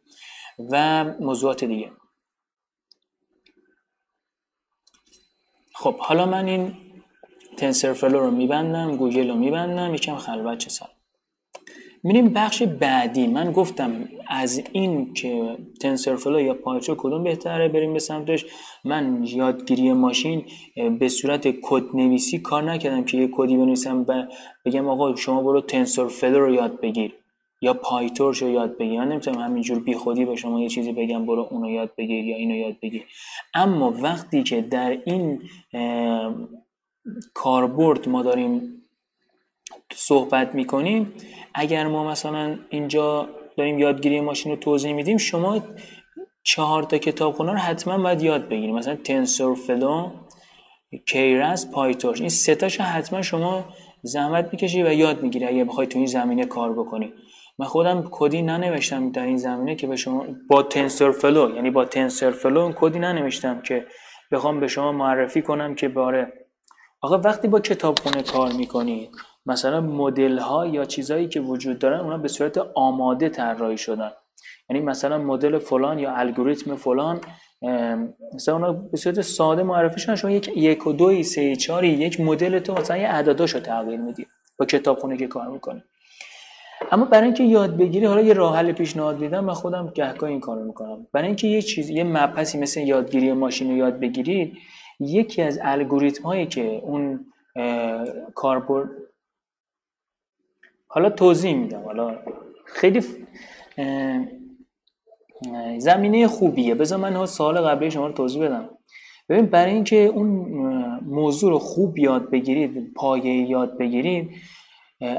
و 0.72 1.04
موضوعات 1.20 1.64
دیگه. 1.64 1.92
خب 5.76 5.98
حالا 5.98 6.26
من 6.26 6.46
این 6.46 6.74
TensorFlow 7.58 8.20
رو 8.20 8.32
میبندم 8.32 8.98
گوگل 8.98 9.30
رو 9.30 9.36
میبندم 9.36 9.96
یکم 9.96 10.16
خلوت 10.16 10.58
شه 10.58 10.70
حالا 10.70 10.90
میریم 12.04 12.30
بخش 12.30 12.64
بعدی. 12.64 13.28
من 13.28 13.52
گفتم 13.52 14.10
از 14.28 14.64
این 14.72 15.14
که 15.14 15.58
TensorFlow 15.82 16.42
یا 16.42 16.54
PyTorch 16.54 16.96
کدوم 16.98 17.24
بهتره 17.24 17.68
بریم 17.68 17.94
به 17.94 18.00
سمتش. 18.00 18.46
من 18.86 19.24
یادگیری 19.24 19.94
ماشین 19.94 20.46
به 21.00 21.10
صورت 21.10 21.48
کد 21.62 21.84
نویسی 21.94 22.40
کار 22.40 22.64
نکردم 22.64 23.04
که 23.04 23.18
یه 23.18 23.30
کدی 23.32 23.58
بنویسم 23.58 24.06
و 24.08 24.24
بگم 24.66 24.90
آقا 24.90 25.16
شما 25.16 25.44
برو 25.44 25.62
TensorFlow 25.62 26.40
رو 26.40 26.54
یاد 26.54 26.82
بگیر 26.82 27.14
یا 27.62 27.74
PyTorch 27.74 28.42
رو 28.42 28.50
یاد 28.50 28.78
بگیر. 28.78 29.00
من 29.00 29.12
نمی‌تونم 29.12 29.40
همینجور 29.40 29.80
بی 29.80 29.94
خودی 29.94 30.26
به 30.26 30.36
شما 30.36 30.62
یه 30.62 30.70
چیزی 30.70 30.92
بگم 30.92 31.26
برو 31.26 31.48
اونو 31.52 31.70
یاد 31.70 31.92
بگیر 31.98 32.26
یا 32.26 32.36
اینو 32.36 32.56
یاد 32.56 32.76
بگیر. 32.82 33.04
اما 33.54 33.94
وقتی 34.02 34.44
که 34.44 34.62
در 34.62 34.98
این 35.06 35.42
کاربرد 37.34 38.10
ما 38.10 38.24
داریم 38.24 38.83
صحبت 39.96 40.56
می‌کنیم 40.56 41.14
اگر 41.54 41.88
ما 41.88 42.12
مثلا 42.12 42.58
اینجا 42.70 43.30
داریم 43.58 43.80
یادگیری 43.80 44.22
ماشین 44.22 44.52
رو 44.52 44.58
توضیح 44.58 44.94
میدیم 44.94 45.18
شما 45.18 45.62
چهار 46.44 46.84
تا 46.84 46.98
کتابخونه 46.98 47.52
رو 47.52 47.58
حتما 47.58 47.98
باید 47.98 48.22
یاد 48.22 48.50
بگیریم 48.50 48.76
مثلا 48.76 48.96
TensorFlow 48.96 50.12
Keras 51.08 51.72
PyTorch 51.72 52.20
این 52.20 52.30
سه 52.30 52.84
حتما 52.84 53.22
شما 53.22 53.66
زحمت 54.04 54.50
می‌کشی 54.52 54.84
و 54.84 54.94
یاد 54.94 55.24
می‌گیری 55.24 55.46
اگه 55.46 55.64
بخوای 55.64 55.88
تو 55.88 55.98
این 55.98 56.08
زمینه 56.08 56.46
کار 56.46 56.74
بکنی. 56.74 57.14
من 57.60 57.66
خودم 57.66 58.08
کدی 58.12 58.42
ننوشتم 58.42 59.12
در 59.12 59.26
این 59.26 59.38
زمینه 59.38 59.76
که 59.76 59.88
به 59.88 59.96
شما 59.96 60.26
با 60.50 60.64
TensorFlow 60.64 61.56
یعنی 61.56 61.72
با 61.72 61.86
TensorFlow 61.86 62.72
کدی 62.76 63.00
ننوشتم 63.00 63.62
که 63.62 63.86
بخوام 64.32 64.60
به 64.60 64.68
شما 64.68 64.92
معرفی 64.92 65.42
کنم 65.42 65.76
که 65.76 65.90
باره. 65.90 66.34
آقا 67.02 67.18
وقتی 67.18 67.48
با 67.48 67.60
کتابخونه 67.60 68.24
کار 68.24 68.52
می‌کنید 68.52 69.10
مثلا 69.46 69.82
مدل 69.82 70.38
ها 70.38 70.66
یا 70.66 70.86
چیزهایی 70.86 71.28
که 71.28 71.40
وجود 71.40 71.80
دارن 71.80 72.00
اونا 72.00 72.18
به 72.18 72.28
صورت 72.28 72.58
آماده 72.76 73.30
طراحی 73.30 73.78
شدن. 73.78 74.12
یعنی 74.70 74.86
مثلا 74.86 75.18
مدل 75.18 75.58
فلان 75.58 76.00
یا 76.00 76.16
الگوریتم 76.16 76.76
فلان 76.76 77.22
مثلا 78.34 78.56
اونا 78.56 78.74
به 78.74 78.98
صورت 78.98 79.22
ساده 79.22 79.64
معرفی 79.64 80.00
شدن 80.00 80.16
شما 80.16 80.32
یک 80.32 80.50
یک 80.56 80.88
و 80.88 80.94
دوی 80.94 81.24
سه 81.24 81.56
چاری 81.56 81.90
یک 81.90 82.22
مدل 82.22 82.60
تو 82.60 82.74
مثلا 82.74 82.98
یه 82.98 83.08
عدداشو 83.08 83.60
تغییر 83.60 84.00
میدی 84.00 84.26
با 84.60 84.66
کتابخونه 84.66 85.18
که 85.18 85.28
کار 85.28 85.48
می‌کنی. 85.48 85.84
اما 86.92 87.06
برای 87.06 87.26
اینکه 87.26 87.44
یاد 87.44 87.78
بگیری 87.78 88.06
حالا 88.06 88.22
یه 88.22 88.34
راه 88.34 88.58
حل 88.58 88.72
پیشنهاد 88.72 89.20
میدم 89.20 89.44
من 89.44 89.54
خودم 89.54 89.92
گهگاه 89.96 90.30
این 90.30 90.40
کارو 90.40 90.64
می‌کنم. 90.64 91.08
برای 91.14 91.28
اینکه 91.28 91.48
یه 91.48 91.62
چیز 91.62 91.90
یه 91.90 92.04
مبحثی 92.04 92.58
مثل 92.60 92.82
یادگیری 92.82 93.34
ماشین 93.34 93.70
رو 93.70 93.78
یاد 93.78 94.00
بگیرید 94.00 94.58
یکی 95.00 95.42
از 95.42 95.60
الگوریتم 95.62 96.24
هایی 96.24 96.46
که 96.46 96.82
اون 96.84 97.26
کاربرد 98.36 98.90
حالا 100.94 101.10
توضیح 101.10 101.56
میدم. 101.56 101.84
حالا 101.84 102.18
خیلی 102.66 103.02
زمینه 105.78 106.28
خوبیه. 106.28 106.76
بذار 106.76 107.00
من 107.00 107.26
سوال 107.26 107.62
قبلی 107.62 107.92
شما 107.92 108.08
رو 108.08 108.14
توضیح 108.14 108.44
بدم. 108.44 108.70
ببین 109.30 109.46
برای 109.46 109.74
اینکه 109.74 110.06
اون 110.06 110.28
موضوع 111.06 111.52
رو 111.52 111.60
خوب 111.60 111.98
یاد 111.98 112.30
بگیرید 112.30 112.94
پایه 112.96 113.50
یاد 113.50 113.78
بگیرید 113.78 114.30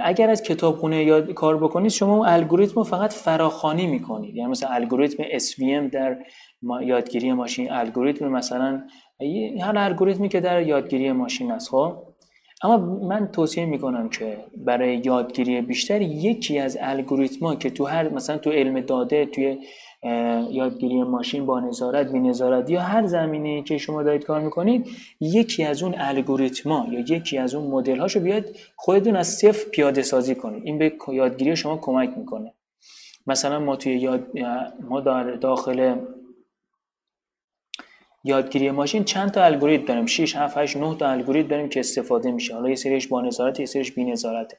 اگر 0.01 0.31
از 0.31 0.43
کتابخونه 0.43 1.05
یاد 1.05 1.33
کار 1.33 1.57
بکنید 1.57 1.91
شما 1.91 2.17
اون 2.17 2.29
الگوریتم 2.29 2.75
رو 2.75 2.85
فقط 2.85 3.13
فراخانی 3.13 3.87
می‌کنید. 3.87 4.37
یعنی 4.37 4.51
مثلا 4.51 4.69
الگوریتم 4.69 5.23
SVM 5.23 5.93
در 5.93 6.19
یادگیری 6.83 7.33
ماشین 7.33 7.73
الگوریتم 7.73 8.29
مثلا 8.29 8.83
هر 9.61 9.79
الگوریتمی 9.79 10.29
که 10.29 10.41
در 10.41 10.63
یادگیری 10.63 11.13
ماشین 11.13 11.53
است 11.53 11.69
خب؟ 11.69 11.97
اما 12.65 12.77
من 13.09 13.29
توصیه 13.33 13.67
می‌کنم 13.67 14.09
که 14.09 14.37
برای 14.57 14.97
یادگیری 15.05 15.61
بیشتر 15.61 16.03
یکی 16.03 16.59
از 16.59 16.79
الگوریتما 16.81 17.55
که 17.55 17.71
تو 17.71 17.85
هر 17.85 18.09
مثلا 18.09 18.39
تو 18.39 18.51
علم 18.51 18.81
داده 18.81 19.27
توی 19.27 19.59
یادگیری 20.51 21.03
ماشین 21.03 21.47
با 21.47 21.61
نظارت 21.61 22.13
بی 22.13 22.19
نظارت 22.19 22.71
یا 22.71 22.81
هر 22.81 23.07
زمینه 23.07 23.63
که 23.63 23.79
شما 23.79 24.03
دارید 24.03 24.25
کار 24.25 24.41
می‌کنید 24.41 24.87
یکی 25.21 25.65
از 25.65 25.83
اون 25.83 25.95
الگوریتما 25.99 26.87
یا 26.91 27.01
یکی 27.01 27.39
از 27.39 27.55
اون 27.55 27.71
مدل 27.71 27.99
هاشو 27.99 28.21
بیاد 28.21 28.45
خودتون 28.77 29.17
از 29.17 29.27
صفر 29.27 29.69
پیاده 29.71 30.03
سازی 30.03 30.35
کنید. 30.35 30.63
این 30.67 30.79
به 30.79 30.93
یادگیری 31.13 31.57
شما 31.57 31.77
کمک 31.77 32.11
می‌کنه. 32.19 32.53
مثلا 33.27 33.59
ما 33.59 33.77
توی 33.77 33.97
یاد 33.97 34.27
ما 34.81 35.01
داخل 35.41 35.95
یادگیری 38.25 38.71
ماشین 38.71 39.05
چند 39.05 39.31
تا 39.31 39.45
الگوریتم 39.45 39.85
داریم؟ 39.85 40.07
6 40.07 40.37
7 40.37 40.59
8 40.59 40.77
9 40.77 40.97
تا 40.97 41.09
الگوریتم 41.09 41.49
داریم 41.49 41.69
که 41.69 41.81
استفاده 41.81 42.31
میشه. 42.31 42.55
حالا 42.55 42.69
یه 42.69 42.75
سریش 42.75 43.07
با 43.07 43.21
نظارت 43.21 43.61
یه 43.61 43.67
سریش 43.67 43.93
بی 43.93 44.05
نظارته. 44.05 44.59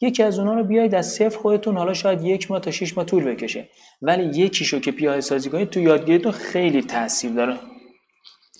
یکی 0.00 0.22
از 0.22 0.38
اونها 0.38 0.54
رو 0.54 0.64
بیاید 0.64 0.94
از 0.94 1.12
صفر 1.12 1.38
خودتون 1.38 1.76
حالا 1.76 1.94
شاید 1.94 2.22
یک 2.22 2.50
ماه 2.50 2.60
تا 2.60 2.70
6 2.70 2.96
ماه 2.96 3.06
طول 3.06 3.24
بکشه. 3.24 3.68
ولی 4.02 4.40
یکیشو 4.40 4.80
که 4.80 4.92
پیاده 4.92 5.20
سازی 5.20 5.50
کنید 5.50 5.70
تو 5.70 5.80
یادگیریتون 5.80 6.32
خیلی 6.32 6.82
تاثیر 6.82 7.30
داره. 7.30 7.56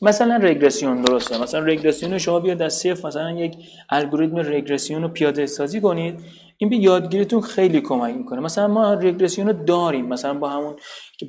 مثلا 0.02 0.36
رگرسیون 0.36 1.02
درسته. 1.02 1.42
مثلا 1.42 1.60
رگرسیون 1.60 2.18
شما 2.18 2.40
بیاد 2.40 2.62
از 2.62 2.74
صفر 2.74 3.08
مثلا 3.08 3.30
یک 3.30 3.56
الگوریتم 3.90 4.36
رگرسیون 4.36 5.02
رو 5.02 5.08
پیاده 5.08 5.46
سازی 5.46 5.80
کنید 5.80 6.20
این 6.58 6.70
به 6.70 6.76
یادگیریتون 6.76 7.40
خیلی 7.40 7.80
کمک 7.80 8.14
می‌کنه. 8.14 8.40
مثلا 8.40 8.68
ما 8.68 8.94
رگرسیون 8.94 9.46
رو 9.46 9.64
داریم. 9.64 10.06
مثلا 10.06 10.34
با 10.34 10.48
همون 10.48 10.76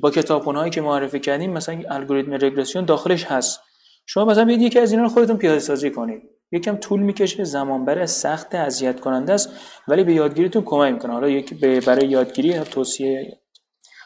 با 0.02 0.10
کتابخونهایی 0.10 0.70
که 0.70 0.80
معرفی 0.80 1.20
کردیم 1.20 1.52
مثلا 1.52 1.82
الگوریتم 1.90 2.32
رگرسیون 2.32 2.84
داخلش 2.84 3.24
هست. 3.24 3.60
شما 4.06 4.24
مثلا 4.24 4.44
بیاید 4.44 4.62
یکی 4.62 4.78
از 4.78 4.90
اینا 4.90 5.02
رو 5.02 5.08
خودتون 5.08 5.36
پیاده 5.36 5.58
سازی 5.58 5.90
کنید. 5.90 6.22
یکم 6.52 6.76
طول 6.76 7.00
می‌کشه 7.00 7.44
زمان 7.44 7.84
بره 7.84 8.06
سخت 8.06 8.54
اذیت 8.54 9.00
کننده 9.00 9.32
است 9.32 9.50
ولی 9.88 10.04
به 10.04 10.12
یادگیریتون 10.12 10.62
کمک 10.62 10.92
می‌کنه. 10.92 11.12
حالا 11.12 11.28
یکی 11.28 11.54
برای 11.86 12.08
یادگیری 12.08 12.60
توصیه. 12.60 13.38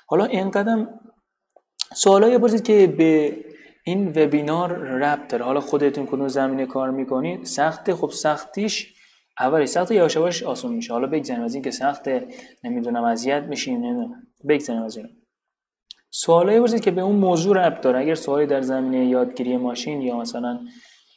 حالا 0.07 0.25
اینقدر 0.25 0.87
سوالایی 1.95 2.39
بپرسید 2.39 2.63
که 2.63 2.87
به 2.87 3.37
این 3.85 4.09
وبینار 4.09 4.72
ربط 4.78 5.28
داره. 5.28 5.45
حالا 5.45 5.61
خودتون 5.61 6.07
کدوم 6.07 6.28
زمینه 6.28 6.66
کار 6.66 6.91
می‌کنید؟ 6.91 7.45
سخت 7.45 7.93
خب 7.95 8.11
سختیش 8.11 8.95
اولی 9.41 9.66
سخت 9.66 9.91
یواش 9.91 10.16
یواش 10.16 10.43
آسون 10.43 10.72
میشه. 10.72 10.93
حالا 10.93 11.07
بگذاریم 11.07 11.43
از 11.43 11.55
این 11.55 11.62
که 11.62 11.70
سخت 11.70 12.09
نمی‌دونم 12.64 13.05
اذیت 13.05 13.43
میشیم 13.43 13.76
نمی‌دونم. 13.76 14.22
بگذاریم 14.49 14.83
از 14.83 14.97
این 14.97 15.09
سوالایی 16.11 16.59
بپرسید 16.59 16.80
که 16.80 16.91
به 16.91 17.01
اون 17.01 17.16
موضوع 17.16 17.66
ربط 17.66 17.80
داره. 17.80 17.99
اگر 17.99 18.14
سوالی 18.14 18.47
در 18.47 18.61
زمینه 18.61 19.07
یادگیری 19.07 19.57
ماشین 19.57 20.03
یا 20.03 20.16
مثلا 20.16 20.61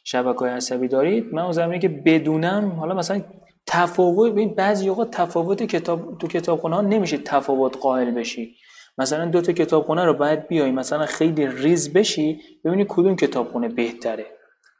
شبکه 0.04 0.38
های 0.38 0.50
عصبی 0.50 0.88
دارید 0.88 1.34
من 1.34 1.42
اون 1.42 1.52
زمینه 1.52 1.78
که 1.78 1.88
بدونم 1.88 2.70
حالا 2.70 2.94
مثلا 2.94 3.22
تفاوت 3.66 4.32
ببین 4.32 4.54
بعضی 4.54 4.88
اوقات 4.88 5.10
تفاوت 5.10 5.62
کتاب 5.62 6.18
تو 6.18 6.28
کتابخونه 6.28 6.76
ها 6.76 6.82
نمیشه 6.82 7.18
تفاوت 7.18 7.76
قائل 7.76 8.10
بشی. 8.10 8.54
مثلا 8.98 9.24
دو 9.24 9.40
تا 9.40 9.52
کتابخونه 9.52 10.04
رو 10.04 10.14
باید 10.14 10.48
بیای 10.48 10.70
مثلا 10.70 11.06
خیلی 11.06 11.46
ریز 11.46 11.92
بشی 11.92 12.40
ببینی 12.64 12.86
کدوم 12.88 13.16
کتابخونه 13.16 13.68
بهتره. 13.68 14.26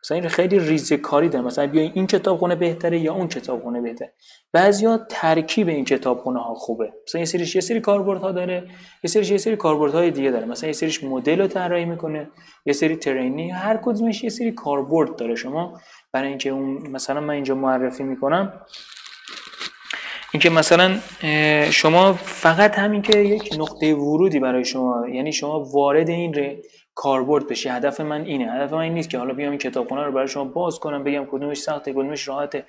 مثلا 0.05 0.19
این 0.19 0.29
خیلی 0.29 0.59
ریزه 0.59 0.97
کاری 0.97 1.29
داره. 1.29 1.45
مثلا 1.45 1.67
بیا 1.67 1.83
این 1.83 2.07
کتابخونه 2.07 2.55
بهتره 2.55 2.99
یا 2.99 3.15
اون 3.15 3.29
کتابخونه 3.29 3.81
بهتره. 3.81 4.13
بعضیا 4.53 4.99
ترکیب 5.09 5.69
این 5.69 5.85
کتابخونه 5.85 6.41
ها 6.41 6.55
خوبه. 6.55 6.93
مثلا 7.07 7.19
یه 7.19 7.25
سریش 7.25 7.55
یه 7.55 7.61
سری 7.61 7.81
کاربردها 7.81 8.33
داره 8.33 8.69
یه 9.05 9.11
سریش 9.11 9.31
یه 9.31 9.39
سری 9.39 9.57
کاربردهای 9.57 10.11
دیگه 10.11 10.31
داره. 10.31 10.47
مثلا 10.47 10.67
یه 10.67 10.73
سریش 10.73 11.05
مدل 11.05 11.41
رو 11.41 11.47
طراحی 11.47 11.85
می‌کنه 11.85 12.31
یه 12.67 12.73
سری 12.73 12.97
ترینی 12.97 13.51
هر 13.51 13.77
کدومش 13.77 14.25
یه 14.25 14.31
سری 14.31 14.53
کاربرد 14.53 15.17
داره. 15.17 15.35
شما 15.35 15.81
برای 16.13 16.29
اینکه 16.29 16.51
اون 16.51 16.89
مثلا 16.89 17.21
من 17.21 17.35
اینجا 17.35 17.55
معرفی 17.55 18.03
می‌کنم 18.03 18.53
اینکه 20.37 20.51
مثلا 20.51 20.99
شما 21.71 22.13
فقط 22.13 22.79
همین 22.79 23.03
که 23.03 23.19
یک 23.19 23.57
نقطه 23.59 23.95
ورودی 23.95 24.41
برای 24.41 24.65
شما 24.65 25.09
یعنی 25.09 25.33
شما 25.33 25.61
وارد 25.61 26.09
این 26.09 26.57
کاربرد 26.95 27.47
بشه 27.47 27.73
هدف 27.73 28.01
من 28.01 28.25
اینه. 28.25 28.53
هدف 28.53 28.73
من 28.73 28.79
این 28.79 28.95
نیست 28.95 29.11
که 29.11 29.19
حالا 29.19 29.35
بیام 29.35 29.51
این 29.51 29.59
کتابخونه 29.59 30.05
رو 30.05 30.13
برای 30.13 30.29
شما 30.29 30.45
باز 30.45 30.79
کنم 30.79 31.05
بگم 31.05 31.27
کدومش 31.31 31.57
سخته 31.57 31.93
کدومش 31.93 32.29
راحته. 32.29 32.65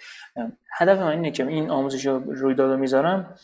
هدف 0.78 0.97
من 0.99 1.07
اینه 1.07 1.32
که 1.32 1.47
این 1.47 1.70
آموزش 1.70 2.05
رو 2.05 2.20
روی 2.34 2.55
داده 2.55 2.76
می‌ذارم. 2.76 3.36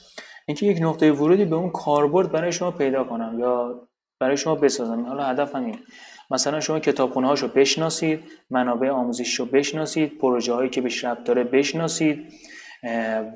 اینکه 0.46 0.66
یک 0.66 0.78
نقطه 0.82 1.12
ورودی 1.12 1.46
به 1.46 1.56
اون 1.56 1.70
کاربرد 1.70 2.32
برای 2.32 2.52
شما 2.52 2.72
پیدا 2.72 3.04
کنم 3.04 3.40
یا 3.40 3.82
برای 4.20 4.38
شما 4.38 4.56
بسازم. 4.56 5.06
حالا 5.06 5.24
هدف 5.24 5.56
اینه. 5.56 5.80
مثلا 6.32 6.60
شما 6.60 6.80
کتابخونه 6.80 7.28
هاشو 7.28 7.48
بشناسید 7.48 8.20
منابع 8.50 8.90
آموزش 8.90 9.40
رو 9.40 9.46
بشناسید 9.46 10.18
پروژه 10.18 10.54
هایی 10.54 10.70
که 10.70 10.82
بهش 10.82 11.06
ربط 11.06 11.24
داره 11.24 11.44
بشناسید. 11.44 12.34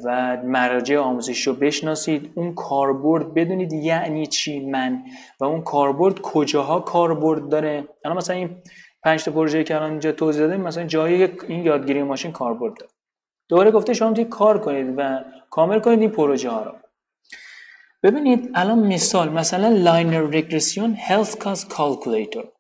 و 0.03 0.37
مراجع 0.43 0.97
آموزش 0.97 1.47
رو 1.47 1.53
بشناسید. 1.53 2.31
اون 2.35 2.55
کاربرد 2.55 3.33
بدونید 3.33 3.73
یعنی 3.73 4.27
چی 4.27 4.65
من 4.65 5.03
و 5.39 5.43
اون 5.43 5.61
کاربرد 5.61 6.21
کجاها 6.21 6.79
کاربرد 6.79 7.49
داره. 7.49 7.87
الان 8.05 8.17
مثلا 8.17 8.35
این 8.35 8.49
پنج 9.03 9.23
تا 9.23 9.31
پروژه 9.31 9.63
که 9.63 9.75
الان 9.75 9.91
اینجا 9.91 10.11
توضیح 10.11 10.41
دادیم 10.41 10.61
مثلا 10.61 10.83
جایی 10.83 11.29
این 11.47 11.65
یادگیری 11.65 12.03
ماشین 12.03 12.31
کاربرد 12.31 12.73
داره. 12.77 12.91
دوباره 13.49 13.71
گفته 13.71 13.93
شما 13.93 14.09
می‌تونید 14.09 14.29
کار 14.29 14.59
کنید 14.59 14.93
و 14.97 15.23
کامل 15.49 15.79
کنید 15.79 16.01
این 16.01 16.09
پروژه 16.09 16.49
ها 16.49 16.63
رو. 16.63 16.71
ببینید 18.03 18.51
الان 18.55 18.79
مثال 18.79 19.29
مثلا 19.29 19.67
linear 19.67 20.21
regression 20.21 20.97
health 20.99 21.36
cost 21.36 21.69
calculator 21.69 22.51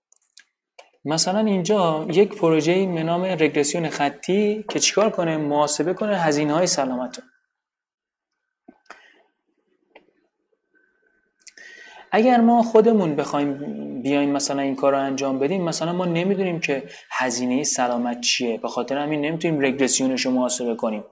مثلا 1.05 1.39
اینجا 1.39 2.07
یک 2.09 2.35
پروژه 2.35 2.85
به 2.85 3.03
نام 3.03 3.23
رگرسیون 3.23 3.89
خطی 3.89 4.65
که 4.69 4.79
چیکار 4.79 5.09
کنه؟ 5.09 5.37
محاسبه 5.37 5.93
کنه 5.93 6.17
هزینه 6.17 6.53
های 6.53 6.67
سلامت 6.67 7.19
اگر 12.11 12.41
ما 12.41 12.63
خودمون 12.63 13.15
بخوایم 13.15 13.57
بیایم 14.01 14.29
مثلا 14.29 14.61
این 14.61 14.75
کار 14.75 14.91
رو 14.91 14.99
انجام 14.99 15.39
بدیم 15.39 15.63
مثلا 15.63 15.93
ما 15.93 16.05
نمی‌دونیم 16.05 16.59
که 16.59 16.83
هزینه 17.11 17.63
سلامت 17.63 18.21
چیه. 18.21 18.57
به 18.57 18.67
خاطر 18.67 18.97
همین 18.97 19.21
نمی‌تونیم 19.21 19.61
رگرسیونش 19.61 20.25
رو 20.25 20.31
محاسبه 20.31 20.75
کنیم. 20.75 21.03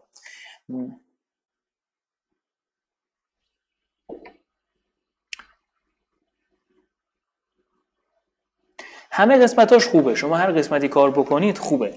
همه 9.17 9.37
قسمتاش 9.37 9.87
خوبه. 9.87 10.15
شما 10.15 10.37
هر 10.37 10.51
قسمتی 10.51 10.87
کار 10.87 11.11
بکنید 11.11 11.57
خوبه. 11.57 11.93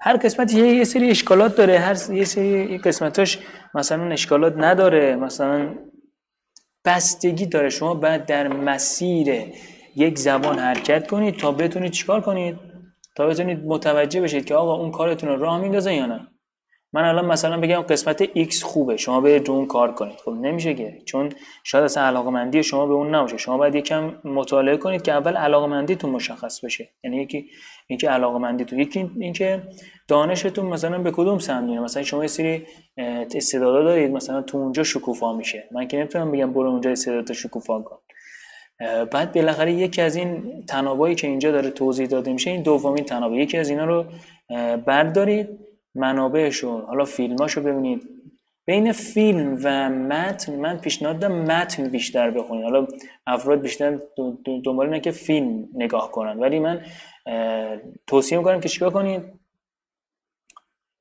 هر 0.00 0.16
قسمتی 0.16 0.76
یه 0.76 0.84
سری 0.84 1.10
اشکالات 1.10 1.56
داره. 1.56 1.78
هر 1.78 1.96
یه 2.12 2.24
سری 2.24 2.78
قسمتاش 2.78 3.38
مثلا 3.74 4.12
اشکالات 4.12 4.54
نداره. 4.56 5.16
مثلا 5.16 5.74
بستگی 6.84 7.46
داره. 7.46 7.68
شما 7.68 7.94
باید 7.94 8.26
در 8.26 8.48
مسیر 8.48 9.52
یک 9.96 10.18
زبان 10.18 10.58
حرکت 10.58 11.06
کنید 11.06 11.36
تا 11.36 11.52
بتونید 11.52 11.92
چیکار 11.92 12.20
کنید؟ 12.20 12.56
تا 13.16 13.26
بتونید 13.26 13.64
متوجه 13.64 14.20
بشید 14.20 14.44
که 14.44 14.54
آقا 14.54 14.74
اون 14.74 14.90
کارتون 14.90 15.28
رو 15.28 15.36
راه 15.36 15.60
میندازه 15.60 15.94
یا 15.94 16.06
نه. 16.06 16.31
من 16.94 17.04
الان 17.04 17.24
مثلا 17.24 17.60
بگم 17.60 17.80
قسمت 17.80 18.24
X 18.24 18.62
خوبه 18.62 18.96
شما 18.96 19.20
به 19.20 19.42
اون 19.48 19.66
کار 19.66 19.92
کنید. 19.92 20.16
خب 20.24 20.30
نمیشه 20.30 20.74
که 20.74 20.98
چون 21.04 21.28
شاید 21.64 21.84
اصلا 21.84 22.04
علاقمندی 22.04 22.62
شما 22.62 22.86
به 22.86 22.92
اون 22.92 23.14
نباشه. 23.14 23.36
شما 23.36 23.58
باید 23.58 23.74
یکم 23.74 24.14
مطالعه 24.24 24.76
کنید 24.76 25.02
که 25.02 25.12
اول 25.12 25.36
علاقمندیتون 25.36 26.10
مشخص 26.10 26.64
بشه. 26.64 26.88
یعنی 27.04 27.16
یکی 27.16 27.46
اینکه 27.86 28.10
علاقمندیتون. 28.10 28.78
یکی 28.78 29.10
اینکه 29.20 29.62
دانشتون 30.08 30.66
مثلا 30.66 30.98
به 30.98 31.10
کدوم 31.10 31.38
سمت 31.38 31.70
مثلا 31.70 32.02
شما 32.02 32.22
یه 32.22 32.28
سری 32.28 32.66
استعدادا 33.34 33.82
دارید 33.82 34.10
مثلا 34.12 34.42
تو 34.42 34.58
اونجا 34.58 34.82
شکوفا 34.82 35.36
میشه. 35.36 35.64
من 35.72 35.88
که 35.88 35.98
نمی‌تونم 35.98 36.32
بگم 36.32 36.52
برو 36.52 36.70
اونجا 36.70 36.90
استعداد 36.90 37.32
شکوفا 37.32 37.82
کن. 37.82 37.98
بعد 39.12 39.32
بالاخره 39.32 39.72
یکی 39.72 40.02
از 40.02 40.16
این 40.16 40.64
تنابایی 40.68 41.14
که 41.14 41.26
اینجا 41.26 41.50
داره 41.50 41.70
توضیح 41.70 42.06
داده 42.06 42.32
میشه 42.32 42.50
این 42.50 42.62
دومین 42.62 43.04
تنابه 43.04 43.36
یکی 43.36 43.58
از 43.58 43.70
اینا 43.70 43.84
رو 43.84 44.04
بردارید. 44.76 45.48
منابعشون. 45.94 46.84
حالا 46.84 47.04
فیلماشو 47.04 47.60
ببینید. 47.60 48.08
بین 48.66 48.92
فیلم 48.92 49.58
و 49.64 49.88
متن 49.88 50.56
من 50.56 50.78
پیشنهاد 50.78 51.18
دادم 51.18 51.34
متن 51.34 51.88
بیشتر 51.88 52.30
بخونید. 52.30 52.64
حالا 52.64 52.86
افراد 53.26 53.60
بیشتر 53.60 53.98
دنبال 54.64 54.86
اینه 54.86 55.00
که 55.00 55.10
فیلم 55.10 55.68
نگاه 55.74 56.10
کنن. 56.10 56.38
ولی 56.38 56.58
من 56.58 56.84
توصیه 58.06 58.38
می‌کنم 58.38 58.60
که 58.60 58.68
چیکار 58.68 58.90
کنید؟ 58.90 59.22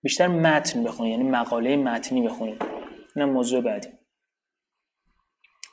بیشتر 0.04 0.28
متن 0.28 0.84
بخونید. 0.84 1.12
یعنی 1.12 1.30
مقاله 1.30 1.78
متنی 1.78 2.22
بخونید. 2.22 2.62
اینم 3.16 3.30
موضوع 3.30 3.62
بعدی. 3.62 3.90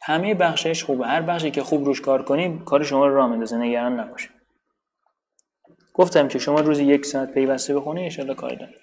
همه 0.02 0.34
بخشش 0.34 0.84
خوبه. 0.84 1.06
هر 1.06 1.22
بخشی 1.22 1.50
که 1.50 1.62
خوب 1.62 1.84
روش 1.84 2.00
کار 2.00 2.22
کنید 2.22 2.64
کار 2.64 2.84
شما 2.84 3.06
رو 3.06 3.14
راه 3.14 3.30
میندازه. 3.30 3.56
نگران 3.56 4.00
نباشید. 4.00 4.30
گفتم 5.94 6.28
که 6.28 6.38
شما 6.38 6.60
روزی 6.60 6.84
یک 6.84 7.06
ساعت 7.06 7.32
پیوسته 7.34 7.74
بخونی 7.74 8.10
ان 8.18 8.34
کار 8.34 8.54
داره 8.54 8.74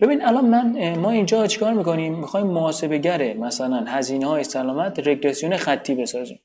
ببین 0.00 0.24
الان 0.24 0.44
من 0.44 0.98
ما 0.98 1.10
اینجا 1.10 1.46
چیکار 1.46 1.72
می‌کنیم؟ 1.72 2.18
می‌خوایم 2.18 2.46
محاسبه 2.46 2.98
گره 2.98 3.34
مثلا 3.34 3.84
هزینه 3.86 4.26
های 4.26 4.44
سلامت 4.44 5.08
رگرسیون 5.08 5.56
خطی 5.56 5.94
بسازیم. 5.94 6.40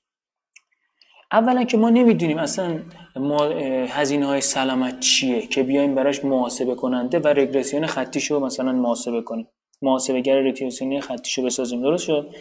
اولا 1.32 1.64
که 1.64 1.78
ما 1.78 1.90
نمی‌دونیم 1.90 2.38
اصلا 2.38 2.80
ما 3.16 3.46
هزینه 3.88 4.26
های 4.26 4.42
سلامت 4.42 5.00
چیه 5.00 5.48
که 5.48 5.64
بیایم 5.64 5.96
براش 5.96 6.26
محاسبه 6.26 6.76
کننده 6.76 7.20
و 7.20 7.28
رگرسیون 7.28 7.86
خطیشو 7.86 8.40
مثلا 8.40 8.72
محاسبه 8.72 9.22
کنیم. 9.22 9.48
محاسبه 9.82 10.22
گر 10.22 10.42
رگرسیون 10.42 11.00
خطیشو 11.00 11.44
بسازیم. 11.44 11.82
درست 11.82 12.04
شد؟ 12.04 12.36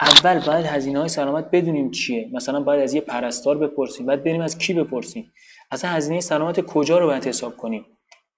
اول 0.00 0.40
باید 0.46 0.66
هزینه 0.66 0.98
های 0.98 1.08
سلامت 1.08 1.50
بدونیم 1.50 1.90
چیه. 1.90 2.30
مثلا 2.32 2.60
باید 2.60 2.80
از 2.80 2.94
یه 2.94 3.00
پرستار 3.00 3.58
بپرسیم. 3.58 4.06
بعد 4.06 4.24
بریم 4.24 4.40
از 4.40 4.58
کی 4.58 4.74
بپرسیم؟ 4.74 5.32
اصلا 5.70 5.90
هزینه 5.90 6.20
سلامت 6.20 6.60
کجا 6.60 6.98
رو 6.98 7.06
باید 7.06 7.26
حساب 7.26 7.56
کنیم؟ 7.56 7.86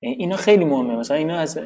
اینا 0.02 0.36
خیلی 0.36 0.64
مهمه. 0.64 0.96
مثلا 0.96 1.16
اینا 1.16 1.36
از 1.36 1.58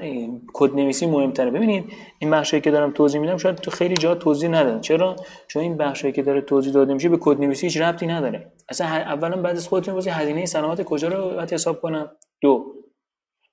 کد 0.52 0.74
نویسی 0.74 1.06
مهمتره. 1.06 1.50
ببینید 1.50 1.84
این 2.18 2.30
بخشی 2.30 2.60
که 2.60 2.70
دارم 2.70 2.92
توضیح 2.92 3.20
میدم 3.20 3.36
شاید 3.36 3.56
تو 3.56 3.70
خیلی 3.70 3.94
جا 3.94 4.14
توضیح 4.14 4.48
ندادن. 4.48 4.80
چرا؟ 4.80 5.16
چون 5.48 5.62
این 5.62 5.76
بخشی 5.76 6.12
که 6.12 6.22
داره 6.22 6.40
توضیح 6.40 6.72
داده 6.72 6.94
میشه 6.94 7.08
به 7.08 7.18
کد 7.20 7.40
نویسی 7.40 7.66
هیچ 7.66 7.76
ربطی 7.76 8.06
نداره. 8.06 8.52
اصلا 8.68 8.86
اولا 8.86 9.42
بعد 9.42 9.56
از 9.56 9.68
خودتون 9.68 9.94
واسه 9.94 10.12
هزینه 10.12 10.46
سلامت 10.46 10.82
کجا 10.82 11.08
رو 11.08 11.34
باید 11.34 11.52
حساب 11.52 11.80
کنم؟ 11.80 12.10
دو 12.40 12.74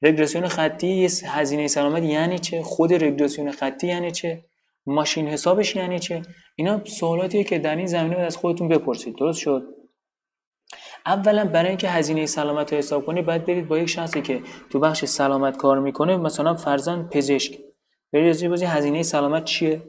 رگرسیون 0.02 0.48
خطی 0.48 1.08
هزینه 1.26 1.68
سلامت 1.68 2.04
یعنی 2.04 2.40
چه؟ 2.40 2.62
خود 2.64 2.94
رگرسیون 2.94 3.52
خطی 3.52 3.88
یعنی 3.88 4.12
چه؟ 4.12 4.46
ماشین 4.86 5.28
حسابش 5.28 5.76
یعنی 5.76 6.00
چه؟ 6.00 6.22
اینا 6.56 6.86
سوالاتیه 6.86 7.44
که 7.44 7.60
در 7.60 7.76
این 7.76 7.88
زمینه 7.88 8.18
از 8.18 8.38
خودتون 8.38 8.68
بپرسید. 8.68 9.16
درست 9.16 9.40
شد؟ 9.40 9.64
اولا 11.06 11.46
برای 11.46 11.70
اینکه 11.70 11.90
هزینه 11.90 12.26
سلامت 12.26 12.74
رو 12.74 12.80
حساب 12.80 13.06
کنید 13.06 13.26
باید 13.26 13.46
برید 13.46 13.68
با 13.68 13.78
یک 13.78 13.90
شخصی 13.90 14.22
که 14.22 14.42
تو 14.70 14.80
بخش 14.80 15.06
سلامت 15.06 15.58
کار 15.58 15.80
می‌کنه 15.80 16.18
مثلا 16.18 16.54
فرزن 16.54 17.08
پزشک. 17.12 17.58
برید 18.14 18.50
بازی 18.50 18.66
هزینه 18.66 19.04
سلامت 19.04 19.46
چیه؟ 19.46 19.82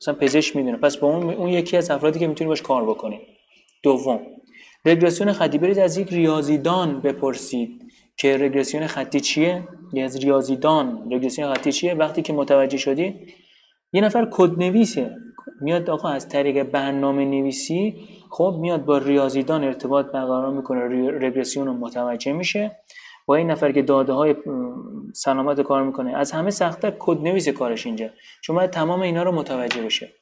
مثلا 0.00 0.14
پزشک 0.14 0.56
می‌دونه. 0.56 0.76
پس 0.76 0.96
با 0.96 1.08
اون 1.08 1.30
اون 1.34 1.48
یکی 1.48 1.76
از 1.76 1.90
افرادی 1.90 2.18
که 2.18 2.26
می‌تونید 2.26 2.48
باش 2.48 2.62
کار 2.62 2.84
بکنید 2.84 3.20
دوم 3.82 4.20
رگرسیون 4.84 5.32
خطی. 5.32 5.58
برید 5.58 5.78
از 5.78 5.96
یک 5.96 6.08
ریاضیدان 6.08 7.00
بپرسید 7.00 7.92
که 8.16 8.38
رگرسیون 8.38 8.86
خطی 8.86 9.20
چیه؟ 9.20 9.68
یا 9.92 10.04
از 10.04 10.16
ریاضیدان 10.16 11.12
رگرسیون 11.12 11.54
خطی 11.54 11.72
چیه؟ 11.72 11.94
وقتی 11.94 12.22
که 12.22 12.32
متوجه 12.32 12.78
شدید 12.78 13.34
یه 13.92 14.00
نفر 14.00 14.28
کد 14.30 14.58
نویسه 14.58 15.16
میاد 15.60 15.90
آقا 15.90 16.08
از 16.08 16.28
طریق 16.28 16.62
برنامه 16.62 17.24
نویسی 17.24 18.08
خب 18.30 18.56
میاد 18.60 18.84
با 18.84 18.98
ریاضیدان 18.98 19.64
ارتباط 19.64 20.06
برقرار 20.06 20.50
می‌کنه 20.50 21.10
رگرسیون 21.10 21.66
رو 21.66 21.72
متوجه 21.72 22.32
میشه. 22.32 22.78
با 23.26 23.36
این 23.36 23.50
نفر 23.50 23.72
که 23.72 23.82
داده 23.82 24.12
های 24.12 24.34
سلامت 25.14 25.60
کار 25.60 25.82
می‌کنه 25.82 26.16
از 26.16 26.32
همه 26.32 26.50
سختتر 26.50 26.92
کد 26.98 27.18
نویس 27.20 27.48
کارش 27.48 27.86
اینجا. 27.86 28.10
شما 28.42 28.66
تمام 28.66 29.00
اینا 29.00 29.22
رو 29.22 29.32
متوجه 29.32 29.82
بشه. 29.82 30.12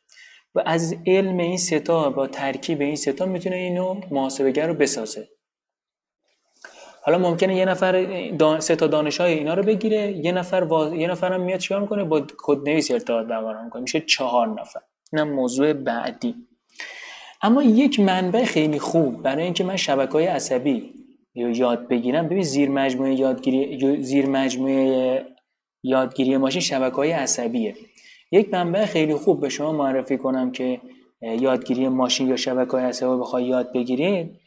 و 0.54 0.62
از 0.66 0.96
علم 1.06 1.38
این 1.38 1.56
ستا 1.56 2.10
با 2.10 2.26
ترکیب 2.26 2.80
این 2.80 2.96
ستا 2.96 3.26
می‌تونه 3.26 3.56
اینو 3.56 4.00
محاسبگر 4.10 4.66
رو 4.66 4.74
بسازه. 4.74 5.28
حالا 7.02 7.18
ممکنه 7.18 7.56
یه 7.56 7.64
نفر 7.64 8.02
دان... 8.38 8.60
سه 8.60 8.76
تا 8.76 8.86
دانش 8.86 9.20
های 9.20 9.32
اینا 9.32 9.54
رو 9.54 9.62
بگیره 9.62 10.12
یه 10.12 10.32
نفر 10.32 10.60
واز... 10.60 10.92
یه 10.92 11.14
هم 11.14 11.40
میاد 11.40 11.58
چیکار 11.58 11.80
می‌کنه؟ 11.80 12.04
با 12.04 12.26
کد 12.38 12.68
نویس 12.68 12.90
ارتباط 12.90 13.26
برقرار 13.26 13.64
می‌کنه. 13.64 13.82
میشه 13.82 14.00
چهار 14.00 14.48
نفر. 14.60 14.80
اینم 15.12 15.32
موضوع 15.32 15.72
بعدی. 15.72 16.34
اما 17.42 17.62
یک 17.62 18.00
منبع 18.00 18.44
خیلی 18.44 18.78
خوب 18.78 19.22
برای 19.22 19.44
اینکه 19.44 19.64
من 19.64 19.76
شبکه 19.76 20.12
های 20.12 20.26
عصبی 20.26 20.94
یا 21.34 21.50
یاد 21.50 21.88
بگیرم 21.88 22.26
ببین 22.26 22.42
زیر 22.42 22.70
مجموعه 22.70 23.14
یادگیری 23.14 24.02
زیر 24.02 24.26
مجموعه 24.26 25.26
یادگیری 25.82 26.36
ماشین 26.36 26.60
شبکه 26.60 26.96
های 26.96 27.12
عصبیه. 27.12 27.74
یک 28.32 28.54
منبع 28.54 28.86
خیلی 28.86 29.14
خوب 29.14 29.40
به 29.40 29.48
شما 29.48 29.72
معرفی 29.72 30.18
کنم 30.18 30.52
که 30.52 30.80
یادگیری 31.22 31.88
ماشین 31.88 32.28
یا 32.28 32.36
شبکه 32.36 32.70
های 32.70 32.84
عصبی 32.84 33.16
بخوای 33.20 33.44
یاد 33.44 33.72
بگیرید 33.72 34.40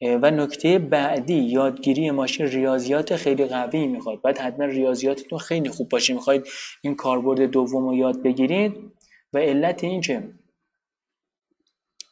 و 0.00 0.30
نکته 0.30 0.78
بعدی 0.78 1.34
یادگیری 1.34 2.10
ماشین 2.10 2.46
ریاضیات 2.46 3.16
خیلی 3.16 3.44
قوی 3.44 3.86
می‌خواد. 3.86 4.22
بعد 4.22 4.38
حتما 4.38 4.64
ریاضیاتتون 4.64 5.38
خیلی 5.38 5.68
خوب 5.68 5.88
باشه. 5.88 6.14
می‌خواید 6.14 6.46
این 6.82 6.94
کاربرد 6.94 7.40
دوم 7.40 7.88
رو 7.88 7.94
یاد 7.94 8.22
بگیرید. 8.22 8.76
و 9.34 9.38
علت 9.38 9.84
این 9.84 10.00
که 10.00 10.28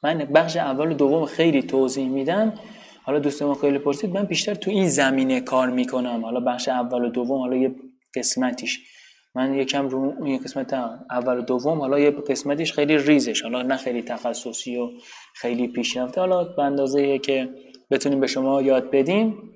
من 0.02 0.18
بخش 0.18 0.56
اول 0.56 0.90
و 0.90 0.94
دوم 0.94 1.26
خیلی 1.26 1.62
توضیح 1.62 2.08
میدم 2.08 2.54
حالا 3.02 3.18
دوستان 3.18 3.54
خیلی 3.54 3.78
پرسید 3.78 4.10
من 4.10 4.24
بیشتر 4.24 4.54
تو 4.54 4.70
این 4.70 4.88
زمینه 4.88 5.40
کار 5.40 5.70
می‌کنم. 5.70 6.24
حالا 6.24 6.40
بخش 6.40 6.68
اول 6.68 7.04
و 7.04 7.08
دوم 7.08 7.38
حالا 7.38 7.56
یه 7.56 7.74
قسمتیش. 8.14 8.80
من 9.34 9.54
یکم 9.54 9.88
رو 9.88 9.98
اون 9.98 10.38
قسمت 10.38 10.72
اول 11.10 11.38
و 11.38 11.42
دوم 11.42 11.80
حالا 11.80 11.98
یه 11.98 12.10
قسمتیش 12.10 12.72
خیلی 12.72 12.98
ریزش. 12.98 13.42
حالا 13.42 13.62
نه 13.62 13.76
خیلی 13.76 14.02
تخصصی 14.02 14.76
و 14.76 14.90
خیلی 15.34 15.68
پیشرفته. 15.68 16.20
حالا 16.20 16.44
به 16.44 16.62
اندازه 16.62 17.18
که 17.18 17.48
بتونیم 17.90 18.20
به 18.20 18.26
شما 18.26 18.62
یاد 18.62 18.90
بدیم. 18.90 19.54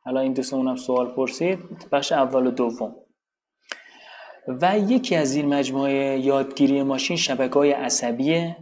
حالا 0.00 0.20
این 0.20 0.32
دوستمون 0.32 0.68
هم 0.68 0.76
سوال 0.76 1.08
پرسید. 1.08 1.58
بخش 1.92 2.12
اول 2.12 2.46
و 2.46 2.50
دوم. 2.50 2.96
و 4.48 4.78
یکی 4.78 5.16
از 5.16 5.34
این 5.34 5.54
مجموعه 5.54 6.18
یادگیری 6.18 6.82
ماشین 6.82 7.16
شبکه 7.16 7.54
های 7.54 7.72
عصبیه 7.72 8.56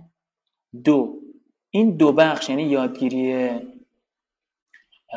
دو. 0.84 1.20
این 1.70 1.97
دو 1.97 2.12
بخش 2.12 2.49
یعنی 2.49 2.62
یادگیری 2.62 3.51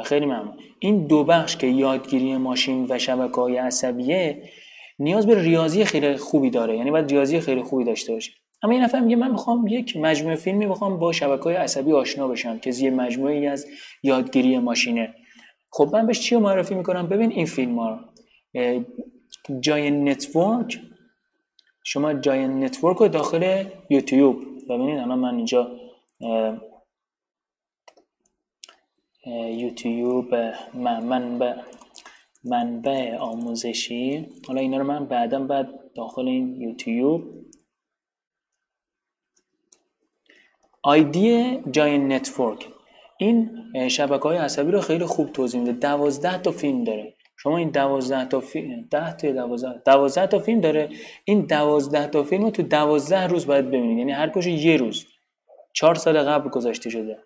خیلی 0.05 0.25
ممنون. 0.25 0.57
این 0.79 1.07
دو 1.07 1.23
بخش 1.23 1.57
که 1.57 1.67
یادگیری 1.67 2.37
ماشین 2.37 2.85
و 2.89 2.99
شبکه 2.99 3.35
های 3.35 3.57
عصبیه 3.57 4.49
نیاز 4.99 5.27
به 5.27 5.41
ریاضی 5.41 5.85
خیلی 5.85 6.15
خوبی 6.15 6.49
داره. 6.49 6.77
یعنی 6.77 6.91
باید 6.91 7.11
ریاضی 7.11 7.39
خیلی 7.39 7.63
خوبی 7.63 7.83
داشته 7.83 8.13
باشه. 8.13 8.31
اما 8.63 8.73
این 8.73 8.81
نفر 8.81 8.99
میگه 8.99 9.15
من 9.15 9.31
می‌خوام 9.31 9.67
یک 9.67 9.97
مجموعه 9.97 10.35
فیلمی 10.35 10.67
بخوام 10.67 10.99
با 10.99 11.11
شبکه 11.11 11.43
های 11.43 11.55
عصبی 11.55 11.91
آشنا 11.93 12.27
بشم 12.27 12.59
که 12.59 12.71
زیر 12.71 12.93
مجموعه 12.93 13.49
از 13.49 13.65
یادگیری 14.03 14.59
ماشینه. 14.59 15.15
خب 15.71 15.89
من 15.93 16.07
بهش 16.07 16.19
چی 16.19 16.35
معرفی 16.35 16.75
می‌کنم؟ 16.75 17.07
ببین 17.07 17.31
این 17.31 17.45
فیلم 17.45 17.79
ها 17.79 17.99
جای 19.59 19.91
نتورک 19.91 20.81
شما 21.83 22.13
giant 22.13 22.47
network 22.47 22.97
رو 22.97 23.07
داخل 23.07 23.65
یوتیوب 23.89 24.37
ببینید. 24.69 24.99
الان 24.99 25.19
من 25.19 25.35
اینجا 25.35 25.79
یوتیوب 29.51 30.35
منبع 30.73 31.55
منبع 32.43 33.17
آموزشی. 33.17 34.27
حالا 34.47 34.61
اینا 34.61 34.77
رو 34.77 34.83
من 34.83 35.05
بعدا 35.05 35.39
بعد 35.39 35.93
داخل 35.95 36.27
این 36.27 36.61
یوتیوب. 36.61 37.23
آیدی 40.83 41.59
giant 41.71 41.97
network. 41.97 42.67
این 43.17 43.49
شبکه 43.89 44.23
های 44.23 44.37
عصبی 44.37 44.71
رو 44.71 44.81
خیلی 44.81 45.05
خوب 45.05 45.31
توضیح 45.31 45.59
میده. 45.61 45.71
دوازده 45.71 46.41
تا 46.41 46.51
فیلم 46.51 46.83
داره. 46.83 47.15
شما 47.43 47.57
این 47.57 47.69
دوازده 47.69 48.25
تا 48.25 48.39
فیلم 48.39 48.87
ده 48.91 49.13
تا 49.13 49.31
دوازده؟ 49.31 49.81
دوازده 49.85 50.27
تا 50.27 50.39
فیلم 50.39 50.61
داره. 50.61 50.89
این 51.25 51.41
دوازده 51.41 52.07
تا 52.07 52.23
فیلم 52.23 52.43
رو 52.43 52.51
تو 52.51 52.63
دوازده 52.63 53.27
روز 53.27 53.47
باید 53.47 53.67
ببینید. 53.67 53.97
یعنی 53.97 54.11
هر 54.11 54.29
کجا 54.29 54.51
یه 54.51 54.77
روز. 54.77 55.05
چهار 55.73 55.95
سال 55.95 56.23
قبل 56.23 56.49
گذاشته 56.49 56.89
شده. 56.89 57.17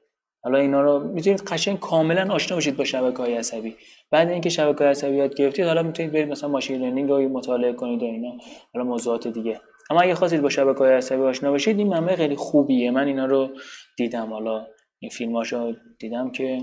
حالا 0.43 0.59
اینا 0.59 0.81
رو 0.81 0.99
می‌تونید 0.99 1.41
قشنگ 1.41 1.79
کاملا 1.79 2.33
آشنا 2.33 2.57
بشید 2.57 2.77
با 2.77 2.83
شبکه 2.83 3.17
های 3.17 3.35
عصبی. 3.35 3.75
بعد 4.11 4.29
اینکه 4.29 4.49
شبکه 4.49 4.79
های 4.79 4.87
عصبی 4.87 5.15
یاد 5.15 5.35
گرفتید 5.35 5.65
حالا 5.65 5.83
می‌تونید 5.83 6.11
برید 6.11 6.29
مثلا 6.29 6.49
ماشین 6.49 6.81
لرنینگ 6.81 7.09
رو 7.09 7.29
مطالعه 7.29 7.73
کنید 7.73 8.03
و 8.03 8.05
اینا. 8.05 8.37
حالا 8.73 8.85
موضوعات 8.85 9.27
دیگه. 9.27 9.59
اما 9.89 10.01
اگه 10.01 10.15
خواستید 10.15 10.41
با 10.41 10.49
شبکه 10.49 10.79
های 10.79 10.93
عصبی 10.93 11.21
آشنا 11.21 11.51
بشید 11.51 11.77
این 11.77 11.87
منبع 11.87 12.15
خیلی 12.15 12.35
خوبیه. 12.35 12.91
من 12.91 13.07
اینا 13.07 13.25
رو 13.25 13.49
دیدم. 13.97 14.33
حالا 14.33 14.67
این 14.99 15.09
فیلماشو 15.09 15.73
دیدم 15.99 16.31
که 16.31 16.61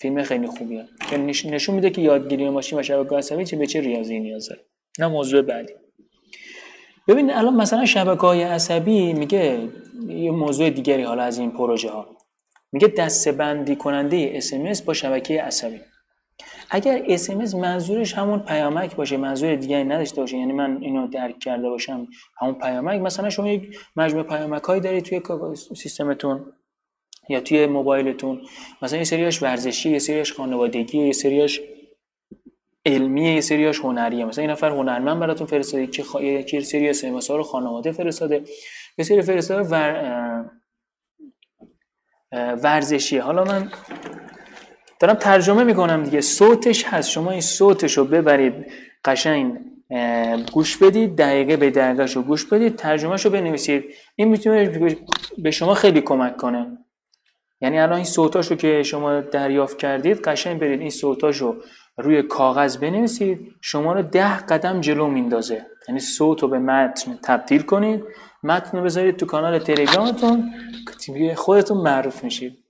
فیلم 0.00 0.22
خیلی 0.22 0.46
خوبیه. 0.46 0.84
که 1.10 1.16
نشون 1.16 1.74
میده 1.74 1.90
که 1.90 2.00
یادگیری 2.00 2.50
ماشین 2.50 2.78
و 2.78 2.82
شبکه 2.82 3.16
عصبی 3.16 3.44
چه 3.44 3.56
به 3.56 3.66
چه 3.66 3.80
ریاضی 3.80 4.20
نیازه. 4.20 4.56
نه 4.98 5.08
موضوع 5.08 5.42
بعدی. 5.42 5.72
ببین 7.08 7.30
الان 7.30 7.54
مثلا 7.54 7.84
شبکه 7.84 8.20
های 8.20 8.42
عصبی 8.42 9.12
میگه 9.12 9.68
یه 10.08 10.30
موضوع 10.30 10.70
دیگری 10.70 11.02
حالا 11.02 11.22
از 11.22 11.38
این 11.38 11.50
پروژه 11.50 11.90
ها. 11.90 12.16
میگه 12.72 12.88
دسته 12.88 13.32
بندی 13.32 13.76
کننده 13.76 14.40
SMS 14.40 14.82
با 14.82 14.94
شبکه 14.94 15.42
عصبی. 15.42 15.80
اگر 16.70 17.16
SMS 17.16 17.54
منظورش 17.54 18.14
همون 18.14 18.38
پیامک 18.38 18.96
باشه 18.96 19.16
منظور 19.16 19.54
دیگری 19.54 19.84
نداشته 19.84 20.20
باشه 20.20 20.36
یعنی 20.36 20.52
من 20.52 20.78
اینو 20.80 21.06
درک 21.06 21.38
کرده 21.38 21.68
باشم 21.68 22.06
همون 22.40 22.54
پیامک 22.54 23.00
مثلا 23.00 23.30
شما 23.30 23.48
یک 23.48 23.78
مجموعه 23.96 24.26
پیامک 24.26 24.62
هایی 24.62 24.80
دارید 24.80 25.04
توی 25.04 25.20
سیستمتون. 25.76 26.52
یا 27.28 27.40
توی 27.40 27.66
موبایلتون. 27.66 28.40
مثلا 28.82 28.98
یه 28.98 29.04
سریاش 29.04 29.42
ورزشی 29.42 29.90
یه 29.90 29.98
سریاش 29.98 30.32
خانوادگی 30.32 30.98
یه 30.98 31.12
سریاش 31.12 31.60
علمیه 32.86 33.34
یه 33.34 33.40
سریاش 33.40 33.80
هنریه. 33.80 34.24
مثلا 34.24 34.42
این 34.42 34.50
نفر 34.50 34.70
هنرمند 34.70 35.20
براتون 35.20 35.46
فرستاده 35.46 35.86
که 35.86 36.02
خ... 36.02 36.16
یکی 36.20 36.60
سری 36.60 36.88
اس 36.88 37.30
رو 37.30 37.42
خانواده 37.42 37.92
فرستاده. 37.92 38.42
یه 38.98 39.04
سری 39.04 39.22
فرستاده 39.22 39.68
ور... 39.68 40.50
ورزشی 42.32 43.18
حالا 43.18 43.44
من 43.44 43.70
دارم 45.00 45.14
ترجمه 45.14 45.64
می‌کنم 45.64 46.04
دیگه. 46.04 46.20
صوتش 46.20 46.84
هست. 46.84 47.10
شما 47.10 47.30
این 47.30 47.40
صوتش 47.40 47.98
رو 47.98 48.04
ببرید 48.04 48.54
قشنگ 49.04 49.58
گوش 50.52 50.76
بدید 50.76 51.16
دقیقه 51.16 51.56
به 51.56 51.70
دقیقه 51.70 52.12
رو 52.12 52.22
گوش 52.22 52.44
بدید 52.44 52.76
ترجمه 52.76 53.16
رو 53.16 53.30
بنویسید. 53.30 53.84
این 54.16 54.28
می‌تونه 54.28 54.88
به 55.38 55.50
شما 55.50 55.74
خیلی 55.74 56.00
کمک 56.00 56.36
کنه. 56.36 56.78
یعنی 57.60 57.78
الان 57.78 57.94
این 57.94 58.04
صوتاشو 58.04 58.56
که 58.56 58.82
شما 58.82 59.20
دریافت 59.20 59.78
کردید 59.78 60.20
قشنگ 60.20 60.60
برید 60.60 60.80
این 60.80 60.90
صوتاشو 60.90 61.56
روی 61.96 62.22
کاغذ 62.22 62.76
بنویسید 62.76 63.54
شما 63.60 63.92
رو 63.92 64.02
ده 64.02 64.36
قدم 64.36 64.80
جلو 64.80 65.06
میندازه. 65.06 65.66
یعنی 65.88 66.00
صوت 66.00 66.42
رو 66.42 66.48
به 66.48 66.58
متن 66.58 67.18
تبدیل 67.22 67.62
کنید 67.62 68.04
متن 68.42 68.78
رو 68.78 68.84
بذارید 68.84 69.16
تو 69.16 69.26
کانال 69.26 69.58
تلگرامتون 69.58 70.50
خودتون 71.36 71.78
معروف 71.78 72.24
میشید. 72.24 72.67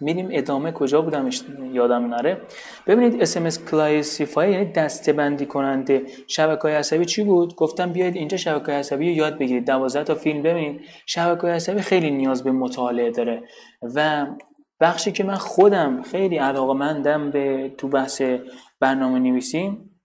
میریم 0.00 0.28
ادامه 0.30 0.72
کجا 0.72 1.02
بودم 1.02 1.30
یادم 1.72 2.06
نره. 2.06 2.40
ببینید 2.86 3.24
SMS 3.24 3.70
کلاسیفای 3.70 4.52
یعنی 4.52 4.72
دسته 4.72 5.44
کننده 5.44 6.02
شبکه 6.26 6.62
های 6.62 6.74
عصبی 6.74 7.04
چی 7.04 7.24
بود؟ 7.24 7.54
گفتم 7.54 7.92
بیاید 7.92 8.16
اینجا 8.16 8.36
شبکه 8.36 8.72
عصبی 8.72 9.08
رو 9.08 9.16
یاد 9.16 9.38
بگیرید. 9.38 9.66
12 9.66 10.04
تا 10.04 10.14
فیلم 10.14 10.42
ببینید. 10.42 10.80
شبکه 11.06 11.46
عصبی 11.46 11.80
خیلی 11.80 12.10
نیاز 12.10 12.44
به 12.44 12.52
مطالعه 12.52 13.10
داره 13.10 13.42
و 13.94 14.26
بخشی 14.80 15.12
که 15.12 15.24
من 15.24 15.34
خودم 15.34 16.02
خیلی 16.02 16.36
علاقه 16.36 16.74
مندم 16.74 17.30
به 17.30 17.74
تو 17.78 17.88
بحث 17.88 18.22
برنامه 18.80 19.18
نویسیم 19.18 19.95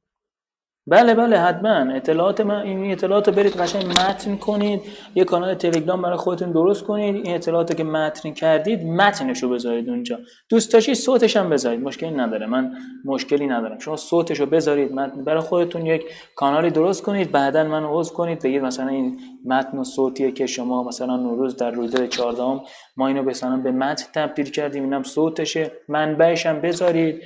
بله 0.87 1.13
بله 1.13 1.39
حتما. 1.39 1.93
اطلاعات 1.93 2.41
من 2.41 2.61
این 2.61 2.91
اطلاعات 2.91 3.27
رو 3.27 3.33
برید 3.33 3.57
قشنگ 3.57 3.85
متن 3.85 4.35
کنید. 4.35 4.81
یه 5.15 5.23
کانال 5.23 5.53
تلگرام 5.53 6.01
برای 6.01 6.17
خودتون 6.17 6.51
درست 6.51 6.83
کنید. 6.83 7.15
این 7.15 7.35
اطلاعات 7.35 7.77
که 7.77 7.83
متن 7.83 8.31
کردید 8.31 8.85
متنش 8.85 9.43
رو 9.43 9.49
بذارید 9.49 9.89
اونجا. 9.89 10.19
دوست 10.49 10.73
داشتید 10.73 10.95
صوتش 10.95 11.37
هم 11.37 11.49
بذارید. 11.49 11.83
مشکلی 11.83 12.11
نداره. 12.11 12.45
من 12.45 12.73
مشکلی 13.05 13.47
ندارم. 13.47 13.79
شما 13.79 13.95
صوتش 13.95 14.39
رو 14.39 14.45
بذارید. 14.45 14.93
متن 14.93 15.23
برای 15.23 15.41
خودتون 15.41 15.85
یک 15.85 16.03
کانالی 16.35 16.69
درست 16.69 17.03
کنید. 17.03 17.31
بعدا 17.31 17.63
من 17.63 17.83
عضو 17.83 18.13
کنید. 18.13 18.41
بگید 18.43 18.61
مثلا 18.61 18.87
این 18.87 19.19
متن 19.45 19.77
و 19.77 19.83
صوتیه 19.83 20.31
که 20.31 20.45
شما 20.45 20.83
مثلا 20.83 21.17
نوروز 21.17 21.55
در 21.55 21.71
روزه 21.71 22.07
14 22.07 22.61
ما 22.97 23.07
اینو 23.07 23.23
مثلا 23.23 23.57
به 23.57 23.71
متن 23.71 24.05
تبدیل 24.13 24.51
کردیم. 24.51 24.83
اینم 24.83 25.03
صوتشه. 25.03 25.71
منبعش 25.87 26.45
هم 26.45 26.61
بذارید 26.61 27.21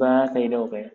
و 0.00 0.28
غیره 0.34 0.58
و 0.58 0.66
غیره. 0.66 0.92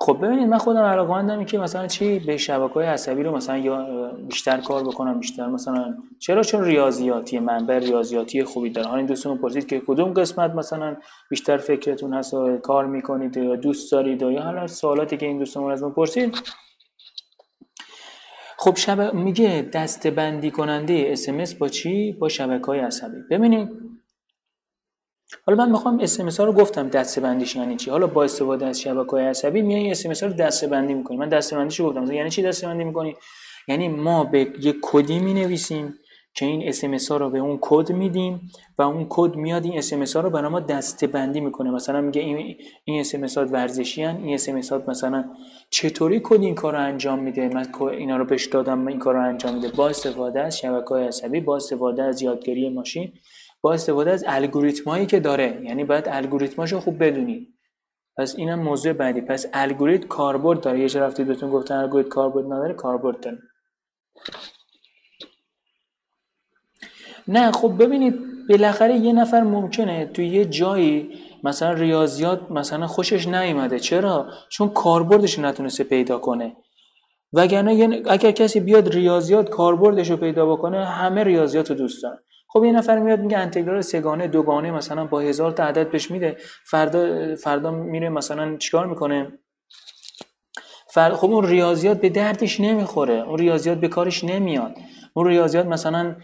خب 0.00 0.18
ببینید 0.22 0.48
من 0.48 0.58
خودم 0.58 0.82
علاقه‌مندم 0.82 1.44
که 1.44 1.58
مثلا 1.58 1.86
چی 1.86 2.18
به 2.18 2.36
شبکه 2.36 2.74
های 2.74 2.86
عصبی 2.86 3.22
رو 3.22 3.36
مثلا 3.36 3.58
یا 3.58 4.10
بیشتر 4.28 4.60
کار 4.60 4.84
بکنم 4.84 5.18
بیشتر 5.20 5.46
مثلا 5.46 5.96
چرا؟ 6.18 6.42
چون 6.42 6.64
ریاضیاتی 6.64 7.38
منبع 7.38 7.78
ریاضیاتی 7.78 8.44
خوبی 8.44 8.70
داره 8.70 8.86
حالا 8.86 8.98
این 8.98 9.06
دوستون 9.06 9.38
پرسید 9.38 9.66
که 9.66 9.80
کدوم 9.86 10.12
قسمت 10.12 10.54
مثلا 10.54 10.96
بیشتر 11.30 11.56
فکرتون 11.56 12.14
هست 12.14 12.34
و 12.34 12.58
کار 12.58 12.86
می‌کنید 12.86 13.36
یا 13.36 13.56
دوست 13.56 13.92
دارید 13.92 14.22
یا 14.22 14.42
حالا 14.42 14.66
سوالاتی 14.66 15.16
که 15.16 15.26
این 15.26 15.38
دوستان 15.38 15.70
از 15.70 15.82
من 15.82 15.90
پرسید. 15.90 16.38
خب 18.58 18.76
شب... 18.76 19.14
میگه 19.14 19.70
دسته 19.72 20.10
بندی 20.10 20.50
کننده 20.50 21.06
اس 21.10 21.54
با 21.54 21.68
چی؟ 21.68 22.12
با 22.12 22.28
شبکه 22.28 22.66
های 22.66 22.78
عصبی. 22.78 23.16
ببینید 23.30 23.68
حالا 25.46 25.64
من 25.64 25.70
می‌خوام 25.70 26.00
اس 26.00 26.13
ام 26.13 26.27
اس 26.27 26.40
ها 26.40 26.44
رو 26.46 26.52
گفتم 26.52 26.88
دسته 26.88 27.20
بندیش 27.20 27.56
یعنی 27.56 27.76
چی؟ 27.76 27.90
حالا 27.90 28.06
با 28.06 28.24
استفاده 28.24 28.66
از 28.66 28.80
شبکه‌های 28.80 29.24
عصبی 29.24 29.62
میای 29.62 29.90
اس 29.90 30.22
ها 30.22 30.28
رو 30.28 30.34
دسته 30.34 30.66
بندی 30.66 30.94
می‌کنی. 30.94 31.16
من 31.16 31.28
دسته 31.28 31.56
بندیش 31.56 31.80
رو 31.80 31.86
گفتم 31.86 32.12
یعنی 32.12 32.30
چی 32.30 32.42
دسته 32.42 32.66
بندی 32.66 32.84
می‌کنی؟ 32.84 33.16
یعنی 33.68 33.88
ما 33.88 34.24
به 34.24 34.40
یک 34.40 34.76
کدی 34.82 35.18
می 35.18 35.34
نویسیم 35.34 35.94
که 36.34 36.46
این 36.46 36.68
اس 36.94 37.10
ها 37.10 37.16
رو 37.16 37.30
به 37.30 37.38
اون 37.38 37.58
کد 37.60 37.92
میدیم 37.92 38.50
و 38.78 38.82
اون 38.82 39.06
کد 39.08 39.36
میاد 39.36 39.64
این 39.64 39.78
اس 39.78 39.91
ام 39.91 40.03
اس 40.03 40.16
ها 40.16 40.22
رو 40.22 40.30
برای 40.30 40.50
ما 40.50 40.60
دسته 40.60 41.06
بندی 41.06 41.40
می‌کنه. 41.40 41.70
مثلا 41.70 42.00
میگه 42.00 42.20
این 42.20 42.56
این 42.84 43.00
اس 43.00 43.13
ام 43.13 43.25
اس 43.25 43.38
ها 43.38 43.44
ورزشی 43.44 44.02
هن. 44.02 44.16
این 44.16 44.34
اس 44.34 44.47
ام 44.47 44.59
اس 44.59 44.72
ها 44.72 44.82
مثلا 44.88 45.24
چطوری 45.70 46.20
کد 46.24 46.40
این 46.40 46.54
کار 46.54 46.72
رو 46.72 46.80
انجام 46.80 47.18
میده؟ 47.18 47.48
من 47.48 47.66
اینا 47.90 48.16
رو 48.16 48.24
بهش 48.24 48.46
دادم 48.46 48.86
این 48.86 48.98
کار 48.98 49.14
رو 49.14 49.28
انجام 49.28 49.54
میده. 49.54 49.68
با 49.68 49.88
استفاده 49.88 50.40
از 50.40 50.58
شبکه‌های 50.58 51.06
عصبی 51.06 51.40
با 51.40 51.56
استفاده 51.56 52.02
از 52.02 52.22
یادگیری 52.22 52.70
ماشین 52.70 53.12
با 53.64 53.72
استفاده 53.72 54.10
از 54.10 54.24
الگوریتمایی 54.26 55.06
که 55.06 55.20
داره. 55.20 55.60
یعنی 55.62 55.84
باید 55.84 56.08
الگوریتماشو 56.08 56.80
خوب 56.80 57.04
بدونید 57.04 57.48
پس 58.16 58.34
اینم 58.36 58.58
موضوع 58.60 58.92
بعدی. 58.92 59.20
پس 59.20 59.46
الگوریتم 59.52 60.08
کاربرد 60.08 60.60
داره. 60.60 60.80
یه 60.80 61.00
رفتی 61.00 61.24
بهتون 61.24 61.50
گفتن 61.50 61.74
الگوریتم 61.74 62.08
کاربرد 62.08 62.44
نداره 62.44 62.74
کاربرد 62.74 63.20
داره. 63.20 63.38
نه 67.28 67.52
خب 67.52 67.82
ببینید 67.82 68.14
بالاخره 68.48 68.96
یه 68.96 69.12
نفر 69.12 69.40
ممکنه 69.40 70.06
تو 70.06 70.22
یه 70.22 70.44
جایی 70.44 71.18
مثلا 71.44 71.72
ریاضیات 71.72 72.50
مثلا 72.50 72.86
خوشش 72.86 73.28
نیومده. 73.28 73.78
چرا؟ 73.78 74.28
چون 74.48 74.68
کاربردش 74.68 75.38
نتونسته 75.38 75.84
پیدا 75.84 76.18
کنه. 76.18 76.56
وگرنه 77.32 78.02
اگر 78.08 78.30
کسی 78.30 78.60
بیاد 78.60 78.88
ریاضیات 78.88 79.48
کاربردش 79.48 80.10
رو 80.10 80.16
پیدا 80.16 80.46
بکنه 80.46 80.84
همه 80.84 81.24
ریاضیات 81.24 81.70
رو 81.70 81.76
دوست 81.76 82.02
دارن. 82.02 82.18
خب 82.56 82.64
یه 82.64 82.72
نفر 82.72 82.98
میاد 82.98 83.20
میگه 83.20 83.38
انتگرال 83.38 83.80
سگانه 83.80 84.28
دوگانه 84.28 84.70
مثلا 84.70 85.04
با 85.04 85.20
هزار 85.20 85.50
تا 85.52 85.64
عدد 85.64 85.90
بهش 85.90 86.10
میده. 86.10 86.36
فردا 86.64 87.34
فردا 87.36 87.70
میره 87.70 88.08
مثلا 88.08 88.56
چیکار 88.56 88.86
می‌کنه؟ 88.86 89.32
فردا 90.88 91.16
خب 91.16 91.30
اون 91.30 91.46
ریاضیات 91.46 92.00
به 92.00 92.08
دردش 92.08 92.60
نمی‌خوره. 92.60 93.14
اون 93.14 93.38
ریاضیات 93.38 93.78
به 93.78 93.88
کارش 93.88 94.24
نمیاد. 94.24 94.74
اون 95.14 95.26
ریاضیات 95.26 95.66
مثلا 95.66 96.16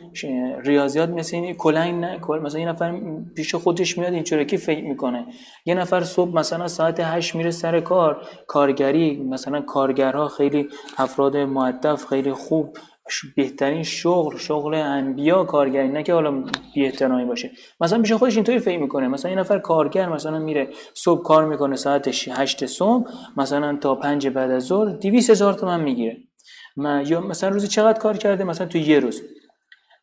ریاضیات 0.64 1.08
مثل 1.08 1.36
این 1.36 1.54
کلنگ 1.54 1.94
نه 2.04 2.20
مثلا 2.42 2.60
یه 2.60 2.68
نفر 2.68 3.00
پیش 3.36 3.54
خودش 3.54 3.98
میاد 3.98 4.12
این 4.12 4.22
چورکی 4.22 4.56
فکر 4.56 4.84
می‌کنه. 4.84 5.26
یه 5.66 5.74
نفر 5.74 6.00
صبح 6.00 6.34
مثلا 6.34 6.68
ساعت 6.68 7.00
8 7.00 7.34
میره 7.34 7.50
سر 7.50 7.80
کار. 7.80 8.22
کارگری 8.46 9.22
مثلا 9.22 9.60
کارگرها 9.60 10.28
خیلی 10.28 10.68
افراد 10.98 11.36
معدف 11.36 12.06
خیلی 12.06 12.32
خوب 12.32 12.76
بهترین 13.36 13.82
شغل 13.82 14.36
شغل 14.36 14.74
انبیا 14.74 15.44
کارگری 15.44 15.88
نه 15.88 16.02
که 16.02 16.14
حالا 16.14 16.44
بی 16.74 16.92
باشه. 17.28 17.50
مثلا 17.80 17.98
میشه 17.98 18.18
خودش 18.18 18.36
اینطوری 18.36 18.58
فکر 18.58 18.78
می‌کنه. 18.78 19.08
مثلا 19.08 19.28
این 19.28 19.38
نفر 19.38 19.58
کارگر 19.58 20.08
مثلا 20.08 20.38
میره 20.38 20.68
صبح 20.94 21.22
کار 21.22 21.44
می‌کنه 21.44 21.76
ساعت 21.76 22.08
8 22.08 22.66
صبح 22.66 23.10
مثلا 23.36 23.76
تا 23.76 23.94
5 23.94 24.28
بعد 24.28 24.50
از 24.50 24.62
ظهر 24.62 24.88
200 24.88 25.30
هزار 25.30 25.52
تومن 25.52 25.80
می‌گیره. 25.80 26.16
من 26.76 27.04
یا 27.06 27.20
مثلا 27.20 27.50
روزی 27.50 27.68
چقدر 27.68 27.98
کار 27.98 28.16
کرده؟ 28.16 28.44
مثلا 28.44 28.66
تو 28.66 28.78
یه 28.78 29.00
روز. 29.00 29.22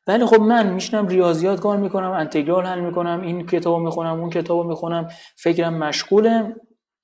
ولی 0.08 0.26
خب 0.26 0.42
من 0.42 0.74
میشنم 0.74 1.08
ریاضیات 1.08 1.60
کار 1.60 1.78
می‌کنم 1.78 2.12
انتگرال 2.12 2.66
حل 2.66 2.80
می‌کنم 2.80 3.22
این 3.22 3.46
کتابو 3.46 3.80
می‌خونم 3.80 4.20
اون 4.20 4.30
کتابو 4.30 4.64
می‌خونم 4.64 5.08
فکرم 5.36 5.74
مشغوله. 5.74 6.56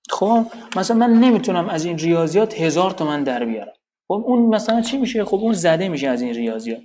خب 0.09 0.45
مثلا 0.75 0.97
من 0.97 1.13
نمی‌تونم 1.13 1.69
از 1.69 1.85
این 1.85 1.97
ریاضیات 1.97 2.61
هزار 2.61 2.91
تومن 2.91 3.23
در 3.23 3.45
بیارم. 3.45 3.73
خب 4.13 4.23
اون 4.25 4.55
مثلا 4.55 4.81
چی 4.81 4.97
میشه؟ 4.97 5.25
خب 5.25 5.37
اون 5.37 5.53
زده 5.53 5.89
میشه 5.89 6.07
از 6.07 6.21
این 6.21 6.33
ریاضیات. 6.33 6.81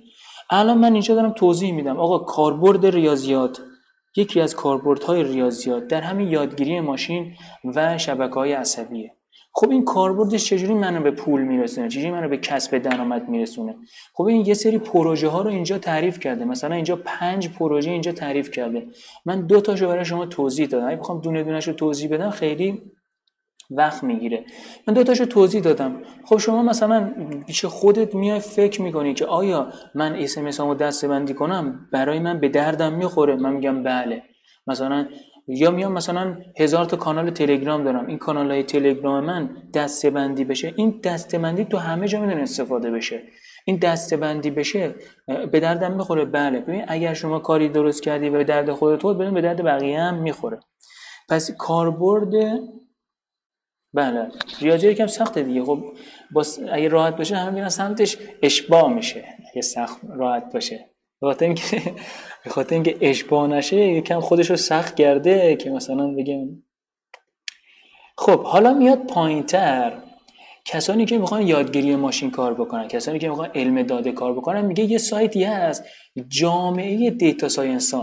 الان 0.49 0.77
من 0.77 0.93
اینجا 0.93 1.15
دارم 1.15 1.31
توضیح 1.31 1.73
میدم. 1.73 1.99
آقا 1.99 2.17
کاربرد 2.19 2.85
ریاضیات 2.85 3.61
یکی 4.15 4.41
از 4.41 4.55
کاربردهای 4.55 5.23
ریاضیات 5.23 5.87
در 5.87 6.01
همین 6.01 6.27
یادگیری 6.27 6.79
ماشین 6.79 7.33
و 7.75 7.97
شبکه 7.97 8.33
های 8.33 8.53
عصبیه. 8.53 9.11
خب 9.53 9.69
این 9.69 9.85
کاربردش 9.85 10.45
چجوری 10.45 10.73
منو 10.73 11.03
به 11.03 11.11
پول 11.11 11.41
میرسونه؟ 11.41 11.87
چجوری 11.87 12.11
منو 12.11 12.29
به 12.29 12.37
کسب 12.37 12.77
درآمد 12.77 13.29
میرسونه؟ 13.29 13.75
خب 14.13 14.23
این 14.23 14.45
یه 14.45 14.53
سری 14.53 14.77
پروژه 14.77 15.27
ها 15.27 15.41
رو 15.41 15.49
اینجا 15.49 15.77
تعریف 15.77 16.19
کرده. 16.19 16.45
مثلا 16.45 16.75
اینجا 16.75 16.95
پنج 16.95 17.49
پروژه 17.49 17.91
اینجا 17.91 18.11
تعریف 18.11 18.51
کرده. 18.51 18.87
من 19.25 19.47
دو 19.47 19.61
تاشو 19.61 19.87
برای 19.87 20.05
شما 20.05 20.25
توضیح 20.25 20.67
دادم. 20.67 20.87
اگه 20.87 20.95
بخوام 20.95 21.21
دونه 21.21 21.43
دونهشو 21.43 21.71
رو 21.71 21.77
توضیح 21.77 22.09
بدم 22.09 22.29
خیلی 22.29 22.81
وقت 23.71 24.03
می‌گیره. 24.03 24.45
من 24.87 24.93
دو 24.93 25.03
تاشو 25.03 25.25
توضیح 25.25 25.61
دادم. 25.61 26.01
خب 26.25 26.37
شما 26.37 26.63
مثلا 26.63 27.13
پیش 27.47 27.65
خودت 27.65 28.15
میای 28.15 28.39
فکر 28.39 28.81
می‌کنی 28.81 29.13
که 29.13 29.25
آیا 29.25 29.67
من 29.95 30.15
اس 30.15 30.59
ام 30.59 30.73
دسته 30.73 31.07
بندی 31.07 31.33
کنم؟ 31.33 31.89
برای 31.93 32.19
من 32.19 32.39
به 32.39 32.49
دردم 32.49 32.93
می‌خوره. 32.93 33.35
من 33.35 33.53
میگم 33.53 33.83
بله. 33.83 34.23
مثلا 34.67 35.07
یا 35.47 35.71
میام 35.71 35.91
مثلا 35.91 36.37
هزار 36.59 36.85
تا 36.85 36.97
کانال 36.97 37.29
تلگرام 37.29 37.83
دارم. 37.83 38.07
این 38.07 38.17
کانال 38.17 38.51
های 38.51 38.63
تلگرام 38.63 39.25
من 39.25 39.49
دسته 39.73 40.09
بندی 40.09 40.43
بشه. 40.43 40.73
این 40.75 40.99
دسته 41.03 41.37
بندی 41.37 41.65
تو 41.65 41.77
همه 41.77 42.07
جا 42.07 42.21
می‌تونه 42.21 42.41
استفاده 42.41 42.91
بشه. 42.91 43.21
این 43.65 43.77
دسته 43.77 44.17
بندی 44.17 44.51
بشه 44.51 44.95
به 45.51 45.59
دردم 45.59 45.93
می‌خوره. 45.93 46.25
بله. 46.25 46.59
ببین 46.59 46.85
اگر 46.87 47.13
شما 47.13 47.39
کاری 47.39 47.69
درست 47.69 48.03
کردی 48.03 48.29
و 48.29 48.31
به 48.31 48.43
درد 48.43 48.71
خودت 48.71 49.01
بود 49.01 49.33
به 49.33 49.41
درد 49.41 49.63
بقیه 49.63 49.99
هم 49.99 50.21
می‌خوره. 50.21 50.59
پس 51.29 51.51
کاربرد 51.51 52.33
بله. 53.93 54.27
ریاضی 54.61 54.87
یکم 54.87 55.07
سخته 55.07 55.43
دیگه. 55.43 55.63
خب 55.63 55.83
باس 56.31 56.59
اگه 56.71 56.87
راحت 56.87 57.15
باشه 57.15 57.35
همه 57.35 57.51
میرن 57.51 57.69
سمتش 57.69 58.17
اشباع 58.43 58.93
میشه. 58.93 59.25
اگه 59.51 59.61
سخت 59.61 60.01
راحت 60.09 60.53
باشه. 60.53 60.89
بخاطر 61.21 61.45
اینکه 61.45 61.81
بخاطر 62.45 62.75
اینکه 62.75 62.97
اشباع 63.01 63.47
نشه 63.47 63.77
یکم 63.77 64.19
خودش 64.19 64.49
رو 64.49 64.55
سخت 64.55 64.95
کرده 64.95 65.55
که 65.55 65.69
مثلا 65.69 66.07
بگم. 66.07 66.47
خب 68.17 68.43
حالا 68.43 68.73
میاد 68.73 69.07
پایینتر. 69.07 70.01
کسانی 70.71 71.05
که 71.05 71.17
می‌خوان 71.17 71.47
یادگیری 71.47 71.95
ماشین 71.95 72.31
کار 72.31 72.53
بکنن 72.53 72.87
کسانی 72.87 73.19
که 73.19 73.29
می‌خوان 73.29 73.49
علم 73.55 73.83
داده 73.83 74.11
کار 74.11 74.33
بکنن 74.33 74.65
میگه 74.65 74.83
یه 74.83 74.97
سایتی 74.97 75.43
هست 75.43 75.83
جامعه 76.27 77.09
data 77.09 77.49
science 77.49 77.93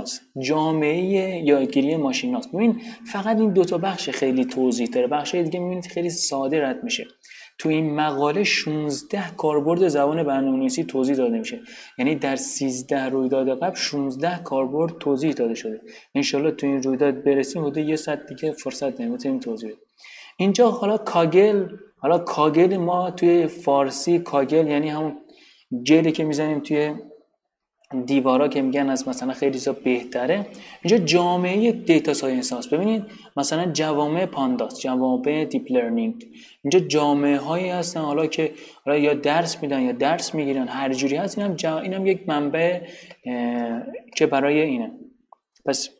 جامعه 0.42 1.44
یادگیری 1.44 1.96
ماشین 1.96 2.34
هست 2.34 2.52
ببین 2.52 2.80
فقط 3.12 3.38
این 3.38 3.52
دوتا 3.52 3.78
بخش 3.78 4.10
خیلی 4.10 4.44
توضیح 4.44 4.86
داره 4.86 5.06
بخش 5.06 5.34
دیگه 5.34 5.60
می‌بینید 5.60 5.86
خیلی 5.86 6.10
ساده 6.10 6.62
رد 6.62 6.84
میشه. 6.84 7.06
تو 7.58 7.68
این 7.68 7.94
مقاله 7.94 8.44
16 8.44 9.30
کاربرد 9.36 9.88
زبان 9.88 10.22
برنامه‌نویسی 10.22 10.84
توضیح 10.84 11.16
داده 11.16 11.38
میشه. 11.38 11.60
یعنی 11.98 12.14
در 12.14 12.36
13 12.36 13.04
رویداد 13.04 13.62
قبل 13.62 13.76
16 13.76 14.42
کاربرد 14.44 14.98
توضیح 15.00 15.32
داده 15.32 15.54
شده. 15.54 15.80
انشالله 16.14 16.50
تو 16.50 16.66
این 16.66 16.82
رویداد 16.82 17.24
برسیم 17.24 17.62
بوده 17.62 17.82
یه 17.82 17.96
ساعت 17.96 18.26
دیگه 18.26 18.52
فرصت 18.52 19.00
نمی‌تونیم 19.00 19.38
توضیح 19.38 19.68
بدیم. 19.68 19.80
اینجا 20.36 20.70
حالا 20.70 20.96
Kaggle 20.96 21.66
حالا 21.98 22.18
Kaggle 22.18 22.76
ما 22.76 23.10
توی 23.10 23.46
فارسی 23.46 24.18
کاهگل 24.18 24.66
یعنی 24.66 24.88
همون 24.88 25.18
گلی 25.82 26.12
که 26.12 26.24
می‌زنیم 26.24 26.60
توی 26.60 26.94
دیوارا 28.06 28.48
که 28.48 28.62
میگن 28.62 28.90
از 28.90 29.08
مثلا 29.08 29.32
خیلی 29.32 29.58
زیاد 29.58 29.82
بهتره. 29.82 30.46
اینجا 30.82 31.04
جامعه 31.04 31.72
data 31.72 32.14
science 32.14 32.52
هست 32.52 32.74
ببینید 32.74 33.04
مثلا 33.36 33.72
جوامع 33.72 34.26
pandas 34.26 34.80
جوامع 34.80 35.44
deep 35.44 35.72
learning. 35.72 36.26
اینجا 36.64 36.78
جامعه 36.80 37.38
هایی 37.38 37.68
هستن 37.68 38.00
حالا 38.00 38.26
که 38.26 38.52
حالا 38.84 38.98
یا 38.98 39.14
درس 39.14 39.62
میدن 39.62 39.82
یا 39.82 39.92
درس 39.92 40.34
می‌گیرن. 40.34 40.68
هر 40.68 40.92
جوری 40.92 41.16
هست. 41.16 41.38
اینم 41.38 41.54
جا... 41.54 41.78
اینم 41.78 42.06
یک 42.06 42.28
منبع 42.28 42.80
که 44.16 44.26
برای 44.26 44.60
اینه. 44.60 44.90
پس 45.64 45.90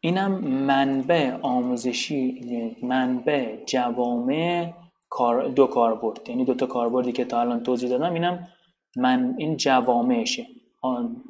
اینم 0.00 0.32
منبع 0.44 1.32
آموزشی 1.42 2.40
منبع 2.82 3.64
جوامع 3.66 4.72
کار 5.08 5.48
دو 5.48 5.66
کاربرد. 5.66 6.28
یعنی 6.28 6.44
دو 6.44 6.54
تا 6.54 6.66
کاربردی 6.66 7.12
که 7.12 7.24
تا 7.24 7.40
الان 7.40 7.62
توضیح 7.62 7.90
دادم 7.90 8.14
اینم 8.14 8.48
من 8.96 9.34
این 9.38 9.56
جوامعشه. 9.56 10.46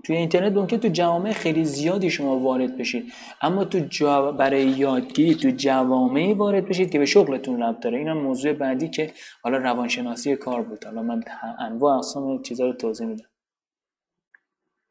توی 0.05 0.17
اینترنت 0.17 0.53
ممکن 0.53 0.77
تو 0.77 0.89
جوامع 0.89 1.33
خیلی 1.33 1.65
زیادی 1.65 2.11
شما 2.11 2.39
وارد 2.39 2.77
بشید. 2.77 3.13
اما 3.43 3.65
تو 3.65 3.79
جا... 3.79 4.33
برای 4.33 4.63
یادگیری 4.63 5.35
تو 5.35 5.51
جوامعی 5.51 6.33
وارد 6.33 6.69
بشید 6.69 6.91
که 6.91 6.99
به 6.99 7.07
شغلتون 7.07 7.63
ربط 7.63 7.81
داره. 7.81 7.99
اینم 7.99 8.19
موضوع 8.19 8.53
بعدی 8.53 8.89
که 8.89 9.13
حالا 9.43 9.57
روانشناسی 9.59 10.37
کار 10.37 10.63
بود. 10.63 10.85
حالا 10.85 11.03
من 11.03 11.23
انواع 11.59 11.97
اقسام 11.97 12.43
چیزا 12.43 12.67
رو 12.67 12.73
توضیح 12.73 13.07
میدم. 13.07 13.30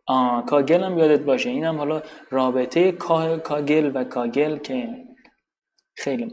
آه 0.10 0.45
Kaggle 0.45 0.84
هم 0.84 0.97
یادت 0.97 1.20
باشه. 1.20 1.49
اینم 1.49 1.78
حالا 1.78 2.01
رابطه 2.30 2.91
Kaggle 2.91 3.91
و 3.93 4.03
کاهگل 4.03 4.57
که 4.57 4.89
خیلی. 5.95 6.28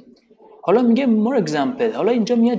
حالا 0.63 0.83
میگه 0.83 1.07
more 1.07 1.37
example 1.37 1.93
حالا 1.93 2.13
اینجا 2.13 2.37
میاد 2.37 2.59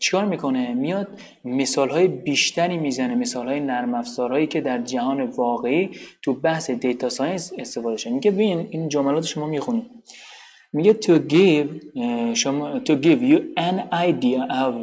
چیکار 0.00 0.24
می‌کنه؟ 0.24 0.74
میاد 0.74 1.08
مثال 1.44 1.90
های 1.90 2.08
بیشتری 2.08 2.78
می‌زنه 2.78 3.14
مثال 3.14 3.48
های 3.48 3.60
نرم 3.60 3.94
افزارهایی 3.94 4.46
که 4.46 4.60
در 4.60 4.78
جهان 4.82 5.20
واقعی 5.20 5.90
تو 6.22 6.34
بحث 6.34 6.70
data 6.70 7.08
science 7.08 7.52
استفاده 7.58 7.96
شده. 7.96 8.12
میگه 8.12 8.30
ببین 8.30 8.68
این 8.70 8.88
جملات 8.88 9.24
شما 9.24 9.46
می‌خونید. 9.46 9.84
میگه 10.72 10.92
to 10.92 11.32
give 11.32 11.68
شما 12.34 12.80
to 12.80 12.92
give 12.92 13.20
you 13.30 13.38
an 13.56 13.76
idea 13.92 14.42
of 14.64 14.74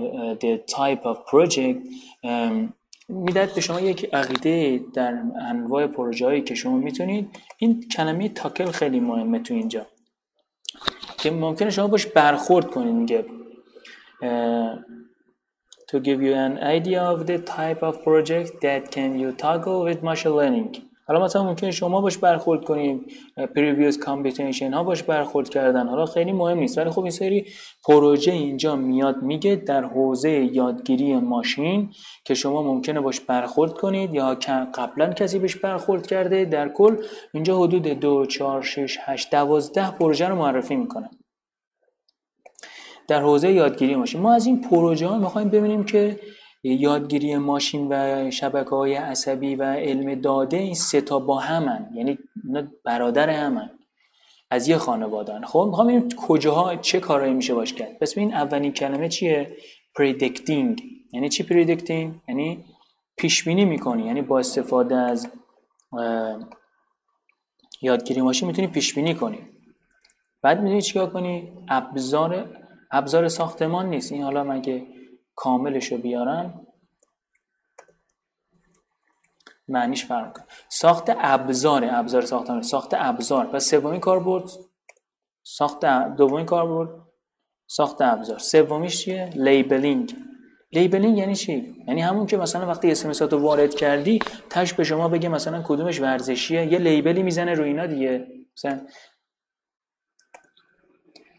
the 0.44 0.54
type 0.76 1.04
of 1.12 1.18
project 1.32 1.78
می‌داد 3.12 3.54
به 3.56 3.62
شما 3.62 3.82
یک 3.82 4.14
عقیده 4.14 4.82
در 4.94 5.24
انواع 5.42 5.88
پروژه 5.88 6.26
هایی 6.26 6.42
که 6.42 6.56
شما 6.56 6.78
می‌تونید. 6.78 7.30
این 7.58 7.88
کلمه 7.90 8.30
تاکل 8.30 8.66
خیلی 8.66 9.00
مهمه 9.00 9.40
تو 9.40 9.54
اینجا. 9.54 9.86
که 11.18 11.32
ممکنه 11.32 11.70
شما 11.70 11.88
باش 11.88 12.06
برخورد 12.06 12.72
کنید 12.72 12.96
میگه 12.96 13.26
to 15.92 15.98
give 16.00 16.22
you 16.28 16.34
an 16.48 16.56
idea 16.78 17.02
of 17.14 17.28
the 17.28 17.38
type 17.58 17.82
of 17.90 17.94
project 18.08 18.50
that 18.66 18.82
can 18.96 19.12
you 19.22 19.30
toggle 19.44 19.80
with 19.88 20.00
machine 20.10 20.36
learning. 20.40 20.91
حالا 21.12 21.24
مثلا 21.26 21.44
ممکنه 21.44 21.72
شما 21.72 22.02
باش 22.02 22.18
برخورد 22.18 22.64
کنید 22.64 23.12
previous 23.38 23.96
computation 23.96 24.74
ها 24.74 24.84
باش 24.84 25.04
برخورد 25.04 25.50
کردن. 25.50 25.88
حالا 25.88 26.06
خیلی 26.06 26.32
مهم 26.32 26.58
نیست 26.58 26.78
ولی 26.78 26.90
خب 26.90 27.02
این 27.02 27.12
سری 27.12 27.46
پروژه 27.88 28.32
اینجا 28.32 28.76
میاد 28.76 29.22
میگه 29.22 29.56
در 29.56 29.84
حوزه 29.84 30.30
یادگیری 30.30 31.16
ماشین 31.16 31.90
که 32.26 32.34
شما 32.34 32.64
ممکنه 32.64 33.02
باش 33.02 33.20
برخورد 33.20 33.74
کنید 33.74 34.14
یا 34.14 34.38
قبلا 34.74 35.14
کسی 35.14 35.40
بهش 35.40 35.56
برخورد 35.56 36.08
کرده 36.08 36.46
در 36.46 36.70
کل 36.70 36.96
اینجا 37.34 37.58
حدود 37.58 37.88
دو 37.88 38.26
4 38.26 38.62
6 38.62 38.98
8 39.02 39.32
12 39.32 39.92
پروژه 39.92 40.28
رو 40.28 40.36
معرفی 40.36 40.76
می‌کنه. 40.76 41.10
در 43.08 43.22
حوزه 43.22 43.52
یادگیری 43.52 43.96
ماشین. 43.96 44.22
ما 44.22 44.34
از 44.34 44.46
این 44.46 44.62
پروژه 44.62 45.08
ها 45.08 45.18
می‌خوایم 45.18 45.50
ببینیم 45.50 45.84
که 45.84 46.20
یادگیری 46.64 47.38
ماشین 47.38 47.88
و 47.90 48.32
شبکه 48.32 48.70
های 48.70 48.96
عصبی 48.96 49.56
و 49.56 49.64
علم 49.64 50.16
داده 50.16 50.58
این 50.58 50.74
سه 50.74 51.02
تا 51.02 51.20
با 51.20 51.40
همن. 51.40 51.90
یعنی 51.96 52.18
برادر 52.86 53.30
همن. 53.30 53.70
از 54.52 54.68
یه 54.68 54.78
خانوادن 54.78 55.42
خب 55.44 55.66
می‌خوام 55.70 55.88
ببینیم 55.88 56.10
کجاها 56.10 56.76
چه 56.76 57.00
کارهایی 57.00 57.34
میشه 57.34 57.54
باش 57.54 57.74
کرد. 57.74 58.00
پس 58.00 58.18
این 58.18 58.34
اولین 58.34 58.72
کلمه 58.72 59.10
چیه؟ 59.10 59.58
predicting. 60.00 60.82
یعنی 61.14 61.30
چی 61.30 61.44
predicting 61.44 62.30
یعنی 62.30 62.66
پیش 63.18 63.44
بینی 63.44 63.66
می‌کنی. 63.66 64.06
یعنی 64.06 64.22
با 64.22 64.40
استفاده 64.40 64.96
از 64.96 65.28
یادگیری 67.82 68.22
ماشین 68.22 68.48
می‌تونی 68.48 68.68
پیش 68.68 68.94
بینی 68.94 69.16
کنی. 69.16 69.40
بعد 70.42 70.62
می‌تونی 70.62 70.82
چیکار 70.82 71.10
کنی؟ 71.10 71.52
ابزار 71.70 72.50
ابزار 72.92 73.28
ساختمان 73.28 73.90
نیست. 73.90 74.12
این 74.12 74.24
حالا 74.24 74.44
مگه 74.44 74.88
کاملش 75.42 75.92
رو 75.92 75.98
بیارم 75.98 76.68
معنیش 79.68 80.06
فرق 80.06 80.34
کنه 80.34 80.46
ساخت 80.70 81.06
ابزار 81.10 81.86
ابزار 81.86 82.22
ساختمان 82.22 82.62
ساخت 82.62 82.94
ابزار. 82.94 83.46
پس 83.46 83.70
سومین 83.70 84.00
کاربرد 84.00 84.50
ساخت 85.44 85.86
دومین 86.18 86.46
کاربرد 86.46 86.90
ساخت 87.68 88.02
ابزار. 88.02 88.40
سومیش 88.40 89.04
چیه؟ 89.04 89.30
labeling. 89.36 90.16
labeling 90.72 91.18
یعنی 91.18 91.36
چی؟ 91.36 91.76
یعنی 91.88 92.02
همون 92.02 92.26
که 92.26 92.38
مثلا 92.38 92.68
وقتی 92.68 92.92
اس 92.92 93.22
رو 93.22 93.40
وارد 93.40 93.76
کردی 93.76 94.20
تهش 94.50 94.74
به 94.74 94.84
شما 94.84 95.08
بگه 95.08 95.30
مثلا 95.30 95.62
کدومش 95.66 96.02
ورزشیه. 96.02 96.74
یه 96.74 96.80
label 96.80 97.16
ی 97.16 97.24
می‌زنه 97.24 97.54
روی 97.54 97.68
اینا 97.68 97.86
دیگه. 97.86 98.28
مثلا 98.58 98.82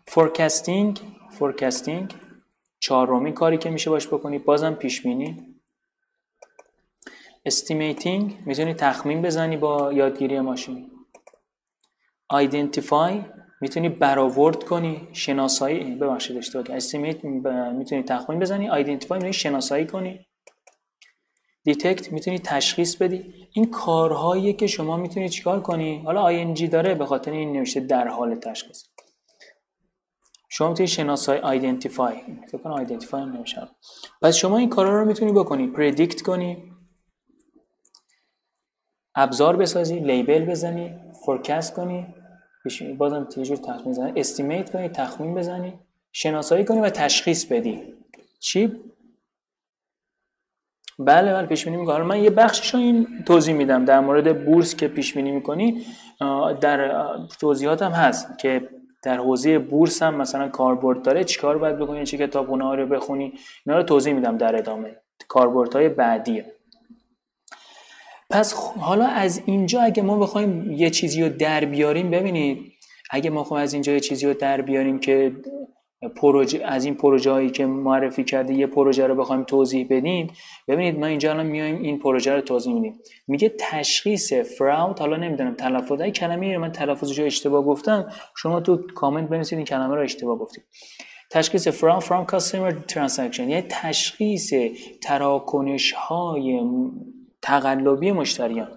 forecasting 0.06 1.00
forecasting 1.30 2.14
چهارمین 2.82 3.34
کاری 3.34 3.58
که 3.58 3.70
میشه 3.70 3.90
باش 3.90 4.06
بکنی 4.06 4.38
بازم 4.38 4.74
پیش 4.74 5.02
بینی. 5.02 5.54
estimating 7.46 8.38
می‌تونی 8.46 8.74
تخمین 8.74 9.22
بزنی 9.22 9.56
با 9.56 9.92
یادگیری 9.92 10.40
ماشین 10.40 10.90
identify 12.28 13.20
می‌تونی 13.60 13.88
برآورد 13.88 14.64
کنی 14.64 15.08
شناسایی 15.12 15.94
ببخشید 15.94 16.36
اشتباه 16.36 16.76
estimate 16.76 17.24
می‌تونی 17.24 18.02
تخمین 18.02 18.38
بزنی. 18.38 18.68
identify 18.68 19.18
می‌تونی 19.18 19.32
شناسایی 19.32 19.86
کنی. 19.86 20.26
detect 21.64 22.12
می‌تونی 22.12 22.38
تشخیص 22.38 22.96
بدی. 22.96 23.34
این 23.52 23.70
کارهایی 23.70 24.52
که 24.52 24.66
شما 24.66 24.96
می‌تونی 24.96 25.28
چیکار 25.28 25.60
کنی؟ 25.60 26.02
حالا 26.04 26.22
آی 26.22 26.68
داره 26.68 26.94
به 26.94 27.06
خاطر 27.06 27.30
این 27.30 27.52
نوشته 27.52 27.80
در 27.80 28.08
حال 28.08 28.34
تشخیص. 28.34 28.84
شما 30.55 30.68
می‌تونی 30.68 30.88
شناسایی 30.88 31.40
identify 31.40 32.16
فکر 32.48 32.59
کنم 32.59 32.72
identify 32.72 33.24
نمیشه 33.24 33.68
پس 34.22 34.34
شما 34.34 34.59
این 34.59 34.68
کارا 34.68 35.00
رو 35.00 35.07
می‌تونی 35.07 35.32
بکنی. 35.32 35.66
predict 35.66 36.22
کنی. 36.22 36.72
ابزار 39.14 39.57
بسازی 39.57 40.00
label 40.00 40.44
بزنی 40.44 40.98
forecast 41.24 41.74
کنی. 41.74 42.14
بازم 42.98 43.28
یه 43.36 43.44
جور 43.44 43.57
تخمین 43.57 43.90
بزنی 43.90 44.20
estimate 44.20 44.72
کنی 44.72 44.88
تخمین 44.88 45.34
بزنی. 45.34 45.78
شناسایی 46.12 46.64
کنی 46.64 46.80
و 46.80 46.90
تشخیص 46.90 47.44
بدی. 47.44 47.94
چی؟ 48.40 48.80
بله 50.98 51.32
بله 51.32 51.46
پیش 51.46 51.64
بینی 51.64 51.76
می‌کنم 51.76 52.07
من 52.07 52.22
یه 52.22 52.30
بخشش 52.30 52.74
این 52.74 53.24
توضیح 53.26 53.55
میدم. 53.55 53.84
در 53.84 54.00
مورد 54.00 54.44
بورس 54.44 54.76
که 54.76 54.88
پیش 54.88 55.14
بینی 55.14 55.30
می‌کنی 55.30 55.86
در 56.61 57.07
توضیحاتم 57.40 57.90
هست 57.90 58.38
که 58.38 58.68
در 59.03 59.16
حوزه 59.16 59.59
بورس 59.59 60.03
هم 60.03 60.14
مثلا 60.14 60.48
کاربرد 60.48 61.03
داره 61.03 61.24
چیکار 61.24 61.59
باید 61.59 61.78
بکنی؟ 61.78 62.05
چه 62.05 62.18
کتابونه 62.18 62.64
ها 62.64 62.74
رو 62.74 62.86
بخونی؟ 62.86 63.32
اینا 63.66 63.78
رو 63.78 63.84
توضیح 63.84 64.12
میدم 64.12 64.38
در 64.38 64.57
ادامه. 64.57 64.96
های 65.74 65.88
بعدیه 65.88 66.53
پس 68.30 68.55
حالا 68.80 69.07
از 69.07 69.42
اینجا 69.46 69.80
اگه 69.82 70.03
ما 70.03 70.18
بخوایم 70.18 70.72
یه 70.72 70.90
چیزی 70.90 71.22
رو 71.22 71.28
در 71.28 71.64
بیاریم 71.64 72.11
ببینید 72.11 72.72
اگه 73.11 73.30
ما 73.30 73.44
خواهیم 73.44 73.64
از 73.64 73.72
اینجا 73.72 73.92
یه 73.92 74.00
چیزی 74.00 74.26
رو 74.26 74.34
در 74.34 74.61
بیاریم 74.61 74.98
که 74.98 75.32
پروژه 76.09 76.64
از 76.64 76.84
این 76.84 76.94
پروژه 76.94 77.30
هایی 77.30 77.50
که 77.50 77.66
معرفی 77.66 78.24
کرده 78.24 78.55
یه 78.55 78.66
پروژه 78.66 79.07
رو 79.07 79.14
بخوایم 79.14 79.44
توضیح 79.44 79.86
بدیم 79.90 80.30
ببینید 80.68 80.98
ما 80.98 81.07
اینجا 81.07 81.30
الان 81.30 81.46
میایم 81.46 81.82
این 81.82 81.98
پروژه 81.98 82.34
رو 82.34 82.40
توضیح 82.40 82.74
میدیم. 82.74 83.00
میگه 83.28 83.55
تشخیص 83.59 84.32
فراود 84.32 84.98
حالا 84.98 85.16
نمی‌دونم 85.16 85.55
تلفظ 85.55 86.00
های 86.00 86.11
کلمه 86.11 86.59
من 86.59 86.72
تلفظش 86.72 87.18
رو 87.18 87.24
اشتباه 87.24 87.64
گفتم. 87.64 88.09
شما 88.36 88.61
تو 88.61 88.76
کامنت 88.94 89.28
بنویسید 89.28 89.59
این 89.59 89.66
کلمه 89.66 89.94
رو 89.94 90.03
اشتباه 90.03 90.38
گفتید. 90.38 90.64
تشخیص 91.30 91.68
from 91.68 92.00
from 92.00 92.32
customer 92.32 92.92
transaction 92.92 93.38
یعنی 93.38 93.62
تشخیص 93.68 94.53
تراکنش 95.03 95.92
های 95.92 96.61
تقلبی 97.42 98.12
مشتریان. 98.12 98.68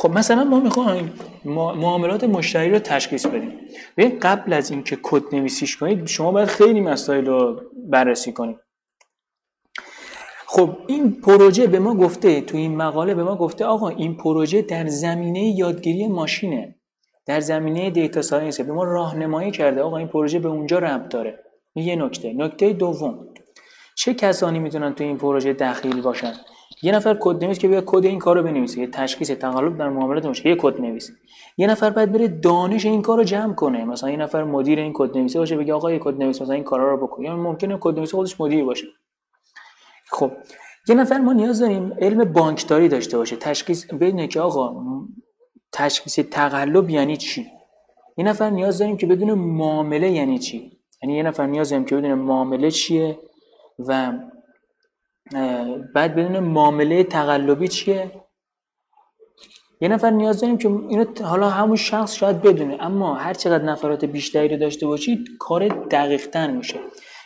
خب 0.00 0.10
مثلا 0.10 0.44
ما 0.44 0.60
می‌خوایم 0.60 1.12
معاملات 1.44 2.24
مشتری 2.24 2.70
رو 2.70 2.78
تشخیص 2.78 3.26
بدیم. 3.26 3.52
ببین 3.96 4.18
قبل 4.18 4.52
از 4.52 4.70
اینکه 4.70 4.98
کد 5.02 5.34
نویسیش 5.34 5.76
کنید 5.76 6.06
شما 6.06 6.32
باید 6.32 6.48
خیلی 6.48 6.80
مسائل 6.80 7.26
رو 7.26 7.60
بررسی 7.88 8.32
کنید. 8.32 8.56
خب 10.46 10.76
این 10.86 11.20
پروژه 11.20 11.66
به 11.66 11.78
ما 11.78 11.94
گفته 11.94 12.40
تو 12.40 12.56
این 12.56 12.76
مقاله 12.76 13.14
به 13.14 13.24
ما 13.24 13.36
گفته 13.36 13.64
آقا 13.64 13.88
این 13.88 14.16
پروژه 14.16 14.62
در 14.62 14.86
زمینه 14.86 15.58
یادگیری 15.58 16.08
ماشینه. 16.08 16.74
در 17.26 17.40
زمینه 17.40 17.90
data 17.90 18.22
science. 18.22 18.60
به 18.60 18.72
ما 18.72 18.84
راهنمایی 18.84 19.50
کرده. 19.50 19.82
آقا 19.82 19.96
این 19.96 20.08
پروژه 20.08 20.38
به 20.38 20.48
اونجا 20.48 20.78
ربط 20.78 21.08
داره. 21.08 21.38
یه 21.74 21.96
نکته. 21.96 22.32
نکته 22.32 22.72
دوم. 22.72 23.26
چه 23.96 24.14
کسانی 24.14 24.58
می‌تونن 24.58 24.94
تو 24.94 25.04
این 25.04 25.18
پروژه 25.18 25.52
دخیل 25.52 26.02
باشن؟ 26.02 26.32
یه 26.82 26.92
نفر 26.92 27.16
کد 27.20 27.44
نویس 27.44 27.58
که 27.58 27.68
بیا 27.68 27.82
کد 27.86 28.04
این 28.04 28.18
کارو 28.18 28.42
بنویسه 28.42 28.80
یه 28.80 28.86
تشخیص 28.86 29.30
تقلب 29.30 29.78
در 29.78 29.88
معاملات 29.88 30.26
میشه 30.26 30.48
یه 30.48 30.56
کد 30.56 30.80
نویس 30.80 31.10
یه 31.56 31.66
نفر 31.66 31.90
بعد 31.90 32.12
بره 32.12 32.28
دانش 32.28 32.86
این 32.86 33.02
کارو 33.02 33.24
جمع 33.24 33.54
کنه. 33.54 33.84
مثلا 33.84 34.10
یه 34.10 34.16
نفر 34.16 34.44
مدیر 34.44 34.78
این 34.78 34.92
کد 34.94 35.18
نویسه 35.18 35.38
باشه 35.38 35.56
بگه 35.56 35.74
آقا 35.74 35.92
یه 35.92 35.98
کد 35.98 36.14
نویس 36.22 36.42
مثلا 36.42 36.54
این 36.54 36.64
کارا 36.64 36.90
رو 36.90 37.06
بکن. 37.06 37.22
یا 37.22 37.36
ممکنه 37.36 37.78
کد 37.80 37.96
نویس 37.96 38.14
خودش 38.14 38.40
مدیر 38.40 38.64
باشه. 38.64 38.86
خب 40.10 40.30
یه 40.88 40.94
نفر 40.94 41.18
ما 41.18 41.32
نیاز 41.32 41.60
داریم 41.60 41.92
علم 42.00 42.32
بانکداری 42.32 42.88
داشته 42.88 43.18
باشه. 43.18 43.36
تشخیص 43.36 43.86
بدونه 43.86 44.26
که 44.26 44.40
آقا 44.40 44.82
تشخیص 45.72 46.18
تقلب 46.18 46.90
یعنی 46.90 47.16
چی؟ 47.16 47.46
یه 48.16 48.24
نفر 48.24 48.50
نیاز 48.50 48.78
داریم 48.78 48.96
که 48.96 49.06
بدون 49.06 49.32
معامله 49.32 50.10
یعنی 50.10 50.38
چی؟ 50.38 50.72
یعنی 51.02 51.16
یه 51.16 51.22
نفر 51.22 51.46
نیاز 51.46 51.70
داریم 51.70 51.84
که 51.84 51.96
بدون 51.96 52.14
معامله 52.14 52.70
چیه 52.70 53.18
و 53.78 54.12
بعد 55.94 56.14
بدون 56.14 56.38
معامله 56.38 57.04
تقلبی 57.04 57.68
چیه؟ 57.68 58.10
یه 59.80 59.88
نفر 59.88 60.10
نیاز 60.10 60.40
داریم 60.40 60.58
که 60.58 60.68
اینو 60.68 61.04
حالا 61.24 61.48
همون 61.48 61.76
شخص 61.76 62.14
شاید 62.14 62.42
بدونه 62.42 62.76
اما 62.80 63.14
هر 63.14 63.34
چقدر 63.34 63.64
نفرات 63.64 64.04
بیشتری 64.04 64.48
رو 64.48 64.56
داشته 64.56 64.86
باشید 64.86 65.28
کار 65.38 65.68
دقیق 65.68 66.36
میشه. 66.36 66.80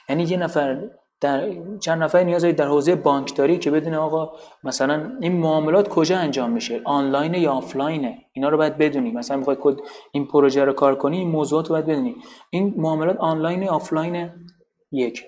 یعنی 0.08 0.22
یه 0.22 0.36
نفر 0.36 0.90
در 1.20 1.50
چند 1.80 2.02
نفر 2.02 2.24
نیاز 2.24 2.42
دارید 2.42 2.56
در 2.56 2.66
حوزه 2.66 2.94
بانکداری 2.94 3.58
که 3.58 3.70
بدونه 3.70 3.98
آقا 3.98 4.32
مثلا 4.64 5.12
این 5.20 5.32
معاملات 5.32 5.88
کجا 5.88 6.18
انجام 6.18 6.50
میشه؟ 6.50 6.80
آنلاین 6.84 7.34
یا 7.34 7.52
آفلاینه؟ 7.52 8.18
اینا 8.32 8.48
رو 8.48 8.56
باید 8.56 8.78
بدونی. 8.78 9.12
مثلا 9.12 9.36
می‌خوای 9.36 9.56
کد 9.60 9.76
این 10.12 10.26
پروژه 10.26 10.64
رو 10.64 10.72
کار 10.72 10.94
کنی 10.94 11.18
این 11.18 11.28
موضوعات 11.28 11.66
رو 11.66 11.74
باید 11.74 11.86
بدونی. 11.86 12.16
این 12.50 12.74
معاملات 12.76 13.16
آنلاین 13.16 13.62
یا 13.62 13.70
آفلاین 13.70 14.30
یک. 14.92 15.24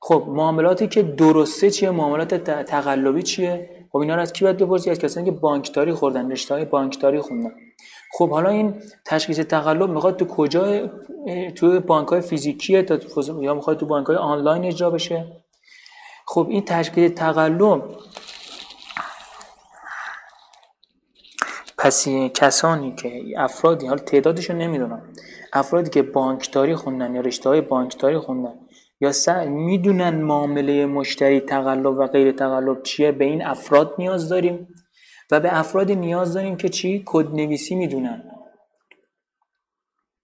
خب 0.00 0.24
معاملاتی 0.28 0.88
که 0.88 1.02
درسته 1.02 1.70
چیه؟ 1.70 1.90
معاملات 1.90 2.34
تقلبی 2.44 3.22
چیه؟ 3.22 3.70
خب 3.92 3.98
اینا 3.98 4.14
رو 4.14 4.20
از 4.20 4.32
کی 4.32 4.44
باید 4.44 4.56
بپرسی؟ 4.56 4.90
از 4.90 4.98
کسانی 4.98 5.26
که 5.26 5.32
بانکداری 5.32 5.92
خوندن 5.92 6.30
رشته 6.30 6.54
های 6.54 6.64
بانکداری 6.64 7.20
خوندن. 7.20 7.50
خب 8.12 8.30
حالا 8.30 8.48
این 8.48 8.74
تشخیص 9.04 9.38
تقلب 9.38 9.90
می‌خواد 9.90 10.16
تو 10.16 10.24
کجا 10.24 10.90
تو 11.54 11.80
بانک 11.80 12.08
های 12.08 12.20
فیزیکیه 12.20 12.82
تا 12.82 12.98
یا 13.40 13.54
می‌خواد 13.54 13.78
تو 13.78 13.86
بانک 13.86 14.06
های 14.06 14.16
آنلاین 14.16 14.64
اجرا 14.64 14.90
بشه؟ 14.90 15.42
خب 16.26 16.46
این 16.50 16.64
تشخیص 16.64 17.12
تقلب 17.12 17.82
پس 21.78 22.08
کسانی 22.08 22.94
که 22.94 23.22
افرادی 23.36 23.86
حال 23.86 23.98
تعدادش 23.98 24.50
رو 24.50 24.56
نمی‌دونم 24.56 25.02
افرادی 25.52 25.90
که 25.90 26.02
بانکداری 26.02 26.74
خوندن 26.74 27.14
یا 27.14 27.20
رشته 27.20 27.48
های 27.48 27.60
بانکداری 27.60 28.18
خوندن 28.18 28.54
یا 29.00 29.12
می‌دونن 29.46 30.22
معامله 30.22 30.86
مشتری 30.86 31.40
تقلب 31.40 31.98
و 31.98 32.06
غیر 32.06 32.32
تقلب 32.32 32.82
چیه؟ 32.82 33.12
به 33.12 33.24
این 33.24 33.44
افراد 33.44 33.94
نیاز 33.98 34.28
داریم 34.28 34.68
و 35.30 35.40
به 35.40 35.58
افراد 35.58 35.92
نیاز 35.92 36.34
داریم 36.34 36.56
که 36.56 36.68
چی؟ 36.68 37.02
کد 37.06 37.34
نویسی 37.34 37.74
می‌دونن. 37.74 38.30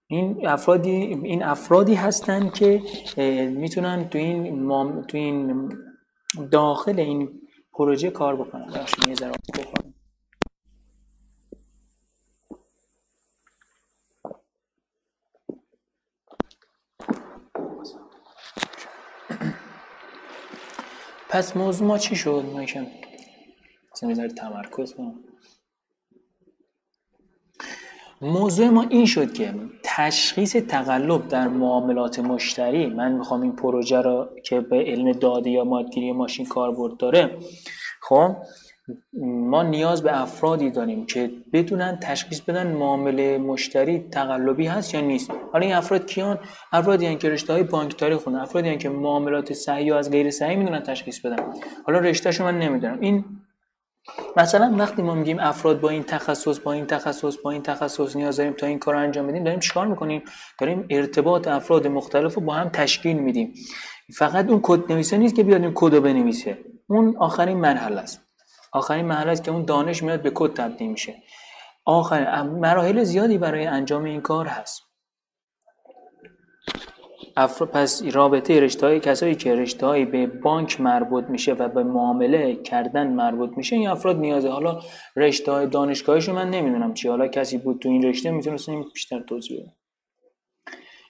این 0.06 0.48
افرادی 0.48 0.90
این 0.90 1.42
افرادی 1.42 1.94
هستن 1.94 2.50
که 2.50 2.82
می‌تونن 3.56 4.08
تو 4.08 4.18
این 4.18 5.02
تو 5.08 5.18
این 5.18 5.68
داخل 6.50 7.00
این 7.00 7.40
پروژه 7.72 8.10
کار 8.10 8.36
بکنن. 8.36 8.72
پس 21.33 21.57
موضوع 21.57 21.89
ما 21.89 21.99
چی 21.99 22.16
شد 22.16 22.45
ما 22.53 22.61
مثلا 23.93 24.28
تمرکز 24.28 24.95
کنم 24.95 25.14
موضوع 28.20 28.68
ما 28.68 28.83
این 28.83 29.07
شد 29.07 29.33
که 29.33 29.55
تشخیص 29.83 30.57
تقلب 30.57 31.28
در 31.28 31.49
معاملات 31.49 32.18
مشتری 32.18 32.87
من 32.87 33.12
می‌خوام 33.12 33.43
این 33.43 33.57
پروژه 33.57 34.01
رو 34.01 34.28
که 34.45 34.61
به 34.61 34.76
علم 34.76 35.12
داده 35.12 35.51
یا 35.51 35.64
مادگیری 35.64 36.12
ماشین 36.12 36.47
کاربرد 36.47 36.97
داره 36.97 37.39
خب 38.03 38.37
ما 39.22 39.62
نیاز 39.62 40.03
به 40.03 40.22
افرادی 40.22 40.70
داریم 40.70 41.07
که 41.07 41.30
بدونن 41.53 41.99
تشخیص 42.03 42.41
بدن 42.41 42.72
معامله 42.72 43.39
مشتری 43.39 44.09
تقلبی 44.11 44.66
هست 44.66 44.95
یا 44.95 45.01
نیست. 45.01 45.30
حالا 45.53 45.66
این 45.66 45.74
افراد 45.74 46.07
کیان؟ 46.07 46.39
افرادی 46.72 47.07
هستند 47.07 47.20
که 47.20 47.28
رشته 47.28 47.53
های 47.53 47.62
بانکداری 47.62 48.16
خوندن 48.16 48.39
افرادی 48.41 48.68
هستند 48.68 48.83
که 48.83 48.89
معاملات 48.89 49.53
صحیح 49.53 49.87
یا 49.87 49.99
از 49.99 50.11
غیر 50.11 50.30
صحیح 50.30 50.59
می‌دونن 50.59 50.80
تشخیص 50.80 51.20
بدن. 51.20 51.37
حالا 51.87 51.99
رشتهشو 51.99 52.45
من 52.45 52.59
نمی‌دونم. 52.59 53.01
این 53.01 53.24
مثلا 54.37 54.74
وقتی 54.78 55.03
ما 55.03 55.14
میگیم 55.14 55.39
افراد 55.41 55.80
با 55.80 55.89
این 55.89 56.03
تخصص 56.03 56.59
با 56.59 56.72
این 56.72 56.87
تخصص 56.87 57.37
با 57.45 57.51
این 57.51 57.62
تخصص 57.62 58.16
نیاز 58.16 58.37
داریم 58.37 58.53
تا 58.53 58.66
این 58.66 58.78
کار 58.78 58.97
انجام 58.97 59.26
بدیم 59.26 59.45
داریم 59.45 59.61
چیکار 59.61 59.87
می‌کنیم؟ 59.87 60.22
داریم 60.61 60.87
ارتباط 60.91 61.49
افراد 61.49 61.87
مختلف 61.87 62.35
رو 62.35 62.43
با 62.43 62.55
هم 62.55 62.68
تشکیل 62.68 63.16
میدیم. 63.16 63.55
فقط 64.14 64.49
اون 64.49 64.61
کد 64.62 64.93
نویسه 64.93 65.16
نیست 65.16 65.35
که 65.35 65.43
بیاد 65.43 65.62
این 65.62 65.72
کد 65.74 65.99
بنویسه. 65.99 66.59
اون 66.89 67.16
آخرین 67.16 67.59
مرحله 67.59 68.01
است. 68.01 68.32
آخرین 68.72 69.06
مرحله 69.06 69.36
که 69.36 69.50
اون 69.50 69.64
دانش 69.64 70.02
میاد 70.02 70.22
به 70.22 70.32
کد 70.34 70.54
تبدیل 70.54 70.90
میشه. 70.90 71.14
آخر 71.84 72.42
مراحل 72.42 73.02
زیادی 73.02 73.38
برای 73.38 73.66
انجام 73.66 74.04
این 74.04 74.20
کار 74.20 74.46
هست. 74.46 74.82
افرا 77.36 77.66
پس 77.66 78.02
رابطه 78.12 78.60
رشته 78.60 78.86
های 78.86 79.00
کسایی 79.00 79.34
که 79.34 79.54
رشته 79.54 80.04
به 80.04 80.26
بانک 80.26 80.80
مربوط 80.80 81.24
میشه 81.24 81.52
و 81.52 81.68
به 81.68 81.82
معامله 81.82 82.56
کردن 82.56 83.08
مربوط 83.08 83.50
میشه 83.56 83.76
این 83.76 83.88
افراد 83.88 84.16
نیازه. 84.16 84.48
حالا 84.48 84.80
رشته 85.16 85.52
های 85.52 85.66
من 86.32 86.50
نمی‌دونم 86.50 86.94
چی. 86.94 87.08
حالا 87.08 87.28
کسی 87.28 87.58
بود 87.58 87.78
تو 87.78 87.88
این 87.88 88.02
رشته 88.02 88.30
می‌تونست 88.30 88.68
این 88.68 88.84
بیشتر 88.94 89.20
توضیح 89.20 89.60
بده. 89.60 89.72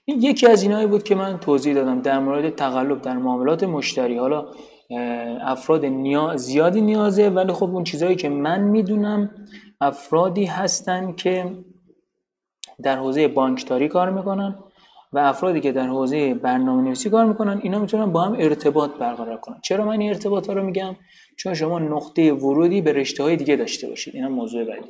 این 0.04 0.22
یکی 0.22 0.46
از 0.46 0.62
اینایی 0.62 0.86
بود 0.86 1.02
که 1.02 1.14
من 1.14 1.40
توضیح 1.40 1.74
دادم 1.74 2.02
در 2.02 2.18
مورد 2.18 2.50
تقلب 2.50 3.02
در 3.02 3.16
معاملات 3.16 3.64
مشتری. 3.64 4.18
حالا 4.18 4.46
افراد 5.40 6.36
زیادی 6.36 6.80
نیازه 6.80 7.28
ولی 7.28 7.53
خب 7.53 7.74
اون 7.74 7.84
چیزهایی 7.84 8.16
که 8.16 8.28
من 8.28 8.61
می‌دونم 8.61 9.30
افرادی 9.80 10.45
هستن 10.45 11.12
که 11.12 11.53
در 12.82 12.97
حوزه 12.97 13.28
بانکداری 13.28 13.88
کار 13.88 14.11
می‌کنن 14.11 14.59
و 15.12 15.18
افرادی 15.18 15.61
که 15.61 15.72
در 15.72 15.86
حوزه 15.86 16.34
برنامه 16.34 16.82
نویسی 16.82 17.11
کار 17.11 17.24
می‌کنن 17.24 17.61
اینا 17.62 17.78
می‌تونن 17.78 18.12
با 18.12 18.22
هم 18.22 18.36
ارتباط 18.38 18.90
برقرار 18.90 19.36
کنن. 19.36 19.61
چرا 19.62 19.84
من 19.84 20.01
این 20.01 20.11
ارتباط 20.11 20.47
ها 20.47 20.53
رو 20.53 20.62
میگم؟ 20.62 20.97
چون 21.36 21.55
شما 21.55 21.78
نقطه 21.78 22.32
ورودی 22.32 22.80
به 22.80 22.93
رشته 22.93 23.22
های 23.22 23.36
دیگه 23.36 23.57
داشته 23.57 23.88
باشید. 23.88 24.14
اینا 24.14 24.28
موضوع 24.28 24.64
بعدی. 24.64 24.88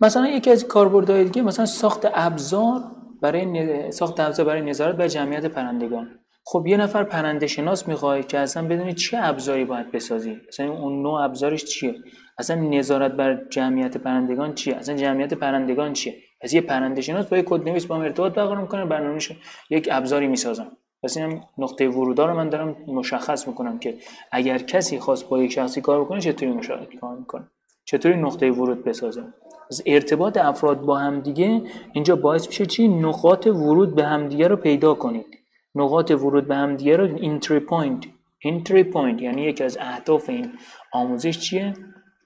مثلا 0.00 0.28
یکی 0.28 0.50
از 0.50 0.64
کاربردهای 0.64 1.24
دیگه 1.24 1.42
مثلا 1.42 1.66
ساخت 1.66 2.06
ابزار 2.14 2.82
برای 3.20 3.92
ساخت 3.92 4.20
ابزار 4.20 4.46
برای 4.46 4.62
نظارت 4.62 4.96
بر 4.96 5.08
جمعیت 5.08 5.46
پرندگان. 5.46 6.18
خب 6.44 6.66
یه 6.66 6.76
نفر 6.76 7.04
پرنده 7.04 7.46
شناس 7.46 7.88
می‌خوای 7.88 8.22
که 8.22 8.38
اصلا 8.38 8.68
بدونی 8.68 8.94
چه 8.94 9.18
ابزاری 9.20 9.64
باید 9.64 9.92
بسازی؟ 9.92 10.36
مثلا 10.48 10.72
اون 10.72 11.02
نوع 11.02 11.20
ابزارش 11.20 11.64
چیه؟ 11.64 11.94
اصلا 12.38 12.56
نظارت 12.56 13.12
بر 13.12 13.44
جمعیت 13.50 13.96
پرندگان 13.96 14.54
چیه؟ 14.54 14.76
اصلا 14.76 14.96
جمعیت 14.96 15.34
پرندگان 15.34 15.92
چیه؟ 15.92 16.14
پس 16.40 16.52
یه 16.52 16.60
پرنده 16.60 17.00
شناس 17.00 17.26
با 17.26 17.36
یه 17.36 17.42
کد 17.42 17.68
نویس 17.68 17.86
با 17.86 17.96
هم 17.96 18.02
ارتباط 18.02 18.32
برقرار 18.32 18.60
می‌کنه 18.60 18.84
برنامه‌ش 18.84 19.32
یک 19.70 19.88
ابزاری 19.92 20.26
می‌سازم 20.26 20.72
پس 21.02 21.16
این 21.16 21.40
نقطه 21.58 21.88
ورود 21.88 22.20
رو 22.20 22.34
من 22.34 22.48
دارم 22.48 22.76
مشخص 22.86 23.48
می‌کنم 23.48 23.78
که 23.78 23.98
اگر 24.32 24.58
کسی 24.58 24.98
خواست 24.98 25.28
با 25.28 25.42
یک 25.42 25.52
شخصی 25.52 25.80
کار 25.80 26.04
بکنه 26.04 26.20
چطوری 26.20 26.52
مشارکت 26.52 27.00
کار 27.00 27.16
می‌کنه؟ 27.16 27.50
چطوری 27.84 28.16
نقطه 28.16 28.50
ورود 28.50 28.84
بسازه؟ 28.84 29.24
از 29.70 29.82
ارتباط 29.86 30.36
افراد 30.36 30.80
با 30.80 30.98
هم 30.98 31.20
دیگه 31.20 31.62
اینجا 31.92 32.16
باعث 32.16 32.46
میشه 32.46 32.66
چی؟ 32.66 32.88
نقاط 32.88 33.46
ورود 33.46 33.94
به 33.94 34.04
همدیگه 34.04 34.48
رو 34.48 34.56
پیدا 34.56 34.94
کنید. 34.94 35.39
نقاط 35.74 36.10
ورود 36.10 36.48
به 36.48 36.56
همدیگه 36.56 36.96
رو 36.96 37.16
entry 37.16 37.60
point 37.60 38.04
entry 38.38 38.84
point 38.84 39.22
یعنی 39.22 39.42
یکی 39.42 39.64
از 39.64 39.78
اهداف 39.80 40.28
این 40.28 40.52
آموزش 40.92 41.38
چیه؟ 41.38 41.74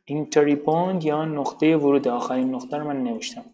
entry 0.05 0.57
point 0.57 1.05
یا 1.05 1.25
نقطه 1.25 1.77
ورود. 1.77 2.09
آخرین 2.09 2.55
نقطه 2.55 2.77
رو 2.77 2.87
من 2.87 3.03
نوشتم. 3.03 3.45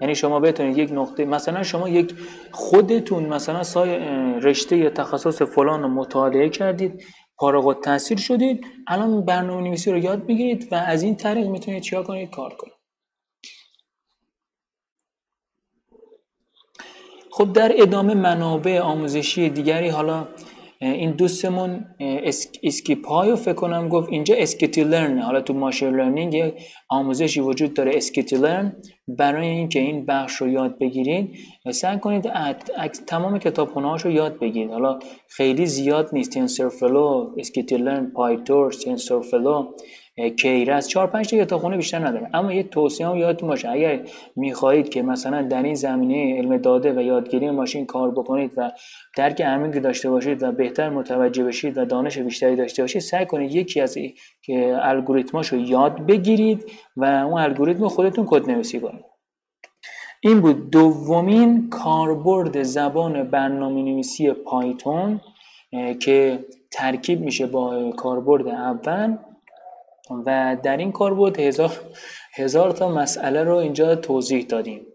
یعنی 0.00 0.14
شما 0.14 0.40
بتونید 0.40 0.78
یک 0.78 0.92
نقطه 0.92 1.24
مثلا 1.24 1.62
شما 1.62 1.88
یک 1.88 2.14
خودتون 2.52 3.26
مثلا 3.26 3.62
سای 3.62 3.98
رشته 4.40 4.76
یا 4.76 4.90
تخصص 4.90 5.42
فلان 5.42 5.82
رو 5.82 5.88
مطالعه 5.88 6.48
کردید 6.48 7.04
فارغ 7.40 7.66
التحصیل 7.66 8.18
شدید 8.18 8.66
الان 8.86 9.24
برنامه 9.24 9.62
نویسی 9.62 9.92
رو 9.92 9.98
یاد 9.98 10.26
بگیرید 10.26 10.72
و 10.72 10.74
از 10.74 11.02
این 11.02 11.16
طریق 11.16 11.46
می‌تونید 11.46 11.82
چیا 11.82 12.02
کنید؟ 12.02 12.30
کار 12.30 12.54
کنید. 12.54 12.79
خب 17.40 17.52
در 17.52 17.72
ادامه 17.76 18.14
منابع 18.14 18.80
آموزشی 18.80 19.48
دیگری 19.48 19.88
حالا 19.88 20.28
این 20.80 21.10
دوستمون 21.10 21.84
SciPy 22.62 23.30
رو 23.30 23.36
فکر 23.36 23.52
کنم 23.52 23.88
گفت 23.88 24.08
اینجا 24.08 24.34
scikit-learn 24.38 25.18
حالا 25.18 25.40
تو 25.40 25.54
machine 25.54 25.96
learning 25.96 26.52
آموزشی 26.88 27.40
وجود 27.40 27.74
داره 27.74 27.92
scikit-learn 27.94 28.76
برای 29.08 29.48
اینکه 29.48 29.80
این 29.80 30.06
بخش 30.06 30.34
رو 30.34 30.48
یاد 30.48 30.78
بگیرید 30.78 31.38
سعی 31.70 31.98
کنید 31.98 32.30
تمام 33.06 33.38
کتابخونه 33.38 33.96
رو 33.96 34.10
یاد 34.10 34.38
بگیرید 34.38 34.70
حالا 34.70 34.98
خیلی 35.28 35.66
زیاد 35.66 36.08
نیست. 36.12 36.32
TensorFlow 36.32 37.34
scikit-learn 37.38 38.10
PyTorch 38.10 38.76
TensorFlow 38.76 39.66
Keras 40.38 40.88
چهار 40.88 41.06
پنج 41.06 41.30
تا 41.30 41.36
کتابخونه 41.36 41.76
بیشتر 41.76 41.98
نداره 41.98 42.30
اما 42.34 42.52
یه 42.52 42.62
توصیه 42.62 43.06
هم 43.06 43.16
یادتون 43.16 43.48
باشه. 43.48 43.68
اگر 43.68 44.00
می‌خواهید 44.36 44.88
که 44.88 45.02
مثلا 45.02 45.42
در 45.42 45.62
این 45.62 45.74
زمینه 45.74 46.38
علم 46.38 46.56
داده 46.56 46.92
و 46.92 47.00
یادگیری 47.00 47.50
ماشین 47.50 47.86
کار 47.86 48.10
بکنید 48.10 48.52
و 48.56 48.70
درک 49.16 49.40
عمیقی 49.40 49.80
داشته 49.80 50.10
باشید 50.10 50.42
و 50.42 50.52
بهتر 50.52 50.90
متوجه 50.90 51.44
بشید 51.44 51.78
و 51.78 51.84
دانش 51.84 52.18
بیشتری 52.18 52.56
داشته 52.56 52.82
باشید 52.82 53.02
سعی 53.02 53.26
کنید 53.26 53.54
یکی 53.54 53.80
از 53.80 53.98
که 54.42 54.76
الگوریتماشو 54.80 55.56
یاد 55.56 56.06
بگیرید 56.06 56.64
و 56.96 57.04
اون 57.04 57.40
الگوریتم 57.40 57.88
خودتون 57.88 58.26
کد 58.28 58.50
نویسی 58.50 58.80
کنید. 58.80 59.04
این 60.22 60.40
بود 60.40 60.70
دومین 60.70 61.68
کاربرد 61.70 62.62
زبان 62.62 63.22
برنامه 63.22 63.82
نویسی 63.82 64.32
پایتون 64.32 65.20
که 66.00 66.44
ترکیب 66.72 67.20
میشه 67.20 67.46
با 67.46 67.92
کاربرد 67.92 68.48
اول. 68.48 69.16
و 70.26 70.56
در 70.62 70.76
این 70.76 70.92
کار 70.92 71.14
بود 71.14 71.40
هزار, 71.40 71.70
هزار 72.34 72.70
تا 72.70 72.88
مسئله 72.88 73.44
رو 73.44 73.56
اینجا 73.56 73.94
توضیح 73.94 74.46
دادیم. 74.46 74.86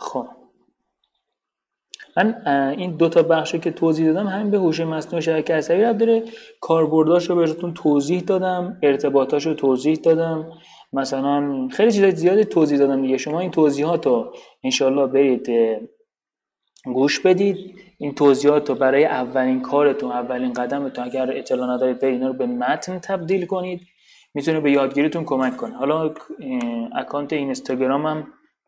خب. 0.00 0.26
من 2.16 2.42
این 2.78 2.96
دو 2.96 3.08
تا 3.08 3.22
بخش 3.22 3.54
که 3.54 3.70
توضیح 3.70 4.06
دادم 4.06 4.26
همین 4.26 4.50
به 4.50 4.58
هوش 4.58 4.80
مصنوعی 4.80 5.22
شبکه 5.22 5.54
عصبی 5.54 5.82
رب 5.82 5.98
داره. 5.98 6.22
کاربرداش 6.60 7.30
رو 7.30 7.36
بهتون 7.36 7.74
توضیح 7.74 8.20
دادم 8.20 8.78
ارتباطاش 8.82 9.46
رو 9.46 9.54
توضیح 9.54 9.94
دادم. 9.94 10.52
مثلا 10.92 11.68
خیلی 11.68 11.92
چیزای 11.92 12.10
زیادی 12.10 12.44
توضیح 12.44 12.78
دادم 12.78 13.02
دیگه. 13.02 13.16
شما 13.16 13.40
این 13.40 13.50
توضیحات 13.50 14.06
رو 14.06 14.34
انشالله 14.64 15.06
برید 15.06 15.48
گوش 16.94 17.20
بدید. 17.20 17.74
این 17.98 18.14
توضیحات 18.14 18.68
رو 18.68 18.74
برای 18.74 19.04
اولین 19.04 19.60
کارتون 19.60 20.12
اولین 20.12 20.52
قدمتون 20.52 21.04
اگر 21.04 21.38
اطلاع 21.38 21.74
ندارید 21.74 22.04
اینا 22.04 22.26
رو 22.26 22.32
به 22.32 22.46
متن 22.46 22.98
تبدیل 22.98 23.46
کنید. 23.46 23.80
می‌تونه 24.34 24.60
به 24.60 24.70
یادگیریتون 24.70 25.24
کمک 25.24 25.56
کنه. 25.56 25.76
حالا 25.76 26.14
اکانت 26.94 27.32
اینستاگرام 27.32 28.06
هم 28.06 28.26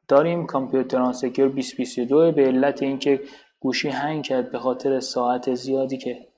داریم. 0.09 0.47
کامپیوتر 0.47 1.13
سکیور 1.13 1.49
2022 1.49 2.33
به 2.33 2.45
علت 2.45 2.83
اینکه 2.83 3.21
گوشی 3.61 3.89
هنگ 3.89 4.25
کرد 4.25 4.53
به 4.53 4.59
خاطر 4.59 5.01
ساعت 5.01 5.55
زیادی 5.55 5.99
که 5.99 6.29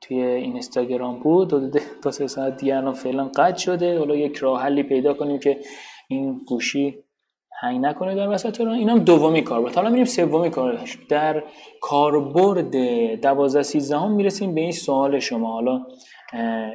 توی 0.00 0.22
اینستاگرام 0.22 1.18
بود 1.20 1.48
دو, 1.48 1.68
دو 2.02 2.10
سه 2.10 2.26
ساعت 2.26 2.56
دیگه 2.56 2.76
الان 2.76 2.94
فعلا 2.94 3.30
قطع 3.36 3.58
شده. 3.58 3.98
حالا 3.98 4.16
یک 4.16 4.36
راه 4.36 4.62
حلی 4.62 4.82
پیدا 4.82 5.14
کنیم 5.14 5.38
که 5.38 5.60
این 6.08 6.40
گوشی 6.46 7.04
هنگ 7.60 7.80
نکنه 7.80 8.14
در 8.14 8.28
وسط 8.28 8.60
رو 8.60 8.70
اینم 8.70 8.98
دومی 8.98 9.42
کاربرد 9.42 9.74
حالا 9.74 9.90
میریم 9.90 10.04
سومی 10.04 10.50
کاربرد 10.50 10.88
در 11.08 11.44
کاربرد 11.80 12.76
12 13.20 13.62
13 13.62 13.98
هم 13.98 14.12
می‌رسیم 14.12 14.54
به 14.54 14.60
این 14.60 14.72
سوال 14.72 15.18
شما. 15.18 15.52
حالا 15.52 15.86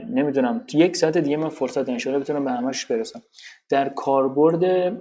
نمی‌دونم. 0.09 0.65
یک 0.73 0.95
ساعت 0.95 1.17
دیگه 1.17 1.37
من 1.37 1.49
فرصت 1.49 1.89
انشالله 1.89 2.19
بتونم 2.19 2.45
به 2.45 2.51
همش 2.51 2.85
برسم. 2.85 3.21
در 3.69 3.89
کاربرد 3.89 4.93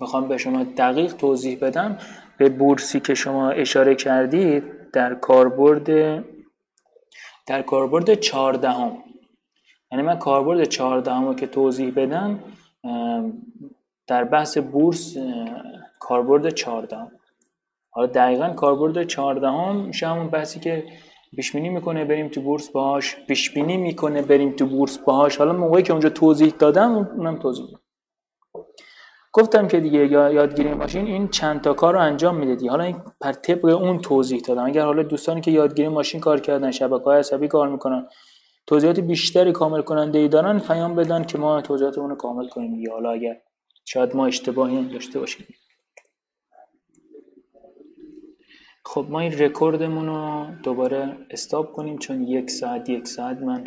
بخوام 0.00 0.28
به 0.28 0.38
شما 0.38 0.64
دقیق 0.64 1.12
توضیح 1.12 1.58
بدم. 1.58 1.98
به 2.38 2.48
بورسی 2.48 3.00
که 3.00 3.14
شما 3.14 3.50
اشاره 3.50 3.94
کردید 3.94 4.90
در 4.92 5.14
کاربرد 5.14 5.86
در 7.46 7.62
کاربرد 7.62 8.14
14 8.14 8.70
هم 8.70 9.04
یعنی 9.92 10.04
من 10.04 10.18
کاربرد 10.18 10.64
14 10.64 11.12
هم 11.12 11.36
که 11.36 11.46
توضیح 11.46 11.92
بدم 11.96 12.40
در 14.06 14.24
بحث 14.24 14.58
بورس 14.58 15.16
کاربرد 16.00 16.50
14 16.50 16.96
حالا 17.90 18.06
دقیقا 18.06 18.48
کاربرد 18.48 19.04
14 19.04 19.48
هم 19.48 19.76
میشه 19.76 20.06
همون 20.08 20.28
بحثی 20.28 20.60
که 20.60 20.84
پیش 21.36 21.54
می‌کنه 21.54 22.04
بریم 22.04 22.28
تو 22.28 22.40
بورس 22.40 22.68
باهاش 22.68 23.16
پیش 23.28 23.56
می‌کنه 23.56 24.22
بریم 24.22 24.52
تو 24.52 24.66
بورس 24.66 24.98
باهاش. 24.98 25.36
حالا 25.36 25.52
موقعی 25.52 25.82
که 25.82 25.92
اونجا 25.92 26.08
توضیح 26.08 26.54
دادم 26.58 26.92
اونم 26.96 27.36
توضیح 27.36 27.66
دادم 27.66 27.80
گفتم 29.32 29.68
که 29.68 29.80
دیگه 29.80 30.06
یادگیری 30.08 30.74
ماشین 30.74 31.06
این 31.06 31.28
چند 31.28 31.60
تا 31.60 31.74
کار 31.74 31.94
رو 31.94 32.00
انجام 32.00 32.36
میده 32.36 32.70
حالا 32.70 32.84
این 32.84 32.96
پر 33.20 33.32
طبق 33.32 33.64
اون 33.64 33.98
توضیح 33.98 34.40
دادم. 34.40 34.66
اگر 34.66 34.84
حالا 34.84 35.02
دوستانی 35.02 35.40
که 35.40 35.50
یادگیری 35.50 35.88
ماشین 35.88 36.20
کار 36.20 36.40
کردن 36.40 36.70
شبکه 36.70 37.04
های 37.04 37.18
عصبی 37.18 37.48
کار 37.48 37.68
می‌کنن 37.68 38.06
توضیحات 38.66 39.00
بیشتری 39.00 39.52
کامل 39.52 39.82
کننده 39.82 40.18
ای 40.18 40.28
دارن 40.28 40.58
پیام 40.58 40.94
بدن 40.94 41.24
که 41.24 41.38
ما 41.38 41.60
توضیحاتمون 41.60 42.10
رو 42.10 42.16
کامل 42.16 42.48
کنیم 42.48 42.74
یا 42.74 42.92
حالا 42.92 43.10
اگر 43.10 43.40
شاید 43.84 44.16
ما 44.16 44.26
اشتباهی 44.26 44.84
داشته 44.84 45.20
باشیم. 45.20 45.46
خب 48.84 49.06
ما 49.08 49.20
این 49.20 49.38
رکوردمون 49.38 50.06
رو 50.06 50.46
دوباره 50.62 51.16
استاب 51.30 51.72
کنیم 51.72 51.98
چون 51.98 52.22
یک 52.22 52.50
ساعت 52.50 52.88
یک 52.88 53.08
ساعت 53.08 53.38
من 53.42 53.64